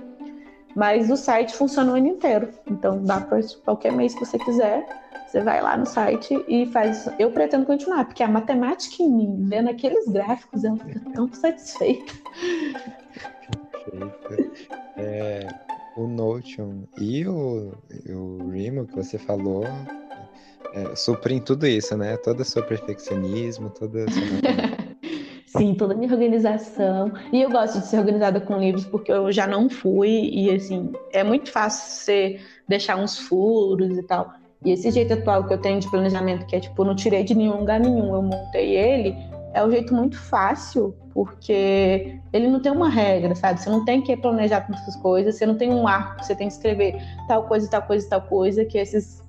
Mas 0.75 1.11
o 1.11 1.17
site 1.17 1.55
funciona 1.55 1.93
o 1.93 1.97
ano 1.97 2.07
inteiro. 2.07 2.49
Então 2.67 3.03
dá 3.05 3.21
para 3.21 3.41
qualquer 3.65 3.93
mês 3.93 4.15
que 4.15 4.25
você 4.25 4.39
quiser. 4.39 4.87
Você 5.27 5.41
vai 5.41 5.63
lá 5.63 5.77
no 5.77 5.87
site 5.87 6.45
e 6.49 6.67
faz. 6.67 7.09
Eu 7.19 7.31
pretendo 7.31 7.65
continuar, 7.65 8.05
porque 8.05 8.23
a 8.23 8.29
matemática 8.29 9.03
em 9.03 9.11
mim, 9.11 9.45
vendo 9.49 9.71
aqueles 9.71 10.09
gráficos, 10.09 10.65
ela 10.65 10.77
fica 10.77 11.01
tão 11.15 11.33
satisfeita. 11.33 12.13
Perfeito. 13.91 14.81
É, 14.97 15.47
o 15.97 16.07
Notion 16.07 16.83
e 16.99 17.27
o, 17.27 17.73
o 18.09 18.51
Rimo 18.51 18.87
que 18.87 18.97
você 18.97 19.19
falou 19.19 19.65
é, 20.75 20.95
suprem 20.95 21.41
tudo 21.41 21.67
isso, 21.67 21.97
né? 21.97 22.17
Todo 22.17 22.41
o 22.41 22.45
seu 22.45 22.65
perfeccionismo, 22.65 23.71
toda 23.71 24.05
a 24.05 24.11
sua 24.11 24.70
Sim, 25.61 25.75
toda 25.75 25.93
a 25.93 25.97
minha 25.97 26.11
organização. 26.11 27.13
E 27.31 27.43
eu 27.43 27.51
gosto 27.51 27.81
de 27.81 27.87
ser 27.87 27.99
organizada 27.99 28.41
com 28.41 28.57
livros 28.57 28.87
porque 28.87 29.13
eu 29.13 29.31
já 29.31 29.47
não 29.47 29.69
fui 29.69 30.31
e 30.33 30.51
assim, 30.51 30.91
é 31.13 31.23
muito 31.23 31.53
fácil 31.53 31.87
você 31.87 32.41
deixar 32.67 32.97
uns 32.97 33.19
furos 33.19 33.99
e 33.99 34.03
tal. 34.05 34.33
E 34.65 34.71
esse 34.71 34.91
jeito 34.91 35.13
atual 35.13 35.45
que 35.45 35.53
eu 35.53 35.59
tenho 35.59 35.79
de 35.79 35.91
planejamento, 35.91 36.47
que 36.47 36.57
é 36.57 36.61
tipo, 36.61 36.83
não 36.83 36.97
tirei 36.97 37.25
de 37.25 37.35
nenhum 37.35 37.59
lugar 37.59 37.79
nenhum, 37.79 38.15
eu 38.15 38.23
montei 38.23 38.75
ele, 38.75 39.15
é 39.53 39.63
um 39.63 39.71
jeito 39.71 39.95
muito 39.95 40.19
fácil, 40.19 40.95
porque 41.13 42.19
ele 42.33 42.49
não 42.49 42.63
tem 42.63 42.73
uma 42.73 42.89
regra, 42.89 43.35
sabe? 43.35 43.61
Você 43.61 43.69
não 43.69 43.85
tem 43.85 44.01
que 44.01 44.17
planejar 44.17 44.63
tantas 44.63 44.97
coisas, 44.97 45.35
você 45.35 45.45
não 45.45 45.59
tem 45.59 45.71
um 45.71 45.87
arco, 45.87 46.25
você 46.25 46.35
tem 46.35 46.49
que 46.49 46.55
escrever 46.55 46.97
tal 47.29 47.43
coisa, 47.43 47.69
tal 47.69 47.83
coisa, 47.83 48.09
tal 48.09 48.23
coisa, 48.23 48.65
que 48.65 48.79
esses 48.79 49.23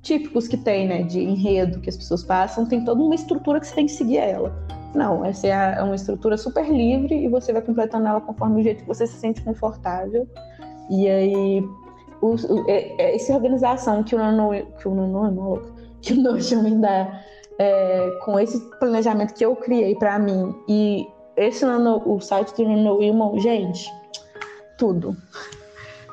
típicos 0.00 0.48
que 0.48 0.56
tem, 0.56 0.88
né, 0.88 1.02
de 1.02 1.20
enredo 1.20 1.80
que 1.80 1.90
as 1.90 1.98
pessoas 1.98 2.24
passam, 2.24 2.64
tem 2.64 2.82
toda 2.82 3.02
uma 3.02 3.14
estrutura 3.14 3.60
que 3.60 3.66
você 3.66 3.74
tem 3.74 3.84
que 3.84 3.92
seguir 3.92 4.16
ela. 4.16 4.56
Não, 4.96 5.22
essa 5.24 5.46
é 5.46 5.82
uma 5.82 5.94
estrutura 5.94 6.38
super 6.38 6.66
livre 6.66 7.14
e 7.14 7.28
você 7.28 7.52
vai 7.52 7.60
completando 7.60 8.06
ela 8.06 8.20
conforme 8.20 8.60
o 8.60 8.64
jeito 8.64 8.82
que 8.82 8.88
você 8.88 9.06
se 9.06 9.18
sente 9.18 9.42
confortável. 9.42 10.26
E 10.88 11.06
aí, 11.06 11.60
o, 12.22 12.28
o, 12.34 12.70
é, 12.70 12.94
é 12.98 13.14
essa 13.14 13.34
organização 13.34 14.02
que 14.02 14.14
o 14.14 14.18
Nono, 14.18 14.66
que 14.78 14.88
o 14.88 14.94
Nono, 14.94 15.62
que 16.00 16.14
o 16.14 16.22
Notion 16.22 16.62
me 16.62 16.76
dá 16.76 17.22
é, 17.58 18.10
com 18.24 18.40
esse 18.40 18.58
planejamento 18.78 19.34
que 19.34 19.44
eu 19.44 19.54
criei 19.54 19.94
para 19.96 20.18
mim 20.18 20.54
e 20.66 21.06
esse 21.36 21.66
nano, 21.66 22.02
o 22.06 22.18
site 22.18 22.54
do 22.56 22.66
Nano 22.66 22.96
Wilmon, 22.96 23.38
gente, 23.38 23.92
tudo. 24.78 25.14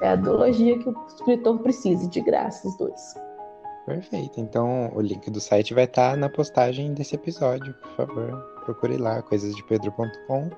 É 0.02 0.10
a 0.10 0.16
duologia 0.18 0.78
que 0.78 0.90
o 0.90 0.96
escritor 1.08 1.60
precisa, 1.60 2.10
de 2.10 2.20
graça, 2.20 2.68
os 2.68 2.78
dois. 2.78 3.16
Perfeito. 3.86 4.42
Então, 4.42 4.92
o 4.94 5.00
link 5.00 5.32
do 5.32 5.40
site 5.40 5.74
vai 5.74 5.86
estar 5.86 6.12
tá 6.12 6.18
na 6.18 6.28
postagem 6.28 6.94
desse 6.94 7.16
episódio. 7.16 7.74
Por 7.76 8.08
favor, 8.08 8.53
procure 8.64 8.98
lá, 8.98 9.22
coisasdepedro.com. 9.22 10.50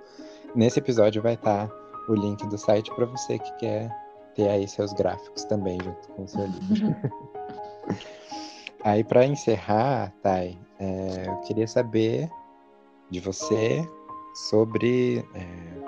Nesse 0.56 0.80
episódio 0.80 1.22
vai 1.22 1.34
estar 1.34 1.68
tá 1.68 1.76
o 2.08 2.14
link 2.14 2.46
do 2.48 2.58
site 2.58 2.94
para 2.96 3.06
você 3.06 3.40
que 3.40 3.52
quer 3.58 3.90
ter 4.36 4.48
aí 4.50 4.68
seus 4.68 4.94
gráficos 4.94 5.44
também 5.46 5.78
junto 5.84 6.08
com 6.10 6.24
o 6.24 6.28
seu 6.28 6.46
livro. 6.46 6.96
aí, 8.84 9.04
para 9.04 9.26
encerrar, 9.26 10.14
Thay, 10.22 10.58
é, 10.80 11.28
eu 11.28 11.38
queria 11.42 11.68
saber 11.68 12.30
de 13.10 13.20
você 13.20 13.88
sobre. 14.50 15.20
É, 15.34 15.86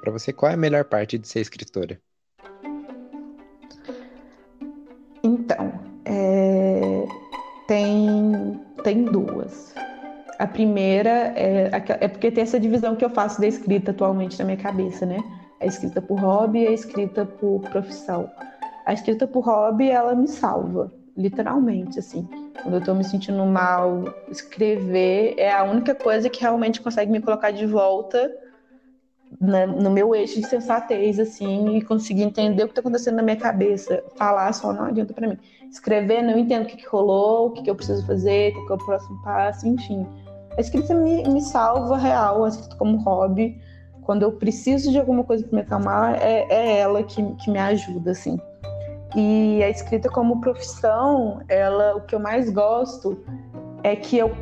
para 0.00 0.12
você, 0.12 0.32
qual 0.32 0.50
é 0.50 0.54
a 0.54 0.58
melhor 0.58 0.84
parte 0.84 1.18
de 1.18 1.28
ser 1.28 1.40
escritora? 1.40 2.00
Então, 5.22 5.72
é, 6.06 7.06
tem, 7.66 8.60
tem 8.82 9.04
duas. 9.04 9.69
A 10.40 10.46
primeira 10.46 11.34
é, 11.36 11.70
é 12.00 12.08
porque 12.08 12.30
tem 12.30 12.42
essa 12.42 12.58
divisão 12.58 12.96
que 12.96 13.04
eu 13.04 13.10
faço 13.10 13.38
da 13.38 13.46
escrita 13.46 13.90
atualmente 13.90 14.38
na 14.38 14.46
minha 14.46 14.56
cabeça, 14.56 15.04
né? 15.04 15.22
A 15.60 15.66
escrita 15.66 16.00
por 16.00 16.18
hobby 16.18 16.60
e 16.60 16.66
a 16.66 16.72
escrita 16.72 17.26
por 17.26 17.60
profissão. 17.68 18.26
A 18.86 18.94
escrita 18.94 19.26
por 19.26 19.44
hobby, 19.44 19.90
ela 19.90 20.14
me 20.14 20.26
salva, 20.26 20.90
literalmente, 21.14 21.98
assim. 21.98 22.26
Quando 22.62 22.76
eu 22.76 22.80
tô 22.82 22.94
me 22.94 23.04
sentindo 23.04 23.44
mal, 23.44 24.02
escrever 24.30 25.34
é 25.36 25.52
a 25.52 25.62
única 25.62 25.94
coisa 25.94 26.30
que 26.30 26.40
realmente 26.40 26.80
consegue 26.80 27.12
me 27.12 27.20
colocar 27.20 27.50
de 27.50 27.66
volta 27.66 28.34
na, 29.38 29.66
no 29.66 29.90
meu 29.90 30.14
eixo 30.14 30.40
de 30.40 30.46
sensatez, 30.46 31.20
assim, 31.20 31.76
e 31.76 31.82
conseguir 31.82 32.22
entender 32.22 32.64
o 32.64 32.68
que 32.68 32.72
tá 32.72 32.80
acontecendo 32.80 33.16
na 33.16 33.22
minha 33.22 33.36
cabeça. 33.36 34.02
Falar 34.16 34.54
só 34.54 34.72
não 34.72 34.86
adianta 34.86 35.12
para 35.12 35.28
mim. 35.28 35.36
Escrever, 35.70 36.22
não 36.22 36.38
entendo 36.38 36.62
o 36.62 36.66
que, 36.66 36.78
que 36.78 36.88
rolou, 36.88 37.48
o 37.48 37.50
que, 37.50 37.64
que 37.64 37.70
eu 37.70 37.74
preciso 37.74 38.06
fazer, 38.06 38.54
qual 38.54 38.70
é 38.70 38.72
o 38.72 38.86
próximo 38.86 39.22
passo, 39.22 39.68
enfim. 39.68 40.06
A 40.56 40.60
escrita 40.60 40.94
me, 40.94 41.22
me 41.28 41.40
salva 41.40 41.96
real, 41.96 42.44
a 42.44 42.48
escrita 42.48 42.76
como 42.76 42.98
hobby. 42.98 43.60
Quando 44.02 44.22
eu 44.22 44.32
preciso 44.32 44.90
de 44.90 44.98
alguma 44.98 45.22
coisa 45.22 45.46
para 45.46 45.56
me 45.56 45.62
acalmar, 45.62 46.14
é, 46.20 46.46
é 46.50 46.78
ela 46.78 47.02
que, 47.02 47.22
que 47.36 47.50
me 47.50 47.58
ajuda, 47.58 48.10
assim. 48.10 48.38
E 49.14 49.62
a 49.62 49.68
escrita 49.68 50.08
como 50.08 50.40
profissão, 50.40 51.40
ela, 51.48 51.96
o 51.96 52.00
que 52.02 52.14
eu 52.14 52.20
mais 52.20 52.50
gosto 52.50 53.18
é 53.82 53.96
que 53.96 54.18
eu 54.18 54.34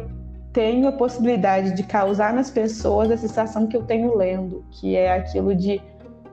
tenho 0.52 0.88
a 0.88 0.92
possibilidade 0.92 1.74
de 1.74 1.82
causar 1.82 2.32
nas 2.32 2.50
pessoas 2.50 3.10
a 3.10 3.16
sensação 3.16 3.66
que 3.66 3.76
eu 3.76 3.84
tenho 3.84 4.16
lendo, 4.16 4.64
que 4.72 4.96
é 4.96 5.12
aquilo 5.12 5.54
de 5.54 5.80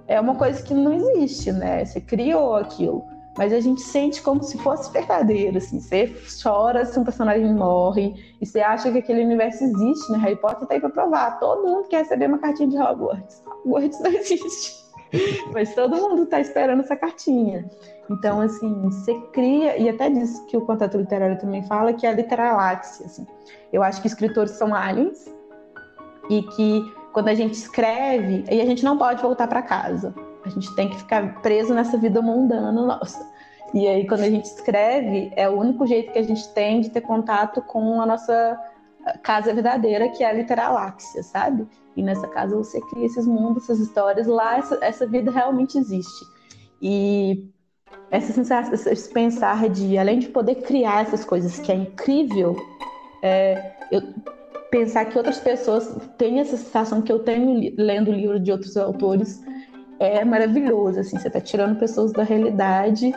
é 0.08 0.20
uma 0.20 0.36
coisa 0.36 0.62
que 0.62 0.74
não 0.74 0.94
existe, 0.94 1.52
né? 1.52 1.84
Você 1.84 2.00
criou 2.00 2.56
aquilo, 2.56 3.04
mas 3.38 3.52
a 3.52 3.60
gente 3.60 3.82
sente 3.82 4.22
como 4.22 4.42
se 4.44 4.58
fosse 4.58 4.92
verdadeiro, 4.92 5.58
assim. 5.58 5.80
Você 5.80 6.16
chora 6.42 6.86
se 6.86 6.98
um 6.98 7.04
personagem 7.04 7.54
morre 7.54 8.16
e 8.42 8.46
você 8.46 8.62
acha 8.62 8.92
que 8.92 9.00
aquele 9.00 9.24
universo 9.24 9.64
existe, 9.64 10.12
né? 10.12 10.18
Harry 10.20 10.38
Potter 10.38 10.68
tá 10.68 10.74
aí 10.74 10.80
para 10.80 10.90
provar. 10.90 11.40
Todo 11.40 11.68
mundo 11.68 11.88
quer 11.88 12.00
receber 12.00 12.28
uma 12.28 12.38
cartinha 12.38 12.70
de 12.70 12.78
Hogwarts. 12.78 13.44
Hogwarts 13.46 14.00
não 14.00 14.12
existe. 14.12 14.86
Mas 15.54 15.74
todo 15.76 15.98
mundo 15.98 16.24
está 16.24 16.40
esperando 16.40 16.82
essa 16.82 16.96
cartinha. 16.96 17.70
Então, 18.10 18.40
assim, 18.40 18.74
você 18.84 19.14
cria, 19.34 19.78
e 19.78 19.90
até 19.90 20.10
diz 20.10 20.40
que 20.48 20.56
o 20.56 20.62
contato 20.62 20.98
literário 20.98 21.38
também 21.40 21.64
fala, 21.64 21.94
que 21.94 22.06
é 22.06 22.10
a 22.10 22.14
literalaxia. 22.14 23.06
Assim. 23.06 23.28
Eu 23.74 23.84
acho 23.84 24.02
que 24.02 24.08
escritores 24.08 24.52
são 24.52 24.74
aliens 24.74 25.26
e 26.30 26.42
que 26.42 26.82
quando 27.12 27.30
a 27.30 27.34
gente 27.34 27.54
escreve, 27.54 28.44
aí 28.50 28.62
a 28.62 28.66
gente 28.66 28.84
não 28.84 28.98
pode 28.98 29.22
voltar 29.22 29.48
para 29.48 29.62
casa. 29.62 30.14
A 30.46 30.50
gente 30.50 30.74
tem 30.76 30.90
que 30.90 30.98
ficar 30.98 31.42
preso 31.42 31.74
nessa 31.74 31.98
vida 31.98 32.22
mundana 32.22 32.72
nossa. 32.72 33.28
E 33.74 33.88
aí, 33.88 34.08
quando 34.08 34.22
a 34.22 34.30
gente 34.30 34.46
escreve, 34.46 35.32
é 35.36 35.50
o 35.50 35.60
único 35.60 35.86
jeito 35.86 36.14
que 36.14 36.20
a 36.20 36.24
gente 36.24 36.48
tem 36.54 36.82
de 36.82 36.90
ter 36.90 37.02
contato 37.02 37.62
com 37.64 38.00
a 38.00 38.06
nossa 38.06 38.60
casa 39.22 39.54
verdadeira, 39.54 40.10
que 40.10 40.24
é 40.24 40.30
a 40.30 40.34
literalaxia, 40.34 41.24
sabe? 41.24 41.68
E 41.96 42.02
nessa 42.02 42.28
casa 42.28 42.56
você 42.56 42.80
cria 42.82 43.06
esses 43.06 43.26
mundos, 43.26 43.64
essas 43.64 43.80
histórias. 43.80 44.28
Lá, 44.28 44.58
essa, 44.58 44.78
essa 44.82 45.06
vida 45.06 45.32
realmente 45.32 45.78
existe. 45.78 46.26
E 46.82 47.50
essa 48.12 48.34
sensação, 48.34 48.74
esse 48.74 49.10
pensar 49.10 49.70
de, 49.70 49.98
além 49.98 50.20
de 50.20 50.28
poder 50.30 50.56
criar 50.56 51.04
essas 51.04 51.24
coisas, 51.24 51.60
que 51.60 51.72
é 51.72 51.76
incrível, 51.76 52.56
é, 53.22 53.74
eu 53.92 54.02
pensar 54.70 55.06
que 55.06 55.18
outras 55.18 55.40
pessoas 55.40 55.96
têm 56.18 56.40
essa 56.40 56.58
sensação 56.58 57.02
que 57.02 57.12
eu 57.12 57.20
tenho 57.20 57.74
lendo 57.78 58.12
o 58.12 58.14
livro 58.14 58.40
de 58.40 58.52
outros 58.52 58.76
autores 58.76 59.42
é 60.00 60.24
maravilhoso. 60.26 61.00
Assim, 61.00 61.18
você 61.18 61.28
está 61.28 61.40
tirando 61.40 61.78
pessoas 61.78 62.12
da 62.12 62.24
realidade 62.24 63.14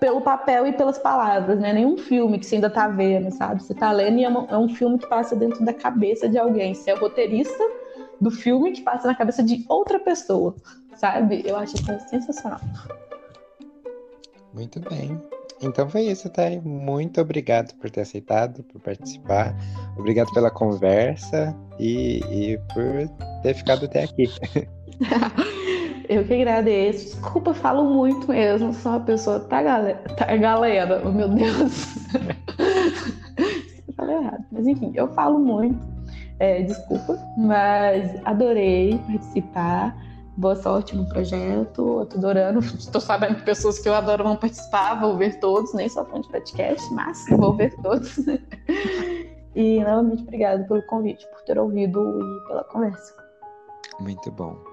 pelo 0.00 0.20
papel 0.20 0.66
e 0.66 0.72
pelas 0.72 0.98
palavras, 0.98 1.60
né? 1.60 1.72
Nenhum 1.72 1.96
filme 1.96 2.38
que 2.38 2.44
você 2.44 2.56
ainda 2.56 2.68
tá 2.68 2.88
vendo, 2.88 3.30
sabe? 3.30 3.62
Você 3.62 3.72
tá 3.72 3.92
lendo 3.92 4.18
e 4.18 4.24
é, 4.24 4.28
é 4.28 4.58
um 4.58 4.68
filme 4.68 4.98
que 4.98 5.06
passa 5.06 5.36
dentro 5.36 5.64
da 5.64 5.72
cabeça 5.72 6.28
de 6.28 6.36
alguém. 6.36 6.74
Você 6.74 6.90
é 6.90 6.94
o 6.94 6.98
roteirista 6.98 7.62
do 8.20 8.30
filme 8.30 8.72
que 8.72 8.82
passa 8.82 9.06
na 9.06 9.14
cabeça 9.14 9.44
de 9.44 9.64
outra 9.68 10.00
pessoa, 10.00 10.56
sabe? 10.96 11.42
Eu 11.44 11.56
acho 11.56 11.76
isso 11.76 12.08
sensacional. 12.08 12.60
Muito 14.52 14.80
bem. 14.80 15.22
Então 15.62 15.88
foi 15.88 16.02
isso, 16.02 16.28
Thay. 16.28 16.60
Muito 16.60 17.20
obrigado 17.20 17.72
por 17.76 17.88
ter 17.88 18.00
aceitado, 18.00 18.64
por 18.64 18.80
participar. 18.80 19.54
Obrigado 19.96 20.32
pela 20.32 20.50
conversa 20.50 21.56
e, 21.78 22.18
e 22.28 22.58
por 22.74 23.08
ter 23.42 23.54
ficado 23.54 23.84
até 23.84 24.02
aqui. 24.02 24.28
Eu 26.08 26.24
que 26.24 26.34
agradeço. 26.34 27.16
Desculpa, 27.16 27.54
falo 27.54 27.84
muito 27.84 28.28
mesmo. 28.28 28.72
Sou 28.74 28.92
uma 28.92 29.00
pessoa. 29.00 29.40
Tá, 29.40 29.62
galera? 29.62 29.98
Tá, 30.16 30.36
galera. 30.36 31.02
Oh, 31.04 31.10
meu 31.10 31.28
Deus. 31.28 31.96
falei 34.02 34.16
errado. 34.16 34.44
Mas 34.50 34.66
enfim, 34.66 34.92
eu 34.94 35.08
falo 35.08 35.38
muito. 35.38 35.78
É, 36.38 36.62
desculpa, 36.62 37.16
mas 37.36 38.20
adorei 38.24 38.98
participar. 39.06 39.96
Boa 40.36 40.56
sorte 40.56 40.96
no 40.96 41.06
projeto. 41.08 42.00
Eu 42.00 42.06
tô 42.06 42.16
adorando. 42.16 42.58
Estou 42.60 43.00
sabendo 43.00 43.36
que 43.36 43.42
pessoas 43.42 43.78
que 43.78 43.88
eu 43.88 43.94
adoro 43.94 44.24
vão 44.24 44.36
participar. 44.36 44.98
Vou 45.00 45.16
ver 45.16 45.38
todos. 45.40 45.72
Nem 45.74 45.88
só 45.88 46.04
fã 46.04 46.20
de 46.20 46.28
podcast, 46.28 46.82
mas 46.94 47.24
vou 47.30 47.54
ver 47.54 47.74
todos. 47.82 48.16
e 49.54 49.84
novamente, 49.84 50.22
obrigado 50.22 50.66
pelo 50.66 50.82
convite, 50.86 51.26
por 51.28 51.42
ter 51.42 51.58
ouvido 51.58 52.18
e 52.18 52.48
pela 52.48 52.64
conversa. 52.64 53.14
Muito 54.00 54.30
bom. 54.32 54.71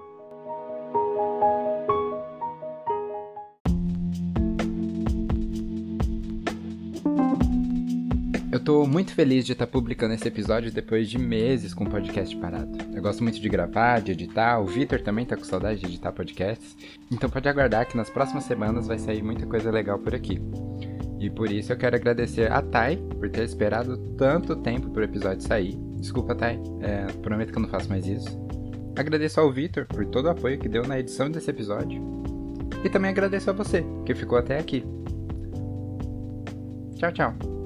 Eu 8.52 8.58
tô 8.58 8.84
muito 8.84 9.14
feliz 9.14 9.46
de 9.46 9.52
estar 9.52 9.66
publicando 9.66 10.12
esse 10.12 10.26
episódio 10.26 10.72
depois 10.72 11.08
de 11.08 11.16
meses 11.16 11.72
com 11.72 11.84
o 11.84 11.88
podcast 11.88 12.36
parado. 12.36 12.76
Eu 12.92 13.00
gosto 13.00 13.22
muito 13.22 13.40
de 13.40 13.48
gravar, 13.48 14.00
de 14.00 14.10
editar, 14.12 14.58
o 14.58 14.66
Vitor 14.66 15.00
também 15.00 15.24
tá 15.24 15.36
com 15.36 15.44
saudade 15.44 15.80
de 15.80 15.86
editar 15.86 16.12
podcasts. 16.12 16.76
Então 17.10 17.30
pode 17.30 17.48
aguardar 17.48 17.86
que 17.86 17.96
nas 17.96 18.10
próximas 18.10 18.44
semanas 18.44 18.88
vai 18.88 18.98
sair 18.98 19.22
muita 19.22 19.46
coisa 19.46 19.70
legal 19.70 19.98
por 20.00 20.14
aqui. 20.14 20.42
E 21.20 21.30
por 21.30 21.50
isso 21.50 21.72
eu 21.72 21.76
quero 21.76 21.94
agradecer 21.94 22.50
a 22.50 22.60
Thay 22.60 22.96
por 22.96 23.30
ter 23.30 23.44
esperado 23.44 23.96
tanto 24.16 24.56
tempo 24.56 24.90
pro 24.90 25.04
episódio 25.04 25.42
sair. 25.42 25.78
Desculpa, 26.00 26.34
Thay, 26.34 26.60
é, 26.80 27.06
prometo 27.22 27.52
que 27.52 27.58
eu 27.58 27.62
não 27.62 27.68
faço 27.68 27.88
mais 27.88 28.06
isso. 28.06 28.36
Agradeço 28.96 29.40
ao 29.40 29.50
Vitor 29.50 29.86
por 29.86 30.04
todo 30.06 30.26
o 30.26 30.30
apoio 30.30 30.58
que 30.58 30.68
deu 30.68 30.86
na 30.86 30.98
edição 30.98 31.30
desse 31.30 31.50
episódio. 31.50 32.02
E 32.84 32.88
também 32.88 33.10
agradeço 33.10 33.50
a 33.50 33.52
você 33.52 33.84
que 34.04 34.14
ficou 34.14 34.38
até 34.38 34.58
aqui. 34.58 34.84
Tchau, 36.96 37.12
tchau. 37.12 37.59